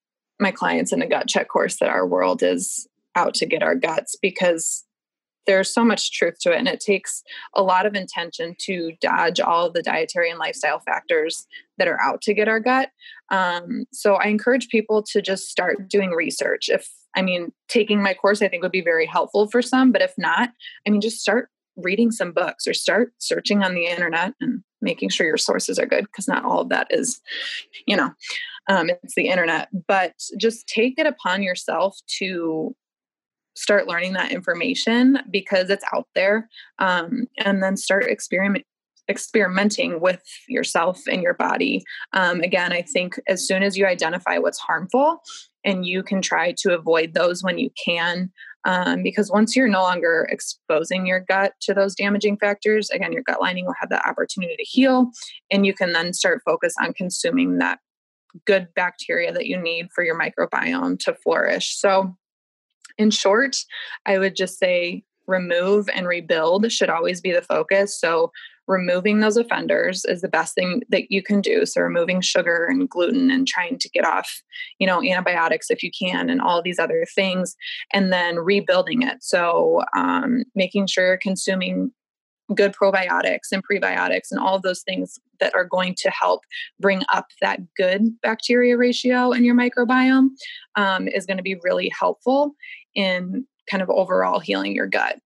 my 0.41 0.51
clients 0.51 0.91
in 0.91 0.99
the 0.99 1.07
gut 1.07 1.27
check 1.27 1.47
course 1.47 1.77
that 1.77 1.89
our 1.89 2.05
world 2.05 2.43
is 2.43 2.87
out 3.15 3.33
to 3.35 3.45
get 3.45 3.63
our 3.63 3.75
guts 3.75 4.15
because 4.21 4.85
there's 5.47 5.73
so 5.73 5.83
much 5.83 6.11
truth 6.11 6.37
to 6.39 6.51
it. 6.51 6.59
And 6.59 6.67
it 6.67 6.79
takes 6.79 7.23
a 7.55 7.63
lot 7.63 7.85
of 7.85 7.95
intention 7.95 8.55
to 8.59 8.93
dodge 9.01 9.39
all 9.39 9.71
the 9.71 9.81
dietary 9.81 10.29
and 10.29 10.39
lifestyle 10.39 10.79
factors 10.79 11.47
that 11.77 11.87
are 11.87 11.99
out 12.01 12.21
to 12.23 12.33
get 12.33 12.47
our 12.47 12.59
gut. 12.59 12.89
Um, 13.29 13.85
so 13.91 14.15
i 14.15 14.27
encourage 14.27 14.67
people 14.67 15.01
to 15.03 15.21
just 15.21 15.49
start 15.49 15.89
doing 15.89 16.11
research. 16.11 16.69
If 16.69 16.89
i 17.15 17.21
mean 17.21 17.51
taking 17.67 18.01
my 18.01 18.13
course 18.13 18.41
i 18.41 18.47
think 18.47 18.63
would 18.63 18.71
be 18.71 18.81
very 18.81 19.05
helpful 19.05 19.47
for 19.47 19.61
some 19.61 19.91
but 19.91 20.01
if 20.01 20.13
not 20.17 20.51
i 20.85 20.89
mean 20.89 21.01
just 21.01 21.19
start 21.19 21.49
reading 21.75 22.11
some 22.11 22.31
books 22.31 22.67
or 22.67 22.73
start 22.73 23.13
searching 23.17 23.63
on 23.63 23.73
the 23.73 23.85
internet 23.85 24.33
and 24.39 24.63
making 24.81 25.09
sure 25.09 25.27
your 25.27 25.37
sources 25.37 25.77
are 25.79 25.85
good 25.85 26.05
because 26.05 26.27
not 26.27 26.45
all 26.45 26.61
of 26.61 26.69
that 26.69 26.87
is 26.89 27.21
you 27.85 27.95
know 27.95 28.11
um, 28.69 28.89
it's 28.89 29.15
the 29.15 29.27
internet 29.27 29.69
but 29.87 30.13
just 30.39 30.67
take 30.67 30.97
it 30.97 31.05
upon 31.05 31.43
yourself 31.43 31.97
to 32.19 32.75
start 33.55 33.87
learning 33.87 34.13
that 34.13 34.31
information 34.31 35.19
because 35.29 35.69
it's 35.69 35.83
out 35.93 36.07
there 36.15 36.49
um, 36.79 37.27
and 37.37 37.61
then 37.61 37.75
start 37.77 38.05
experiment 38.05 38.65
experimenting 39.09 39.99
with 39.99 40.21
yourself 40.47 41.01
and 41.09 41.21
your 41.21 41.33
body. 41.33 41.83
Um, 42.13 42.41
again 42.41 42.71
i 42.71 42.81
think 42.81 43.19
as 43.27 43.45
soon 43.45 43.63
as 43.63 43.77
you 43.77 43.85
identify 43.85 44.37
what's 44.37 44.59
harmful 44.59 45.21
and 45.63 45.85
you 45.85 46.01
can 46.03 46.21
try 46.21 46.53
to 46.59 46.73
avoid 46.73 47.13
those 47.13 47.43
when 47.43 47.57
you 47.57 47.69
can 47.83 48.31
um, 48.63 49.01
because 49.01 49.31
once 49.31 49.55
you're 49.55 49.67
no 49.67 49.81
longer 49.81 50.27
exposing 50.29 51.07
your 51.07 51.19
gut 51.19 51.53
to 51.61 51.73
those 51.73 51.95
damaging 51.95 52.37
factors 52.37 52.89
again 52.91 53.11
your 53.11 53.23
gut 53.23 53.41
lining 53.41 53.65
will 53.65 53.75
have 53.79 53.89
that 53.89 54.05
opportunity 54.07 54.55
to 54.55 54.63
heal 54.63 55.09
and 55.51 55.65
you 55.65 55.73
can 55.73 55.93
then 55.93 56.13
start 56.13 56.41
focus 56.45 56.73
on 56.81 56.93
consuming 56.93 57.57
that 57.57 57.79
good 58.45 58.67
bacteria 58.75 59.31
that 59.31 59.47
you 59.47 59.57
need 59.57 59.91
for 59.91 60.03
your 60.03 60.19
microbiome 60.19 60.99
to 60.99 61.13
flourish. 61.13 61.75
So 61.77 62.15
in 62.97 63.09
short 63.09 63.55
i 64.05 64.17
would 64.17 64.35
just 64.35 64.59
say 64.59 65.01
remove 65.27 65.89
and 65.95 66.07
rebuild 66.07 66.71
should 66.71 66.89
always 66.89 67.21
be 67.21 67.31
the 67.31 67.41
focus. 67.41 67.99
So 67.99 68.31
removing 68.67 69.19
those 69.19 69.37
offenders 69.37 70.05
is 70.05 70.21
the 70.21 70.29
best 70.29 70.53
thing 70.53 70.83
that 70.89 71.11
you 71.11 71.23
can 71.23 71.41
do. 71.41 71.65
So 71.65 71.81
removing 71.81 72.21
sugar 72.21 72.67
and 72.69 72.89
gluten 72.89 73.31
and 73.31 73.47
trying 73.47 73.79
to 73.79 73.89
get 73.89 74.05
off 74.05 74.43
you 74.79 74.85
know 74.85 75.01
antibiotics 75.01 75.69
if 75.69 75.81
you 75.81 75.89
can 75.97 76.29
and 76.29 76.41
all 76.41 76.61
these 76.61 76.79
other 76.79 77.05
things 77.15 77.55
and 77.91 78.13
then 78.13 78.37
rebuilding 78.37 79.01
it. 79.01 79.23
So 79.23 79.83
um, 79.95 80.43
making 80.55 80.87
sure 80.87 81.07
you're 81.07 81.17
consuming 81.17 81.91
good 82.55 82.73
probiotics 82.73 83.51
and 83.51 83.63
prebiotics 83.63 84.31
and 84.31 84.39
all 84.39 84.55
of 84.55 84.61
those 84.61 84.81
things 84.81 85.19
that 85.39 85.53
are 85.55 85.65
going 85.65 85.95
to 85.95 86.09
help 86.09 86.41
bring 86.79 87.03
up 87.13 87.27
that 87.41 87.59
good 87.75 88.03
bacteria 88.21 88.77
ratio 88.77 89.31
in 89.31 89.43
your 89.43 89.55
microbiome 89.55 90.29
um, 90.75 91.07
is 91.07 91.25
going 91.25 91.37
to 91.37 91.43
be 91.43 91.59
really 91.63 91.91
helpful 91.97 92.55
in 92.95 93.45
kind 93.69 93.81
of 93.81 93.89
overall 93.89 94.39
healing 94.39 94.75
your 94.75 94.87
gut 94.87 95.19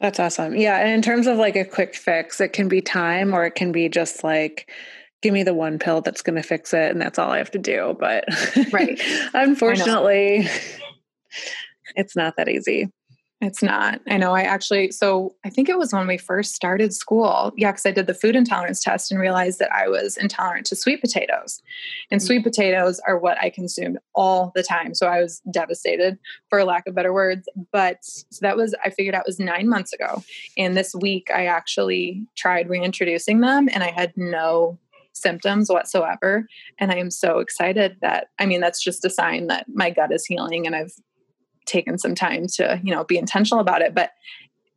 that's 0.00 0.18
awesome. 0.18 0.56
Yeah. 0.56 0.78
And 0.78 0.90
in 0.90 1.02
terms 1.02 1.26
of 1.26 1.36
like 1.36 1.56
a 1.56 1.64
quick 1.64 1.94
fix, 1.94 2.40
it 2.40 2.54
can 2.54 2.68
be 2.68 2.80
time 2.80 3.34
or 3.34 3.44
it 3.44 3.54
can 3.54 3.70
be 3.70 3.88
just 3.90 4.24
like, 4.24 4.70
give 5.20 5.34
me 5.34 5.42
the 5.42 5.52
one 5.52 5.78
pill 5.78 6.00
that's 6.00 6.22
going 6.22 6.36
to 6.36 6.42
fix 6.42 6.72
it 6.72 6.90
and 6.90 7.00
that's 7.00 7.18
all 7.18 7.30
I 7.30 7.38
have 7.38 7.50
to 7.50 7.58
do. 7.58 7.94
But 8.00 8.24
right. 8.72 8.98
unfortunately, 9.34 10.48
it's 11.96 12.16
not 12.16 12.36
that 12.38 12.48
easy. 12.48 12.88
It's 13.42 13.62
not. 13.62 14.02
I 14.06 14.18
know. 14.18 14.34
I 14.34 14.42
actually, 14.42 14.90
so 14.90 15.34
I 15.46 15.48
think 15.50 15.70
it 15.70 15.78
was 15.78 15.94
when 15.94 16.06
we 16.06 16.18
first 16.18 16.54
started 16.54 16.92
school. 16.92 17.52
Yeah, 17.56 17.72
because 17.72 17.86
I 17.86 17.90
did 17.90 18.06
the 18.06 18.12
food 18.12 18.36
intolerance 18.36 18.82
test 18.82 19.10
and 19.10 19.18
realized 19.18 19.58
that 19.60 19.72
I 19.72 19.88
was 19.88 20.18
intolerant 20.18 20.66
to 20.66 20.76
sweet 20.76 21.00
potatoes. 21.00 21.62
And 22.10 22.20
mm. 22.20 22.24
sweet 22.24 22.44
potatoes 22.44 23.00
are 23.08 23.18
what 23.18 23.38
I 23.38 23.48
consumed 23.48 23.98
all 24.14 24.52
the 24.54 24.62
time. 24.62 24.94
So 24.94 25.06
I 25.06 25.22
was 25.22 25.40
devastated, 25.50 26.18
for 26.50 26.62
lack 26.64 26.86
of 26.86 26.94
better 26.94 27.14
words. 27.14 27.48
But 27.72 28.04
so 28.04 28.40
that 28.42 28.58
was, 28.58 28.74
I 28.84 28.90
figured 28.90 29.14
out 29.14 29.26
was 29.26 29.40
nine 29.40 29.70
months 29.70 29.94
ago. 29.94 30.22
And 30.58 30.76
this 30.76 30.94
week 30.94 31.30
I 31.34 31.46
actually 31.46 32.26
tried 32.36 32.68
reintroducing 32.68 33.40
them 33.40 33.70
and 33.72 33.82
I 33.82 33.90
had 33.90 34.12
no 34.16 34.78
symptoms 35.14 35.70
whatsoever. 35.70 36.46
And 36.78 36.92
I 36.92 36.96
am 36.96 37.10
so 37.10 37.38
excited 37.38 37.96
that, 38.02 38.28
I 38.38 38.44
mean, 38.44 38.60
that's 38.60 38.82
just 38.82 39.04
a 39.06 39.10
sign 39.10 39.46
that 39.46 39.64
my 39.72 39.88
gut 39.88 40.12
is 40.12 40.26
healing 40.26 40.66
and 40.66 40.76
I've 40.76 40.92
taken 41.70 41.98
some 41.98 42.14
time 42.14 42.46
to 42.46 42.80
you 42.82 42.94
know 42.94 43.04
be 43.04 43.16
intentional 43.16 43.60
about 43.60 43.80
it 43.80 43.94
but 43.94 44.10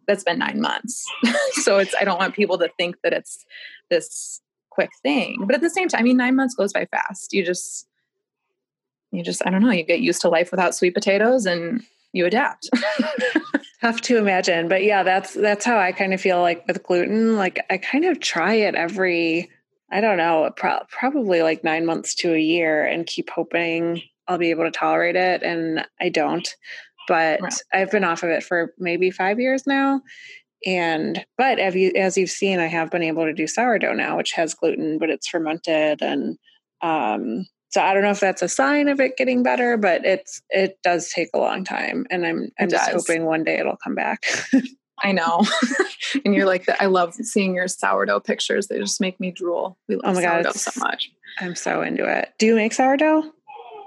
that's 0.05 0.23
been 0.23 0.39
nine 0.39 0.59
months. 0.59 1.05
So 1.53 1.77
it's 1.77 1.95
i 1.99 2.03
don't 2.03 2.19
want 2.19 2.35
people 2.35 2.57
to 2.57 2.69
think 2.77 2.97
that 3.03 3.13
it's 3.13 3.45
this 3.89 4.41
quick 4.69 4.89
thing 5.01 5.43
but 5.45 5.55
at 5.55 5.61
the 5.61 5.69
same 5.69 5.87
time 5.87 5.99
i 5.99 6.03
mean 6.03 6.17
nine 6.17 6.35
months 6.35 6.55
goes 6.55 6.73
by 6.73 6.85
fast. 6.85 7.33
You 7.33 7.45
just 7.45 7.87
you 9.11 9.23
just 9.23 9.41
i 9.45 9.49
don't 9.49 9.61
know 9.61 9.71
you 9.71 9.83
get 9.83 10.01
used 10.01 10.21
to 10.21 10.29
life 10.29 10.51
without 10.51 10.75
sweet 10.75 10.93
potatoes 10.93 11.45
and 11.45 11.83
you 12.11 12.25
adapt. 12.25 12.69
Tough 13.81 14.01
to 14.01 14.17
imagine 14.17 14.67
but 14.67 14.83
yeah 14.83 15.03
that's 15.03 15.33
that's 15.33 15.65
how 15.65 15.77
i 15.77 15.91
kind 15.91 16.13
of 16.13 16.21
feel 16.21 16.41
like 16.41 16.65
with 16.67 16.83
gluten 16.83 17.35
like 17.35 17.59
i 17.69 17.77
kind 17.77 18.05
of 18.05 18.19
try 18.19 18.53
it 18.53 18.75
every 18.75 19.49
i 19.91 19.99
don't 19.99 20.17
know 20.17 20.49
pro- 20.55 20.85
probably 20.89 21.41
like 21.41 21.63
nine 21.63 21.85
months 21.85 22.15
to 22.15 22.33
a 22.33 22.39
year 22.39 22.85
and 22.85 23.05
keep 23.05 23.29
hoping 23.29 24.01
I'll 24.27 24.37
be 24.37 24.51
able 24.51 24.65
to 24.65 24.71
tolerate 24.71 25.15
it, 25.15 25.43
and 25.43 25.85
I 26.01 26.09
don't. 26.09 26.47
But 27.07 27.41
right. 27.41 27.53
I've 27.73 27.91
been 27.91 28.03
off 28.03 28.23
of 28.23 28.29
it 28.29 28.43
for 28.43 28.73
maybe 28.77 29.11
five 29.11 29.39
years 29.39 29.67
now. 29.67 30.01
And 30.65 31.25
but 31.37 31.59
as 31.59 31.75
you 31.75 31.91
as 31.95 32.17
you've 32.17 32.29
seen, 32.29 32.59
I 32.59 32.67
have 32.67 32.89
been 32.89 33.03
able 33.03 33.25
to 33.25 33.33
do 33.33 33.47
sourdough 33.47 33.93
now, 33.93 34.17
which 34.17 34.31
has 34.33 34.53
gluten, 34.53 34.97
but 34.97 35.09
it's 35.09 35.27
fermented, 35.27 36.01
and 36.01 36.37
um, 36.81 37.45
so 37.69 37.81
I 37.81 37.93
don't 37.93 38.03
know 38.03 38.11
if 38.11 38.19
that's 38.19 38.41
a 38.41 38.47
sign 38.47 38.87
of 38.87 38.99
it 38.99 39.17
getting 39.17 39.43
better, 39.43 39.77
but 39.77 40.05
it's 40.05 40.41
it 40.49 40.77
does 40.83 41.09
take 41.09 41.29
a 41.33 41.39
long 41.39 41.65
time, 41.65 42.05
and 42.09 42.25
I'm 42.25 42.49
I'm 42.59 42.69
just 42.69 42.89
hoping 42.91 43.25
one 43.25 43.43
day 43.43 43.57
it'll 43.57 43.77
come 43.77 43.95
back. 43.95 44.23
I 45.03 45.11
know. 45.11 45.43
and 46.25 46.33
you're 46.33 46.45
like, 46.45 46.65
I 46.79 46.85
love 46.85 47.13
seeing 47.15 47.55
your 47.55 47.67
sourdough 47.67 48.21
pictures. 48.21 48.67
They 48.67 48.79
just 48.79 49.01
make 49.01 49.19
me 49.19 49.31
drool. 49.31 49.77
We 49.89 49.95
love 49.95 50.03
oh 50.05 50.13
my 50.13 50.21
sourdough 50.21 50.43
God, 50.43 50.55
so 50.55 50.79
much. 50.79 51.11
I'm 51.39 51.55
so 51.55 51.81
into 51.81 52.05
it. 52.05 52.29
Do 52.37 52.45
you 52.45 52.55
make 52.55 52.73
sourdough? 52.73 53.23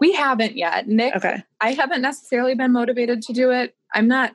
We 0.01 0.13
haven't 0.13 0.57
yet. 0.57 0.89
Nick, 0.89 1.17
okay. 1.17 1.43
I 1.61 1.73
haven't 1.73 2.03
necessarily 2.03 2.55
been 2.55 2.73
motivated 2.73 3.23
to 3.23 3.33
do 3.33 3.51
it. 3.51 3.75
I'm 3.95 4.09
not 4.09 4.35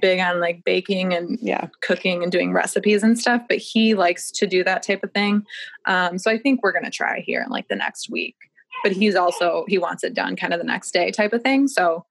big 0.00 0.20
on 0.20 0.40
like 0.40 0.62
baking 0.64 1.12
and 1.12 1.38
yeah 1.40 1.66
cooking 1.80 2.22
and 2.22 2.30
doing 2.30 2.52
recipes 2.52 3.02
and 3.02 3.18
stuff 3.18 3.42
but 3.48 3.58
he 3.58 3.94
likes 3.94 4.30
to 4.30 4.46
do 4.46 4.62
that 4.62 4.82
type 4.82 5.02
of 5.02 5.12
thing 5.12 5.44
um, 5.86 6.18
so 6.18 6.30
i 6.30 6.38
think 6.38 6.62
we're 6.62 6.72
going 6.72 6.84
to 6.84 6.90
try 6.90 7.20
here 7.20 7.42
in 7.42 7.50
like 7.50 7.66
the 7.68 7.74
next 7.74 8.08
week 8.10 8.36
but 8.82 8.92
he's 8.92 9.16
also 9.16 9.64
he 9.66 9.78
wants 9.78 10.04
it 10.04 10.14
done 10.14 10.36
kind 10.36 10.52
of 10.52 10.60
the 10.60 10.66
next 10.66 10.92
day 10.92 11.10
type 11.10 11.32
of 11.32 11.42
thing 11.42 11.66
so 11.66 12.04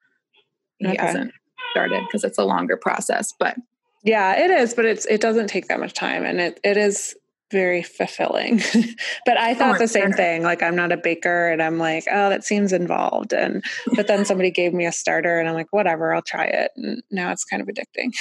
he 0.79 0.87
okay. 0.87 0.97
hasn't 0.97 1.31
started 1.71 2.03
because 2.07 2.23
it's 2.23 2.37
a 2.37 2.43
longer 2.43 2.75
process 2.75 3.33
but 3.39 3.55
yeah 4.03 4.35
it 4.37 4.49
is 4.49 4.73
but 4.73 4.85
it's 4.85 5.05
it 5.05 5.21
doesn't 5.21 5.47
take 5.47 5.67
that 5.67 5.79
much 5.79 5.93
time 5.93 6.25
and 6.25 6.41
it 6.41 6.59
it 6.63 6.75
is 6.75 7.15
very 7.51 7.81
fulfilling. 7.81 8.57
but 9.25 9.37
I 9.37 9.53
thought 9.53 9.75
oh, 9.75 9.79
the 9.79 9.87
same 9.87 10.09
sure. 10.09 10.13
thing. 10.13 10.43
Like 10.43 10.61
I'm 10.61 10.75
not 10.75 10.91
a 10.91 10.97
baker 10.97 11.49
and 11.49 11.61
I'm 11.61 11.77
like, 11.77 12.05
oh, 12.11 12.29
that 12.29 12.43
seems 12.43 12.73
involved. 12.73 13.33
And 13.33 13.63
but 13.95 14.07
then 14.07 14.25
somebody 14.25 14.51
gave 14.51 14.73
me 14.73 14.85
a 14.85 14.91
starter 14.91 15.39
and 15.39 15.49
I'm 15.49 15.55
like, 15.55 15.71
whatever, 15.71 16.13
I'll 16.13 16.21
try 16.21 16.45
it. 16.45 16.71
And 16.75 17.01
now 17.11 17.31
it's 17.31 17.45
kind 17.45 17.61
of 17.61 17.67
addicting. 17.67 18.13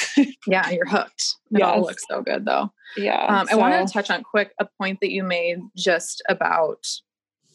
yeah, 0.47 0.71
you're 0.71 0.89
hooked. 0.89 1.37
It 1.51 1.61
yes. 1.61 1.67
all 1.67 1.81
looks 1.81 2.05
so 2.07 2.21
good 2.21 2.45
though. 2.45 2.71
Yeah. 2.95 3.25
Um, 3.25 3.47
so. 3.47 3.55
I 3.55 3.57
wanted 3.57 3.87
to 3.87 3.93
touch 3.93 4.11
on 4.11 4.23
quick 4.23 4.53
a 4.61 4.67
point 4.79 4.99
that 5.01 5.11
you 5.11 5.25
made 5.25 5.61
just 5.75 6.23
about 6.29 6.87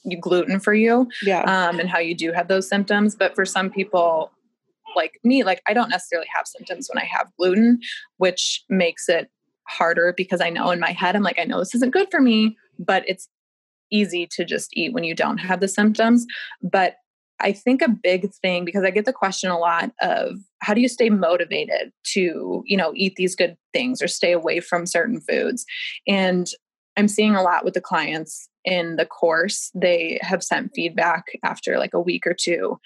you 0.04 0.20
gluten 0.20 0.60
for 0.60 0.74
you. 0.74 1.08
Yeah. 1.22 1.44
Um, 1.44 1.80
and 1.80 1.88
how 1.88 2.00
you 2.00 2.16
do 2.16 2.32
have 2.32 2.48
those 2.48 2.68
symptoms. 2.68 3.16
But 3.16 3.36
for 3.36 3.46
some 3.46 3.70
people 3.70 4.32
like 4.96 5.20
me, 5.24 5.44
like 5.44 5.62
I 5.68 5.74
don't 5.74 5.90
necessarily 5.90 6.28
have 6.36 6.48
symptoms 6.48 6.90
when 6.92 7.02
I 7.02 7.06
have 7.06 7.32
gluten, 7.38 7.80
which 8.18 8.64
makes 8.70 9.10
it 9.10 9.30
harder 9.68 10.14
because 10.16 10.42
I 10.42 10.50
know 10.50 10.72
in 10.72 10.80
my 10.80 10.92
head, 10.92 11.16
I'm 11.16 11.24
like, 11.24 11.40
I 11.40 11.46
know 11.46 11.60
this 11.60 11.76
isn't 11.76 11.94
good 11.94 12.10
for 12.12 12.20
me, 12.20 12.58
but 12.80 13.04
it's 13.08 13.28
easy 13.92 14.28
to 14.32 14.44
just 14.44 14.70
eat 14.74 14.94
when 14.94 15.04
you 15.04 15.16
don't 15.16 15.38
have 15.38 15.60
the 15.60 15.68
symptoms. 15.68 16.26
But 16.62 16.96
I 17.40 17.52
think 17.52 17.82
a 17.82 17.90
big 17.90 18.32
thing 18.42 18.64
because 18.66 18.84
I 18.84 18.92
get 18.92 19.06
the 19.06 19.14
question 19.14 19.52
a 19.52 19.58
lot 19.58 19.92
of 20.02 20.38
how 20.60 20.74
do 20.74 20.82
you 20.82 20.88
stay 20.88 21.10
motivated 21.10 21.92
to, 22.14 22.64
you 22.66 22.78
know, 22.78 22.94
eat 22.96 23.16
these 23.16 23.36
good 23.36 23.58
things 23.74 24.02
or 24.02 24.08
stay 24.08 24.32
away 24.32 24.60
from 24.60 24.86
certain 24.86 25.20
foods? 25.20 25.66
And 26.08 26.48
I'm 26.96 27.08
seeing 27.08 27.36
a 27.36 27.44
lot 27.44 27.66
with 27.66 27.74
the 27.74 27.82
clients 27.82 28.48
in 28.64 28.96
the 28.96 29.06
course. 29.06 29.72
They 29.76 30.20
have 30.22 30.44
sent 30.44 30.72
feedback 30.74 31.26
after 31.44 31.78
like 31.78 31.94
a 31.94 32.02
week 32.02 32.26
or 32.26 32.34
two 32.34 32.80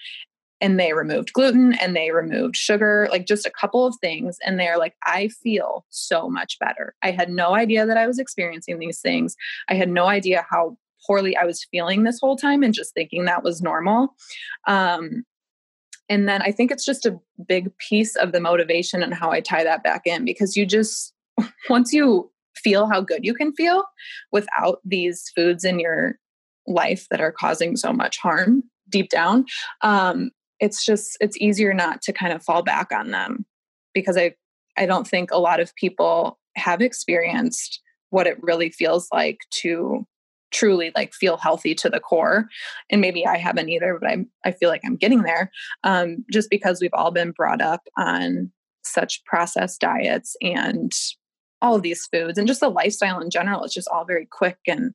and 0.60 0.80
they 0.80 0.94
removed 0.94 1.34
gluten 1.34 1.74
and 1.74 1.96
they 1.96 2.12
removed 2.12 2.56
sugar, 2.56 3.08
like 3.12 3.26
just 3.26 3.46
a 3.46 3.52
couple 3.52 3.86
of 3.86 3.96
things. 4.02 4.38
And 4.46 4.60
they're 4.60 4.78
like, 4.78 4.96
I 5.06 5.28
feel 5.28 5.86
so 5.90 6.30
much 6.30 6.58
better. 6.60 6.96
I 7.04 7.12
had 7.12 7.30
no 7.30 7.56
idea 7.56 7.86
that 7.86 7.98
I 7.98 8.08
was 8.08 8.20
experiencing 8.20 8.80
these 8.80 9.00
things. 9.00 9.36
I 9.70 9.76
had 9.76 9.90
no 9.90 10.08
idea 10.08 10.46
how 10.50 10.78
poorly 11.06 11.38
I 11.38 11.46
was 11.46 11.66
feeling 11.70 12.04
this 12.04 12.20
whole 12.20 12.36
time 12.36 12.64
and 12.64 12.74
just 12.74 12.94
thinking 12.94 13.26
that 13.26 13.44
was 13.44 13.62
normal. 13.62 14.16
Um, 14.68 15.24
and 16.10 16.28
then 16.28 16.42
I 16.42 16.52
think 16.52 16.72
it's 16.72 16.86
just 16.86 17.06
a 17.06 17.20
big 17.48 17.76
piece 17.78 18.16
of 18.16 18.32
the 18.32 18.40
motivation 18.40 19.04
and 19.04 19.14
how 19.14 19.32
I 19.32 19.42
tie 19.42 19.64
that 19.64 19.84
back 19.84 20.04
in 20.06 20.26
because 20.26 20.56
you 20.56 20.66
just, 20.66 21.14
once 21.70 21.94
you 21.94 22.32
feel 22.56 22.88
how 22.88 23.02
good 23.02 23.24
you 23.24 23.34
can 23.34 23.54
feel 23.54 23.84
without 24.32 24.80
these 24.84 25.32
foods 25.36 25.64
in 25.64 25.80
your 25.80 26.18
life 26.66 27.08
that 27.12 27.22
are 27.22 27.32
causing 27.32 27.76
so 27.76 27.94
much 27.94 28.18
harm 28.18 28.64
deep 28.90 29.10
down 29.10 29.46
um, 29.82 30.32
it's 30.60 30.86
just 30.86 31.18
it's 31.20 31.38
easier 31.38 31.74
not 31.74 32.02
to 32.02 32.14
kind 32.14 32.34
of 32.34 32.44
fall 32.44 32.64
back 32.64 32.92
on 32.92 33.12
them 33.12 33.46
because 33.94 34.18
i 34.18 34.34
i 34.78 34.86
don't 34.86 35.08
think 35.08 35.32
a 35.32 35.40
lot 35.40 35.60
of 35.60 35.76
people 35.76 36.40
have 36.56 36.82
experienced 36.82 37.82
what 38.10 38.28
it 38.28 38.42
really 38.42 38.70
feels 38.70 39.08
like 39.12 39.40
to 39.52 40.06
truly 40.52 40.92
like 40.96 41.14
feel 41.14 41.38
healthy 41.38 41.76
to 41.76 41.90
the 41.90 42.00
core 42.00 42.48
and 42.90 43.02
maybe 43.02 43.26
i 43.26 43.38
haven't 43.38 43.70
either 43.70 43.98
but 44.00 44.10
i 44.10 44.18
i 44.46 44.52
feel 44.52 44.70
like 44.70 44.82
i'm 44.86 44.96
getting 44.96 45.24
there 45.24 45.52
um, 45.84 46.24
just 46.32 46.50
because 46.50 46.80
we've 46.82 46.94
all 46.94 47.12
been 47.12 47.32
brought 47.32 47.62
up 47.62 47.82
on 47.98 48.52
such 48.84 49.24
processed 49.26 49.82
diets 49.82 50.36
and 50.42 50.94
all 51.62 51.76
of 51.76 51.82
these 51.82 52.08
foods 52.12 52.38
and 52.38 52.48
just 52.48 52.62
the 52.62 52.70
lifestyle 52.70 53.20
in 53.20 53.30
general 53.30 53.64
it's 53.64 53.74
just 53.74 53.90
all 53.90 54.06
very 54.06 54.26
quick 54.26 54.58
and 54.68 54.94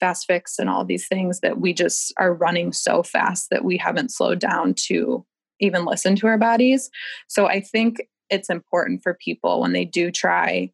fast 0.00 0.26
fix 0.26 0.58
and 0.58 0.68
all 0.68 0.84
these 0.84 1.06
things 1.06 1.40
that 1.40 1.60
we 1.60 1.72
just 1.72 2.12
are 2.18 2.34
running 2.34 2.72
so 2.72 3.02
fast 3.02 3.48
that 3.50 3.64
we 3.64 3.76
haven't 3.76 4.10
slowed 4.10 4.38
down 4.38 4.74
to 4.74 5.24
even 5.60 5.84
listen 5.84 6.16
to 6.16 6.26
our 6.26 6.38
bodies. 6.38 6.90
So 7.28 7.46
I 7.46 7.60
think 7.60 8.02
it's 8.30 8.50
important 8.50 9.02
for 9.02 9.14
people 9.14 9.60
when 9.60 9.72
they 9.72 9.84
do 9.84 10.10
try 10.10 10.72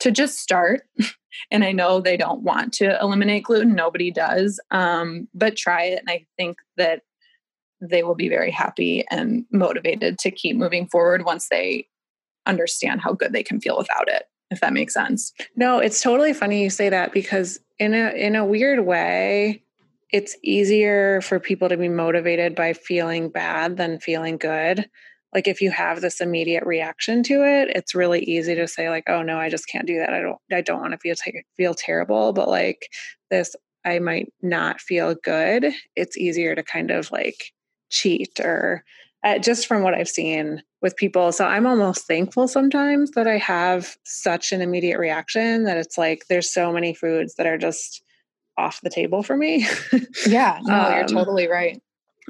to 0.00 0.10
just 0.10 0.38
start. 0.38 0.82
and 1.50 1.64
I 1.64 1.72
know 1.72 2.00
they 2.00 2.16
don't 2.16 2.42
want 2.42 2.72
to 2.74 3.00
eliminate 3.00 3.44
gluten, 3.44 3.74
nobody 3.74 4.10
does, 4.10 4.60
um, 4.70 5.28
but 5.34 5.56
try 5.56 5.84
it. 5.84 6.00
And 6.00 6.10
I 6.10 6.26
think 6.36 6.58
that 6.76 7.02
they 7.80 8.02
will 8.02 8.16
be 8.16 8.28
very 8.28 8.50
happy 8.50 9.04
and 9.10 9.44
motivated 9.52 10.18
to 10.18 10.30
keep 10.32 10.56
moving 10.56 10.88
forward 10.88 11.24
once 11.24 11.48
they 11.48 11.86
understand 12.46 13.00
how 13.00 13.12
good 13.12 13.32
they 13.32 13.42
can 13.42 13.60
feel 13.60 13.78
without 13.78 14.08
it 14.08 14.24
if 14.50 14.60
that 14.60 14.72
makes 14.72 14.94
sense. 14.94 15.32
No, 15.56 15.78
it's 15.78 16.00
totally 16.00 16.32
funny 16.32 16.62
you 16.62 16.70
say 16.70 16.88
that 16.88 17.12
because 17.12 17.60
in 17.78 17.94
a 17.94 18.10
in 18.10 18.36
a 18.36 18.44
weird 18.44 18.84
way, 18.84 19.62
it's 20.10 20.36
easier 20.42 21.20
for 21.20 21.38
people 21.40 21.68
to 21.68 21.76
be 21.76 21.88
motivated 21.88 22.54
by 22.54 22.72
feeling 22.72 23.28
bad 23.30 23.76
than 23.76 24.00
feeling 24.00 24.36
good. 24.38 24.88
Like 25.34 25.46
if 25.46 25.60
you 25.60 25.70
have 25.70 26.00
this 26.00 26.20
immediate 26.20 26.64
reaction 26.64 27.22
to 27.24 27.44
it, 27.44 27.70
it's 27.76 27.94
really 27.94 28.20
easy 28.24 28.54
to 28.54 28.66
say 28.66 28.88
like, 28.90 29.04
"Oh 29.08 29.22
no, 29.22 29.38
I 29.38 29.50
just 29.50 29.68
can't 29.68 29.86
do 29.86 29.98
that. 29.98 30.14
I 30.14 30.20
don't 30.20 30.38
I 30.52 30.60
don't 30.62 30.80
want 30.80 30.92
to 30.92 30.98
feel 30.98 31.14
feel 31.56 31.74
terrible." 31.74 32.32
But 32.32 32.48
like 32.48 32.88
this 33.30 33.54
I 33.84 33.98
might 34.00 34.32
not 34.42 34.80
feel 34.80 35.14
good. 35.22 35.72
It's 35.96 36.16
easier 36.16 36.54
to 36.54 36.62
kind 36.62 36.90
of 36.90 37.10
like 37.12 37.52
cheat 37.90 38.40
or 38.40 38.84
uh, 39.24 39.38
just 39.38 39.66
from 39.66 39.82
what 39.82 39.94
I've 39.94 40.08
seen 40.08 40.62
with 40.80 40.96
people. 40.96 41.32
So 41.32 41.44
I'm 41.44 41.66
almost 41.66 42.06
thankful 42.06 42.46
sometimes 42.48 43.10
that 43.12 43.26
I 43.26 43.38
have 43.38 43.96
such 44.04 44.52
an 44.52 44.60
immediate 44.60 44.98
reaction 44.98 45.64
that 45.64 45.76
it's 45.76 45.98
like 45.98 46.24
there's 46.28 46.52
so 46.52 46.72
many 46.72 46.94
foods 46.94 47.34
that 47.34 47.46
are 47.46 47.58
just 47.58 48.02
off 48.56 48.80
the 48.82 48.90
table 48.90 49.22
for 49.22 49.36
me. 49.36 49.66
yeah, 50.26 50.60
no, 50.62 50.74
um, 50.74 50.92
you're 50.94 51.06
totally 51.06 51.48
right. 51.48 51.80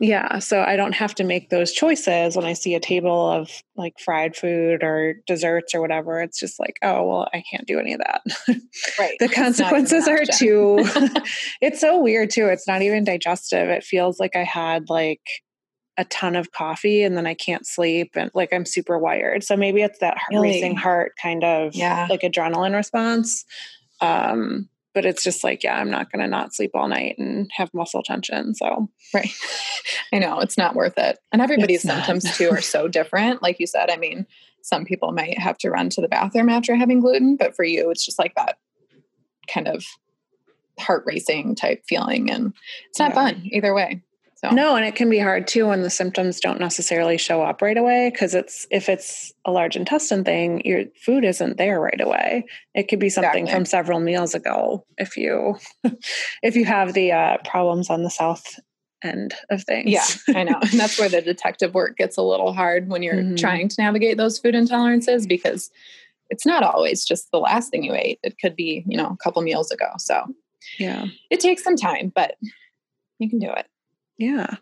Yeah, 0.00 0.38
so 0.38 0.62
I 0.62 0.76
don't 0.76 0.94
have 0.94 1.14
to 1.16 1.24
make 1.24 1.50
those 1.50 1.72
choices 1.72 2.36
when 2.36 2.44
I 2.44 2.52
see 2.52 2.74
a 2.76 2.80
table 2.80 3.28
of 3.28 3.50
like 3.74 3.98
fried 3.98 4.36
food 4.36 4.84
or 4.84 5.16
desserts 5.26 5.74
or 5.74 5.80
whatever. 5.80 6.20
It's 6.22 6.38
just 6.38 6.60
like, 6.60 6.76
oh, 6.82 7.04
well, 7.04 7.28
I 7.34 7.42
can't 7.50 7.66
do 7.66 7.80
any 7.80 7.94
of 7.94 8.00
that. 8.00 8.22
Right. 8.98 9.16
the 9.20 9.28
consequences 9.28 10.06
are 10.06 10.24
too 10.24 10.78
It's 11.60 11.80
so 11.80 11.98
weird 11.98 12.30
too. 12.30 12.46
It's 12.46 12.68
not 12.68 12.82
even 12.82 13.02
digestive. 13.02 13.68
It 13.68 13.82
feels 13.82 14.20
like 14.20 14.36
I 14.36 14.44
had 14.44 14.88
like 14.88 15.22
a 15.98 16.04
ton 16.04 16.36
of 16.36 16.52
coffee 16.52 17.02
and 17.02 17.16
then 17.16 17.26
I 17.26 17.34
can't 17.34 17.66
sleep 17.66 18.12
and 18.14 18.30
like 18.32 18.52
I'm 18.52 18.64
super 18.64 18.98
wired. 18.98 19.42
So 19.42 19.56
maybe 19.56 19.82
it's 19.82 19.98
that 19.98 20.16
really? 20.30 20.50
racing 20.50 20.76
heart 20.76 21.12
kind 21.20 21.42
of 21.42 21.74
yeah. 21.74 22.06
like 22.08 22.20
adrenaline 22.20 22.74
response. 22.74 23.44
Um, 24.00 24.68
but 24.94 25.04
it's 25.04 25.24
just 25.24 25.42
like, 25.44 25.64
yeah, 25.64 25.76
I'm 25.76 25.90
not 25.90 26.10
going 26.10 26.22
to 26.22 26.28
not 26.28 26.54
sleep 26.54 26.70
all 26.74 26.88
night 26.88 27.16
and 27.18 27.50
have 27.54 27.74
muscle 27.74 28.02
tension. 28.02 28.54
So, 28.54 28.88
right. 29.12 29.30
I 30.12 30.18
know 30.18 30.38
it's 30.38 30.56
not 30.56 30.76
worth 30.76 30.96
it. 30.96 31.18
And 31.32 31.42
everybody's 31.42 31.82
symptoms 31.82 32.36
too 32.36 32.50
are 32.50 32.60
so 32.60 32.88
different. 32.88 33.42
Like 33.42 33.58
you 33.60 33.66
said, 33.66 33.90
I 33.90 33.96
mean, 33.96 34.24
some 34.62 34.84
people 34.84 35.12
might 35.12 35.38
have 35.38 35.58
to 35.58 35.70
run 35.70 35.90
to 35.90 36.00
the 36.00 36.08
bathroom 36.08 36.48
after 36.48 36.74
having 36.76 37.00
gluten, 37.00 37.36
but 37.36 37.56
for 37.56 37.64
you, 37.64 37.90
it's 37.90 38.04
just 38.04 38.18
like 38.18 38.34
that 38.36 38.58
kind 39.48 39.66
of 39.66 39.84
heart 40.78 41.02
racing 41.06 41.56
type 41.56 41.82
feeling. 41.88 42.30
And 42.30 42.52
it's 42.88 42.98
not 42.98 43.10
yeah. 43.10 43.14
fun 43.14 43.42
either 43.52 43.74
way. 43.74 44.02
So. 44.40 44.50
No, 44.50 44.76
and 44.76 44.84
it 44.84 44.94
can 44.94 45.10
be 45.10 45.18
hard 45.18 45.48
too 45.48 45.66
when 45.66 45.82
the 45.82 45.90
symptoms 45.90 46.38
don't 46.38 46.60
necessarily 46.60 47.18
show 47.18 47.42
up 47.42 47.60
right 47.60 47.76
away 47.76 48.08
because 48.12 48.36
it's 48.36 48.68
if 48.70 48.88
it's 48.88 49.32
a 49.44 49.50
large 49.50 49.74
intestine 49.74 50.22
thing, 50.22 50.62
your 50.64 50.84
food 51.04 51.24
isn't 51.24 51.56
there 51.56 51.80
right 51.80 52.00
away. 52.00 52.44
It 52.72 52.84
could 52.84 53.00
be 53.00 53.08
something 53.08 53.44
exactly. 53.44 53.52
from 53.52 53.64
several 53.64 53.98
meals 53.98 54.36
ago 54.36 54.86
if 54.96 55.16
you 55.16 55.56
if 56.44 56.54
you 56.54 56.64
have 56.66 56.92
the 56.92 57.10
uh, 57.10 57.38
problems 57.44 57.90
on 57.90 58.04
the 58.04 58.10
south 58.10 58.60
end 59.02 59.34
of 59.50 59.64
things. 59.64 59.90
Yeah, 59.90 60.04
I 60.36 60.44
know. 60.44 60.60
And 60.60 60.78
that's 60.78 61.00
where 61.00 61.08
the 61.08 61.20
detective 61.20 61.74
work 61.74 61.96
gets 61.96 62.16
a 62.16 62.22
little 62.22 62.52
hard 62.52 62.88
when 62.88 63.02
you're 63.02 63.14
mm-hmm. 63.14 63.34
trying 63.34 63.66
to 63.66 63.82
navigate 63.82 64.18
those 64.18 64.38
food 64.38 64.54
intolerances 64.54 65.26
because 65.28 65.68
it's 66.30 66.46
not 66.46 66.62
always 66.62 67.04
just 67.04 67.28
the 67.32 67.40
last 67.40 67.70
thing 67.70 67.82
you 67.82 67.94
ate. 67.94 68.20
It 68.22 68.36
could 68.40 68.54
be, 68.54 68.84
you 68.86 68.96
know, 68.96 69.08
a 69.08 69.16
couple 69.16 69.42
meals 69.42 69.72
ago. 69.72 69.88
So, 69.98 70.26
yeah. 70.78 71.06
It 71.28 71.40
takes 71.40 71.64
some 71.64 71.76
time, 71.76 72.12
but 72.14 72.36
you 73.18 73.28
can 73.28 73.40
do 73.40 73.50
it. 73.50 73.66
Yeah. 74.18 74.56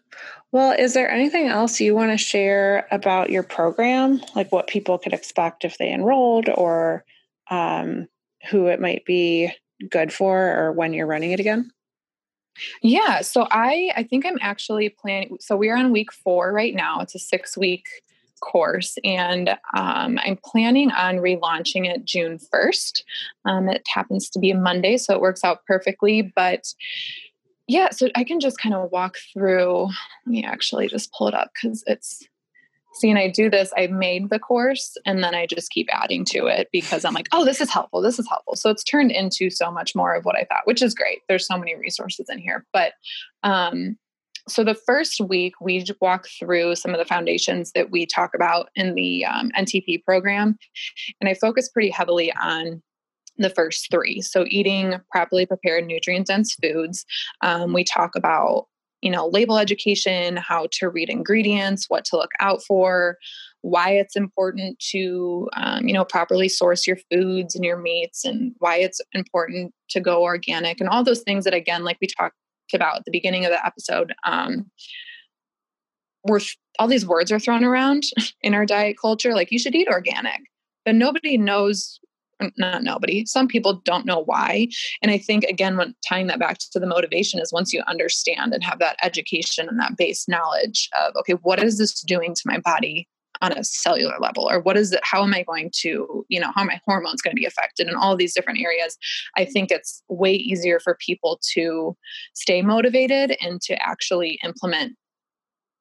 Well, 0.53 0.73
is 0.79 0.93
there 0.93 1.11
anything 1.11 1.49
else 1.49 1.81
you 1.81 1.95
want 1.95 2.13
to 2.13 2.19
share 2.19 2.87
about 2.91 3.31
your 3.31 3.43
program, 3.43 4.21
like 4.35 4.53
what 4.53 4.67
people 4.67 4.99
could 4.99 5.15
expect 5.15 5.65
if 5.65 5.79
they 5.79 5.91
enrolled 5.91 6.49
or 6.55 7.05
um, 7.51 8.07
who 8.51 8.67
it 8.67 8.81
might 8.81 9.05
be 9.07 9.51
good 9.91 10.13
for 10.13 10.39
or 10.39 10.73
when 10.73 10.93
you're 10.93 11.07
running 11.07 11.33
it 11.33 11.41
again? 11.41 11.71
Yeah, 12.83 13.21
so 13.21 13.47
I 13.51 13.93
I 13.97 14.03
think 14.03 14.25
I'm 14.25 14.39
actually 14.41 14.89
planning 14.89 15.37
so 15.41 15.57
we're 15.57 15.77
on 15.77 15.93
week 15.93 16.13
4 16.13 16.53
right 16.53 16.75
now. 16.75 17.01
It's 17.01 17.15
a 17.15 17.19
6 17.19 17.57
week 17.57 17.87
course 18.41 18.99
and 19.03 19.51
um, 19.75 20.19
i'm 20.19 20.39
planning 20.45 20.91
on 20.91 21.17
relaunching 21.17 21.87
it 21.87 22.05
june 22.05 22.39
1st 22.39 23.03
um, 23.47 23.69
it 23.69 23.83
happens 23.89 24.29
to 24.29 24.39
be 24.39 24.51
a 24.51 24.55
monday 24.55 24.97
so 24.97 25.15
it 25.15 25.21
works 25.21 25.43
out 25.43 25.65
perfectly 25.67 26.21
but 26.37 26.75
yeah, 27.67 27.91
so 27.91 28.09
I 28.15 28.25
can 28.25 28.41
just 28.41 28.59
kind 28.59 28.75
of 28.75 28.91
walk 28.91 29.17
through. 29.33 29.85
Let 29.85 30.27
me 30.27 30.45
actually 30.45 30.89
just 30.89 31.13
pull 31.13 31.29
it 31.29 31.35
up 31.35 31.51
because 31.55 31.83
it's 31.87 32.27
See, 32.97 33.11
and 33.11 33.19
I 33.19 33.29
do 33.29 33.51
this, 33.51 33.75
I 33.77 33.89
made 33.89 34.31
the 34.31 34.39
course 34.39 34.97
and 35.05 35.23
then 35.23 35.35
I 35.35 35.45
just 35.45 35.71
keep 35.71 35.87
adding 35.93 36.25
to 36.31 36.47
it 36.47 36.69
because 36.73 37.05
I'm 37.05 37.13
like, 37.13 37.29
oh, 37.31 37.45
this 37.45 37.61
is 37.61 37.71
helpful. 37.71 38.01
This 38.01 38.19
is 38.19 38.27
helpful. 38.27 38.57
So 38.57 38.71
it's 38.71 38.83
turned 38.83 39.11
into 39.11 39.51
so 39.51 39.71
much 39.71 39.95
more 39.95 40.15
of 40.15 40.25
what 40.25 40.35
I 40.35 40.45
thought, 40.45 40.63
which 40.65 40.81
is 40.81 40.95
great. 40.95 41.19
There's 41.29 41.47
so 41.47 41.59
many 41.59 41.77
resources 41.77 42.31
in 42.31 42.39
here. 42.39 42.65
But 42.73 42.95
um, 43.43 43.99
so 44.49 44.65
the 44.65 44.75
first 44.75 45.21
week, 45.21 45.55
we 45.61 45.85
walk 46.01 46.27
through 46.39 46.77
some 46.77 46.93
of 46.93 46.99
the 46.99 47.05
foundations 47.05 47.71
that 47.73 47.91
we 47.91 48.07
talk 48.07 48.35
about 48.35 48.71
in 48.77 48.95
the 48.95 49.27
um, 49.27 49.51
NTP 49.59 50.03
program. 50.05 50.57
And 51.21 51.29
I 51.29 51.35
focus 51.35 51.69
pretty 51.69 51.91
heavily 51.91 52.33
on 52.33 52.83
the 53.39 53.51
first 53.51 53.89
three. 53.91 54.21
So, 54.21 54.45
eating 54.49 54.95
properly 55.11 55.47
prepared, 55.47 55.87
nutrient 55.87 56.27
dense 56.27 56.55
foods. 56.63 57.05
Um, 57.43 57.73
we 57.73 57.85
talk 57.85 58.17
about 58.17 58.67
you 59.03 59.11
know 59.11 59.29
label 59.29 59.59
education 59.59 60.37
how 60.37 60.67
to 60.73 60.89
read 60.89 61.11
ingredients 61.11 61.87
what 61.89 62.05
to 62.05 62.17
look 62.17 62.31
out 62.41 62.63
for 62.63 63.17
why 63.63 63.91
it's 63.91 64.17
important 64.17 64.79
to 64.79 65.49
um, 65.55 65.87
you 65.87 65.93
know 65.93 66.05
properly 66.05 66.49
source 66.49 66.87
your 66.87 66.99
foods 67.11 67.55
and 67.55 67.65
your 67.65 67.77
meats 67.77 68.25
and 68.25 68.53
why 68.59 68.77
it's 68.77 69.01
important 69.13 69.73
to 69.91 70.01
go 70.01 70.23
organic 70.23 70.81
and 70.81 70.89
all 70.89 71.05
those 71.05 71.23
things 71.23 71.45
that 71.45 71.55
again 71.55 71.85
like 71.85 71.99
we 72.01 72.07
talked 72.07 72.35
about 72.75 72.97
at 72.97 73.05
the 73.05 73.13
beginning 73.13 73.45
of 73.45 73.51
the 73.51 73.67
episode 73.67 74.15
um, 74.25 74.67
we're 76.25 76.41
all 76.79 76.89
these 76.89 77.07
words 77.07 77.31
are 77.31 77.39
thrown 77.39 77.65
around 77.65 78.03
in 78.43 78.55
our 78.55 78.67
diet 78.67 78.97
culture 79.01 79.35
like 79.35 79.53
you 79.53 79.59
should 79.59 79.75
eat 79.75 79.89
organic 79.89 80.41
but 80.85 80.95
nobody 80.95 81.37
knows 81.37 82.01
not 82.57 82.83
nobody. 82.83 83.25
Some 83.27 83.49
people 83.49 83.81
don't 83.85 84.07
know 84.07 84.23
why. 84.25 84.69
And 85.03 85.11
i 85.11 85.19
think 85.19 85.45
again 85.45 85.77
when 85.77 85.95
tying 86.07 86.27
that 86.29 86.39
back 86.39 86.59
to 86.59 86.79
the 86.79 86.87
motivation 86.87 87.41
is 87.41 87.53
once 87.53 87.73
you 87.73 87.83
understand 87.87 88.53
and 88.53 88.63
have 88.63 88.79
that 88.79 88.97
education 89.03 89.69
and 89.69 89.79
that 89.81 89.97
base 89.97 90.29
knowledge 90.29 90.89
of 91.01 91.15
okay 91.17 91.35
what 91.43 91.63
is 91.63 91.79
this 91.79 92.03
doing 92.03 92.35
to 92.35 92.43
my 92.45 92.59
body 92.59 93.09
on 93.43 93.53
a 93.53 93.65
cellular 93.65 94.17
level? 94.19 94.49
Or 94.51 94.61
what 94.61 94.77
is 94.77 94.93
it 94.93 95.01
how 95.03 95.23
am 95.23 95.35
i 95.35 95.43
going 95.43 95.71
to 95.81 96.25
you 96.29 96.41
know 96.41 96.51
how 96.55 96.65
my 96.65 96.81
hormones 96.87 97.23
going 97.23 97.35
to 97.35 97.41
be 97.41 97.47
affected 97.47 97.89
in 97.89 97.95
all 97.95 98.17
these 98.17 98.35
different 98.35 98.61
areas? 98.61 98.97
I 99.37 99.45
think 99.45 99.71
it's 99.71 100.03
way 100.09 100.33
easier 100.33 100.81
for 100.81 100.97
people 101.05 101.41
to 101.55 101.97
stay 102.35 102.63
motivated 102.63 103.37
and 103.41 103.61
to 103.63 103.75
actually 103.87 104.39
implement 104.45 104.97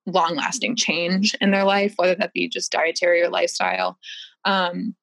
long 0.06 0.36
lasting 0.36 0.76
change 0.76 1.36
in 1.42 1.52
their 1.52 1.64
life 1.64 1.94
whether 1.98 2.16
that 2.16 2.34
be 2.34 2.48
just 2.48 2.72
dietary 2.72 3.22
or 3.22 3.30
lifestyle. 3.30 3.98
Um, 4.44 4.96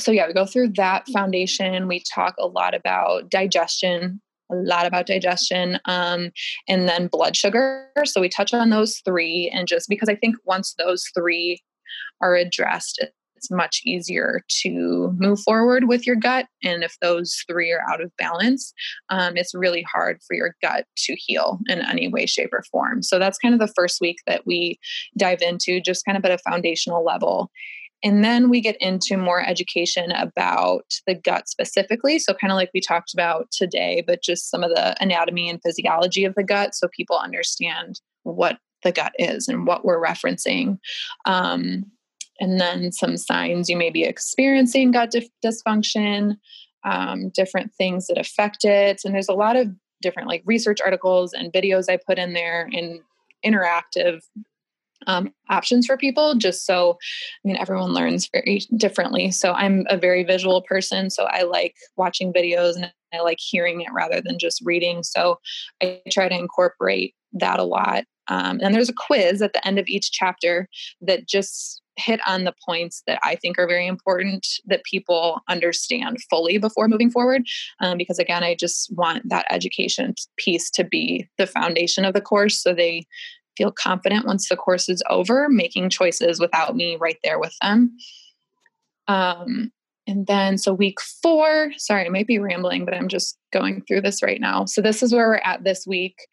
so 0.00 0.10
yeah 0.10 0.26
we 0.26 0.32
go 0.32 0.46
through 0.46 0.68
that 0.68 1.06
foundation 1.08 1.86
we 1.86 2.02
talk 2.12 2.34
a 2.38 2.46
lot 2.46 2.74
about 2.74 3.30
digestion 3.30 4.20
a 4.50 4.56
lot 4.56 4.86
about 4.86 5.06
digestion 5.06 5.78
um, 5.84 6.30
and 6.68 6.88
then 6.88 7.06
blood 7.06 7.36
sugar. 7.36 7.88
So 8.04 8.20
we 8.20 8.28
touch 8.28 8.52
on 8.52 8.70
those 8.70 9.00
three. 9.04 9.50
And 9.52 9.68
just 9.68 9.88
because 9.88 10.08
I 10.08 10.16
think 10.16 10.36
once 10.44 10.74
those 10.78 11.04
three 11.14 11.62
are 12.20 12.34
addressed, 12.34 13.04
it's 13.36 13.50
much 13.50 13.80
easier 13.86 14.42
to 14.62 15.14
move 15.18 15.40
forward 15.40 15.88
with 15.88 16.06
your 16.06 16.16
gut. 16.16 16.46
And 16.62 16.84
if 16.84 16.96
those 17.00 17.42
three 17.48 17.72
are 17.72 17.82
out 17.90 18.02
of 18.02 18.14
balance, 18.18 18.74
um, 19.08 19.36
it's 19.36 19.54
really 19.54 19.82
hard 19.90 20.18
for 20.26 20.34
your 20.34 20.54
gut 20.60 20.84
to 21.04 21.14
heal 21.14 21.58
in 21.68 21.80
any 21.80 22.08
way, 22.08 22.26
shape, 22.26 22.50
or 22.52 22.62
form. 22.70 23.02
So 23.02 23.18
that's 23.18 23.38
kind 23.38 23.54
of 23.54 23.60
the 23.60 23.72
first 23.74 23.98
week 24.00 24.18
that 24.26 24.46
we 24.46 24.78
dive 25.16 25.40
into, 25.40 25.80
just 25.80 26.04
kind 26.04 26.18
of 26.18 26.24
at 26.26 26.32
a 26.32 26.50
foundational 26.50 27.02
level. 27.02 27.50
And 28.02 28.24
then 28.24 28.48
we 28.48 28.60
get 28.60 28.76
into 28.80 29.16
more 29.16 29.46
education 29.46 30.10
about 30.12 30.86
the 31.06 31.14
gut 31.14 31.48
specifically. 31.48 32.18
So, 32.18 32.34
kind 32.34 32.50
of 32.50 32.56
like 32.56 32.70
we 32.72 32.80
talked 32.80 33.12
about 33.12 33.50
today, 33.50 34.02
but 34.06 34.22
just 34.22 34.50
some 34.50 34.62
of 34.64 34.70
the 34.70 34.94
anatomy 35.02 35.50
and 35.50 35.60
physiology 35.62 36.24
of 36.24 36.34
the 36.34 36.44
gut 36.44 36.74
so 36.74 36.88
people 36.88 37.18
understand 37.18 38.00
what 38.22 38.58
the 38.82 38.92
gut 38.92 39.12
is 39.18 39.48
and 39.48 39.66
what 39.66 39.84
we're 39.84 40.02
referencing. 40.02 40.78
Um, 41.26 41.84
and 42.40 42.58
then 42.58 42.90
some 42.90 43.16
signs 43.18 43.68
you 43.68 43.76
may 43.76 43.90
be 43.90 44.04
experiencing 44.04 44.92
gut 44.92 45.10
dif- 45.10 45.28
dysfunction, 45.44 46.36
um, 46.84 47.28
different 47.30 47.74
things 47.74 48.06
that 48.06 48.18
affect 48.18 48.64
it. 48.64 49.02
And 49.04 49.14
there's 49.14 49.28
a 49.28 49.34
lot 49.34 49.56
of 49.56 49.68
different 50.00 50.28
like 50.28 50.42
research 50.46 50.80
articles 50.82 51.34
and 51.34 51.52
videos 51.52 51.90
I 51.90 51.98
put 51.98 52.18
in 52.18 52.32
there 52.32 52.68
and 52.72 53.00
interactive 53.44 54.20
um, 55.06 55.32
options 55.48 55.86
for 55.86 55.96
people 55.96 56.34
just 56.34 56.66
so 56.66 56.96
i 57.44 57.48
mean 57.48 57.56
everyone 57.56 57.92
learns 57.92 58.28
very 58.32 58.62
differently 58.76 59.30
so 59.30 59.52
i'm 59.52 59.84
a 59.88 59.96
very 59.96 60.22
visual 60.22 60.62
person 60.62 61.10
so 61.10 61.24
i 61.24 61.42
like 61.42 61.74
watching 61.96 62.32
videos 62.32 62.76
and 62.76 62.92
i 63.12 63.20
like 63.20 63.38
hearing 63.40 63.80
it 63.80 63.92
rather 63.92 64.20
than 64.20 64.38
just 64.38 64.60
reading 64.64 65.02
so 65.02 65.38
i 65.82 66.00
try 66.10 66.28
to 66.28 66.36
incorporate 66.36 67.14
that 67.32 67.58
a 67.58 67.64
lot 67.64 68.04
um, 68.28 68.60
and 68.62 68.74
there's 68.74 68.88
a 68.88 68.94
quiz 68.94 69.42
at 69.42 69.52
the 69.52 69.66
end 69.66 69.78
of 69.78 69.88
each 69.88 70.12
chapter 70.12 70.68
that 71.00 71.26
just 71.28 71.82
hit 71.96 72.20
on 72.26 72.44
the 72.44 72.54
points 72.64 73.02
that 73.06 73.18
I 73.22 73.36
think 73.36 73.58
are 73.58 73.66
very 73.66 73.86
important 73.86 74.46
that 74.66 74.84
people 74.84 75.40
understand 75.48 76.18
fully 76.30 76.58
before 76.58 76.88
moving 76.88 77.10
forward. 77.10 77.42
Um, 77.80 77.98
because 77.98 78.18
again, 78.18 78.42
I 78.42 78.54
just 78.54 78.92
want 78.96 79.28
that 79.28 79.46
education 79.50 80.14
piece 80.36 80.70
to 80.70 80.84
be 80.84 81.28
the 81.38 81.46
foundation 81.46 82.04
of 82.04 82.14
the 82.14 82.20
course 82.20 82.62
so 82.62 82.72
they 82.72 83.06
feel 83.56 83.72
confident 83.72 84.26
once 84.26 84.48
the 84.48 84.56
course 84.56 84.88
is 84.88 85.02
over, 85.10 85.48
making 85.48 85.90
choices 85.90 86.40
without 86.40 86.76
me 86.76 86.96
right 87.00 87.18
there 87.22 87.38
with 87.38 87.54
them. 87.60 87.96
Um, 89.08 89.72
and 90.06 90.26
then, 90.26 90.58
so 90.58 90.72
week 90.72 91.00
four, 91.00 91.70
sorry, 91.76 92.04
I 92.04 92.08
might 92.08 92.26
be 92.26 92.38
rambling, 92.40 92.84
but 92.84 92.94
I'm 92.94 93.06
just 93.06 93.38
going 93.52 93.82
through 93.82 94.00
this 94.00 94.22
right 94.24 94.40
now. 94.40 94.64
So, 94.64 94.80
this 94.80 95.04
is 95.04 95.12
where 95.12 95.28
we're 95.28 95.36
at 95.44 95.62
this 95.62 95.86
week. 95.86 96.26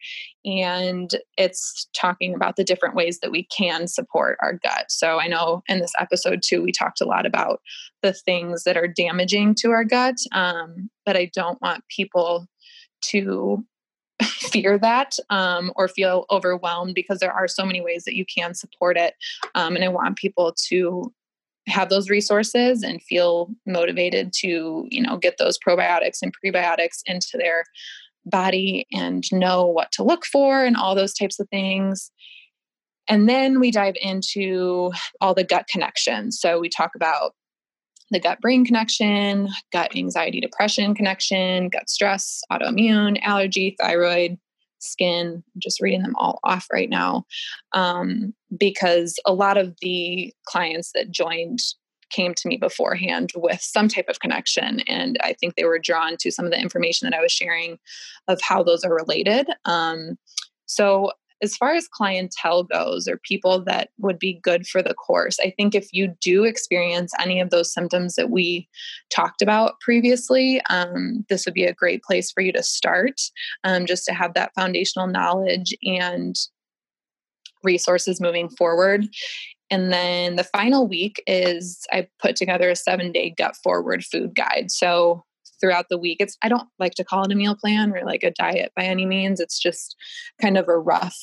And 0.44 1.10
it's 1.36 1.86
talking 1.94 2.34
about 2.34 2.56
the 2.56 2.64
different 2.64 2.96
ways 2.96 3.20
that 3.20 3.30
we 3.30 3.44
can 3.56 3.86
support 3.86 4.36
our 4.42 4.54
gut. 4.54 4.86
So, 4.88 5.20
I 5.20 5.28
know 5.28 5.62
in 5.68 5.78
this 5.78 5.92
episode 6.00 6.40
too, 6.44 6.60
we 6.60 6.72
talked 6.72 7.00
a 7.00 7.06
lot 7.06 7.24
about 7.24 7.60
the 8.02 8.12
things 8.12 8.64
that 8.64 8.76
are 8.76 8.88
damaging 8.88 9.54
to 9.60 9.70
our 9.70 9.84
gut. 9.84 10.16
Um, 10.32 10.90
but 11.06 11.16
I 11.16 11.30
don't 11.32 11.60
want 11.62 11.84
people 11.88 12.48
to 13.02 13.64
fear 14.22 14.78
that 14.78 15.16
um, 15.30 15.72
or 15.76 15.88
feel 15.88 16.26
overwhelmed 16.30 16.94
because 16.94 17.20
there 17.20 17.32
are 17.32 17.48
so 17.48 17.64
many 17.64 17.80
ways 17.80 18.04
that 18.04 18.16
you 18.16 18.24
can 18.24 18.54
support 18.54 18.96
it. 18.96 19.14
Um, 19.54 19.76
and 19.76 19.84
I 19.84 19.88
want 19.88 20.16
people 20.16 20.54
to 20.68 21.12
have 21.68 21.90
those 21.90 22.10
resources 22.10 22.82
and 22.82 23.02
feel 23.02 23.50
motivated 23.66 24.32
to, 24.32 24.86
you 24.88 25.02
know, 25.02 25.16
get 25.16 25.36
those 25.38 25.58
probiotics 25.58 26.18
and 26.22 26.34
prebiotics 26.44 27.02
into 27.06 27.36
their 27.36 27.64
body 28.24 28.86
and 28.92 29.24
know 29.32 29.66
what 29.66 29.92
to 29.92 30.02
look 30.02 30.24
for 30.24 30.64
and 30.64 30.76
all 30.76 30.94
those 30.94 31.14
types 31.14 31.38
of 31.38 31.48
things. 31.50 32.10
And 33.08 33.28
then 33.28 33.58
we 33.58 33.70
dive 33.70 33.96
into 34.00 34.92
all 35.20 35.34
the 35.34 35.44
gut 35.44 35.66
connections. 35.70 36.38
So 36.40 36.58
we 36.58 36.68
talk 36.68 36.90
about 36.94 37.32
the 38.10 38.20
gut 38.20 38.40
brain 38.40 38.64
connection, 38.64 39.48
gut 39.72 39.94
anxiety 39.96 40.40
depression 40.40 40.94
connection, 40.94 41.68
gut 41.68 41.88
stress, 41.90 42.42
autoimmune, 42.50 43.18
allergy, 43.22 43.76
thyroid, 43.80 44.38
skin. 44.78 45.42
Just 45.58 45.80
reading 45.80 46.02
them 46.02 46.14
all 46.16 46.38
off 46.44 46.66
right 46.72 46.88
now 46.88 47.24
um, 47.72 48.34
because 48.56 49.18
a 49.26 49.34
lot 49.34 49.58
of 49.58 49.74
the 49.82 50.32
clients 50.46 50.92
that 50.94 51.10
joined 51.10 51.58
came 52.10 52.34
to 52.34 52.48
me 52.48 52.56
beforehand 52.56 53.30
with 53.36 53.60
some 53.60 53.86
type 53.86 54.08
of 54.08 54.18
connection 54.20 54.80
and 54.80 55.18
i 55.22 55.34
think 55.34 55.54
they 55.54 55.64
were 55.64 55.78
drawn 55.78 56.16
to 56.18 56.30
some 56.30 56.46
of 56.46 56.50
the 56.50 56.58
information 56.58 57.04
that 57.04 57.14
i 57.14 57.20
was 57.20 57.30
sharing 57.30 57.78
of 58.28 58.40
how 58.40 58.62
those 58.62 58.82
are 58.82 58.94
related 58.94 59.46
um, 59.66 60.16
so 60.64 61.12
as 61.42 61.56
far 61.56 61.74
as 61.74 61.88
clientele 61.88 62.64
goes 62.64 63.06
or 63.06 63.18
people 63.18 63.62
that 63.64 63.90
would 63.98 64.18
be 64.18 64.40
good 64.42 64.66
for 64.66 64.82
the 64.82 64.94
course, 64.94 65.38
I 65.40 65.52
think 65.56 65.74
if 65.74 65.88
you 65.92 66.14
do 66.20 66.44
experience 66.44 67.12
any 67.20 67.40
of 67.40 67.50
those 67.50 67.72
symptoms 67.72 68.16
that 68.16 68.30
we 68.30 68.68
talked 69.10 69.42
about 69.42 69.80
previously, 69.80 70.60
um, 70.68 71.24
this 71.28 71.44
would 71.44 71.54
be 71.54 71.64
a 71.64 71.74
great 71.74 72.02
place 72.02 72.30
for 72.30 72.40
you 72.40 72.52
to 72.52 72.62
start 72.62 73.20
um, 73.64 73.86
just 73.86 74.04
to 74.06 74.14
have 74.14 74.34
that 74.34 74.52
foundational 74.54 75.06
knowledge 75.06 75.74
and 75.82 76.36
resources 77.62 78.20
moving 78.20 78.48
forward. 78.48 79.06
And 79.70 79.92
then 79.92 80.36
the 80.36 80.44
final 80.44 80.86
week 80.86 81.22
is 81.26 81.86
I 81.92 82.08
put 82.20 82.36
together 82.36 82.70
a 82.70 82.76
seven 82.76 83.12
day 83.12 83.34
gut 83.36 83.56
forward 83.56 84.04
food 84.04 84.34
guide. 84.34 84.70
So 84.70 85.24
throughout 85.60 85.86
the 85.88 85.98
week. 85.98 86.18
It's 86.20 86.36
I 86.42 86.48
don't 86.48 86.68
like 86.78 86.94
to 86.94 87.04
call 87.04 87.24
it 87.24 87.32
a 87.32 87.36
meal 87.36 87.56
plan 87.56 87.92
or 87.92 88.04
like 88.04 88.22
a 88.22 88.30
diet 88.30 88.72
by 88.76 88.84
any 88.84 89.06
means. 89.06 89.40
It's 89.40 89.58
just 89.58 89.96
kind 90.40 90.56
of 90.56 90.68
a 90.68 90.78
rough 90.78 91.18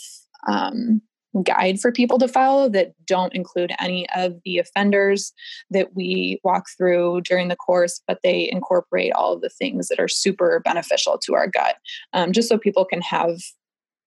um, 0.48 1.02
guide 1.44 1.80
for 1.80 1.92
people 1.92 2.18
to 2.20 2.28
follow 2.28 2.70
that 2.70 2.94
don't 3.06 3.34
include 3.34 3.74
any 3.80 4.08
of 4.16 4.36
the 4.46 4.58
offenders 4.58 5.34
that 5.70 5.96
we 5.96 6.40
walk 6.44 6.66
through 6.78 7.22
during 7.22 7.48
the 7.48 7.56
course, 7.56 8.02
but 8.08 8.20
they 8.24 8.50
incorporate 8.52 9.12
all 9.14 9.34
of 9.34 9.42
the 9.42 9.50
things 9.50 9.88
that 9.88 10.00
are 10.00 10.08
super 10.08 10.62
beneficial 10.64 11.18
to 11.18 11.34
our 11.34 11.48
gut, 11.48 11.76
um, 12.14 12.32
just 12.32 12.48
so 12.48 12.58
people 12.58 12.86
can 12.86 13.02
have 13.02 13.38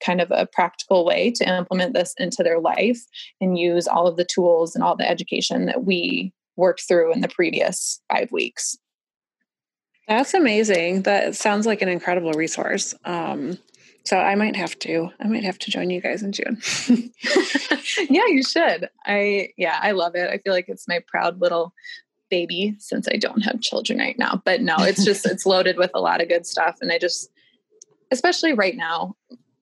kind 0.05 0.21
of 0.21 0.31
a 0.31 0.47
practical 0.47 1.05
way 1.05 1.31
to 1.31 1.49
implement 1.49 1.93
this 1.93 2.15
into 2.19 2.43
their 2.43 2.61
life 2.61 3.01
and 3.41 3.59
use 3.59 3.89
all 3.89 4.07
of 4.07 4.17
the 4.17 4.25
tools 4.25 4.75
and 4.75 4.85
all 4.85 4.97
the 4.97 5.09
education 5.09 5.67
that 5.67 5.85
we 5.85 6.33
worked 6.57 6.83
through 6.87 7.13
in 7.13 7.21
the 7.21 7.29
previous 7.29 8.01
five 8.13 8.31
weeks. 8.33 8.77
That's 10.09 10.35
amazing. 10.35 11.03
That 11.03 11.37
sounds 11.37 11.67
like 11.67 11.83
an 11.83 11.89
incredible 11.89 12.33
resource. 12.33 12.95
Um, 13.05 13.59
So 14.05 14.17
I 14.17 14.37
might 14.37 14.57
have 14.57 14.79
to, 14.79 15.11
I 15.21 15.27
might 15.29 15.45
have 15.45 15.59
to 15.59 15.71
join 15.71 15.91
you 15.91 16.01
guys 16.01 16.23
in 16.23 16.33
June. 16.33 16.59
yeah, 18.09 18.27
you 18.29 18.43
should. 18.43 18.89
I, 19.05 19.51
yeah, 19.59 19.79
I 19.83 19.91
love 19.91 20.15
it. 20.15 20.31
I 20.31 20.39
feel 20.39 20.55
like 20.55 20.71
it's 20.71 20.89
my 20.89 21.01
proud 21.07 21.43
little 21.43 21.75
baby 22.31 22.75
since 22.79 23.07
I 23.07 23.19
don't 23.19 23.43
have 23.43 23.61
children 23.61 23.99
right 23.99 24.19
now. 24.19 24.41
But 24.47 24.63
no, 24.63 24.77
it's 24.79 25.05
just, 25.05 25.27
it's 25.27 25.45
loaded 25.45 25.77
with 25.77 25.91
a 25.93 26.01
lot 26.01 26.23
of 26.23 26.29
good 26.29 26.47
stuff. 26.47 26.79
And 26.81 26.91
I 26.91 26.99
just, 26.99 27.31
especially 28.11 28.55
right 28.55 28.77
now, 28.77 29.15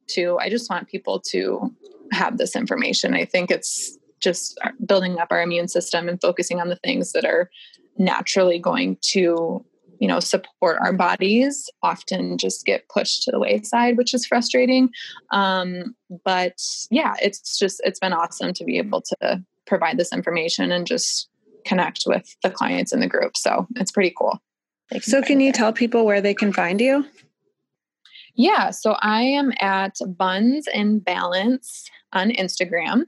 too, 0.06 0.38
I 0.40 0.48
just 0.48 0.70
want 0.70 0.86
people 0.86 1.18
to 1.30 1.74
have 2.12 2.38
this 2.38 2.54
information. 2.54 3.14
I 3.14 3.24
think 3.24 3.50
it's 3.50 3.98
just 4.20 4.60
building 4.84 5.18
up 5.18 5.28
our 5.32 5.42
immune 5.42 5.66
system 5.66 6.08
and 6.08 6.20
focusing 6.20 6.60
on 6.60 6.68
the 6.68 6.76
things 6.76 7.10
that 7.12 7.24
are 7.24 7.50
naturally 7.98 8.60
going 8.60 8.98
to 9.10 9.64
you 10.00 10.08
know 10.08 10.20
support 10.20 10.78
our 10.80 10.92
bodies 10.92 11.68
often 11.82 12.38
just 12.38 12.64
get 12.64 12.88
pushed 12.88 13.22
to 13.22 13.30
the 13.30 13.38
wayside 13.38 13.96
which 13.96 14.14
is 14.14 14.26
frustrating. 14.26 14.88
Um, 15.32 15.94
but 16.24 16.60
yeah 16.90 17.14
it's 17.22 17.58
just 17.58 17.80
it's 17.84 18.00
been 18.00 18.12
awesome 18.12 18.52
to 18.54 18.64
be 18.64 18.78
able 18.78 19.02
to 19.02 19.44
provide 19.66 19.98
this 19.98 20.12
information 20.12 20.72
and 20.72 20.86
just 20.86 21.28
connect 21.64 22.04
with 22.06 22.36
the 22.42 22.50
clients 22.50 22.92
in 22.92 23.00
the 23.00 23.08
group. 23.08 23.36
So 23.36 23.66
it's 23.76 23.90
pretty 23.90 24.14
cool. 24.16 24.38
Can 24.90 25.02
so 25.02 25.22
can 25.22 25.40
you 25.40 25.52
there. 25.52 25.58
tell 25.58 25.72
people 25.72 26.04
where 26.04 26.20
they 26.20 26.34
can 26.34 26.52
find 26.52 26.80
you? 26.80 27.04
Yeah 28.34 28.70
so 28.70 28.96
i 29.00 29.22
am 29.22 29.52
at 29.60 29.96
buns 30.16 30.66
and 30.68 31.04
balance 31.04 31.90
on 32.12 32.30
instagram. 32.30 33.06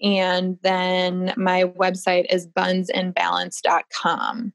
And 0.00 0.58
then 0.62 1.34
my 1.36 1.64
website 1.64 2.32
is 2.32 2.46
bunsandbalance.com 2.46 4.52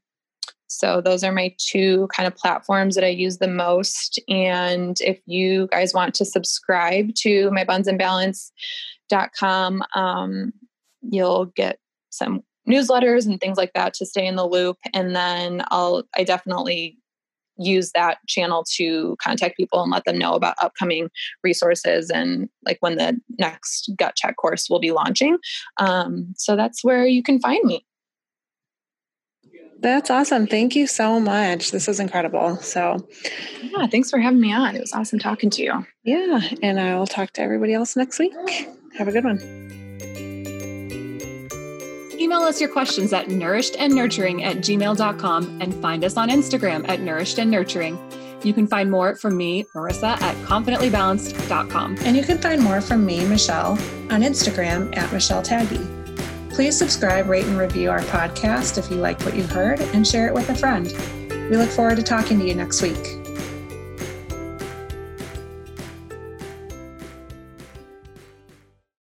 so 0.74 1.00
those 1.00 1.22
are 1.22 1.30
my 1.30 1.54
two 1.58 2.08
kind 2.14 2.26
of 2.26 2.34
platforms 2.34 2.96
that 2.96 3.04
I 3.04 3.08
use 3.08 3.38
the 3.38 3.46
most. 3.46 4.20
And 4.28 4.96
if 5.00 5.20
you 5.24 5.68
guys 5.68 5.94
want 5.94 6.14
to 6.14 6.24
subscribe 6.24 7.14
to 7.18 7.48
my 7.52 7.64
bunsandbalance.com, 7.64 9.84
um, 9.94 10.52
you'll 11.02 11.44
get 11.46 11.78
some 12.10 12.42
newsletters 12.68 13.24
and 13.24 13.40
things 13.40 13.56
like 13.56 13.72
that 13.74 13.94
to 13.94 14.04
stay 14.04 14.26
in 14.26 14.34
the 14.34 14.48
loop. 14.48 14.78
And 14.92 15.14
then 15.14 15.62
I'll, 15.70 16.02
I 16.16 16.24
definitely 16.24 16.98
use 17.56 17.92
that 17.94 18.18
channel 18.26 18.64
to 18.74 19.14
contact 19.22 19.56
people 19.56 19.80
and 19.80 19.92
let 19.92 20.04
them 20.04 20.18
know 20.18 20.32
about 20.32 20.56
upcoming 20.60 21.08
resources 21.44 22.10
and 22.10 22.48
like 22.66 22.78
when 22.80 22.96
the 22.96 23.16
next 23.38 23.92
gut 23.96 24.16
check 24.16 24.34
course 24.36 24.68
will 24.68 24.80
be 24.80 24.90
launching. 24.90 25.38
Um, 25.76 26.34
so 26.36 26.56
that's 26.56 26.82
where 26.82 27.06
you 27.06 27.22
can 27.22 27.38
find 27.38 27.64
me. 27.64 27.86
That's 29.84 30.08
awesome. 30.08 30.46
Thank 30.46 30.74
you 30.74 30.86
so 30.86 31.20
much. 31.20 31.70
This 31.70 31.88
is 31.88 32.00
incredible. 32.00 32.56
So, 32.56 33.06
yeah, 33.60 33.86
thanks 33.86 34.08
for 34.08 34.18
having 34.18 34.40
me 34.40 34.50
on. 34.50 34.74
It 34.74 34.80
was 34.80 34.94
awesome 34.94 35.18
talking 35.18 35.50
to 35.50 35.62
you. 35.62 35.86
Yeah, 36.04 36.40
and 36.62 36.80
I 36.80 36.96
will 36.96 37.06
talk 37.06 37.34
to 37.34 37.42
everybody 37.42 37.74
else 37.74 37.94
next 37.94 38.18
week. 38.18 38.32
Have 38.96 39.08
a 39.08 39.12
good 39.12 39.24
one. 39.24 39.40
Email 42.18 42.40
us 42.40 42.62
your 42.62 42.70
questions 42.70 43.12
at 43.12 43.26
nourishedandnurturing 43.26 44.42
at 44.42 44.56
gmail.com 44.56 45.60
and 45.60 45.74
find 45.82 46.02
us 46.02 46.16
on 46.16 46.30
Instagram 46.30 46.88
at 46.88 47.00
nourishedandnurturing. 47.00 48.42
You 48.42 48.54
can 48.54 48.66
find 48.66 48.90
more 48.90 49.16
from 49.16 49.36
me, 49.36 49.64
Marissa, 49.74 50.18
at 50.22 50.34
confidentlybalanced.com. 50.46 51.98
And 52.04 52.16
you 52.16 52.22
can 52.22 52.38
find 52.38 52.62
more 52.62 52.80
from 52.80 53.04
me, 53.04 53.22
Michelle, 53.26 53.72
on 54.10 54.22
Instagram 54.22 54.96
at 54.96 55.12
Michelle 55.12 55.42
Taggy. 55.42 55.93
Please 56.54 56.78
subscribe, 56.78 57.28
rate, 57.28 57.46
and 57.46 57.58
review 57.58 57.90
our 57.90 57.98
podcast 57.98 58.78
if 58.78 58.88
you 58.88 58.96
like 58.96 59.20
what 59.22 59.34
you 59.34 59.42
heard, 59.42 59.80
and 59.80 60.06
share 60.06 60.28
it 60.28 60.34
with 60.34 60.48
a 60.50 60.54
friend. 60.54 60.86
We 61.50 61.56
look 61.56 61.68
forward 61.68 61.96
to 61.96 62.02
talking 62.04 62.38
to 62.38 62.46
you 62.46 62.54
next 62.54 62.80
week. 62.80 63.23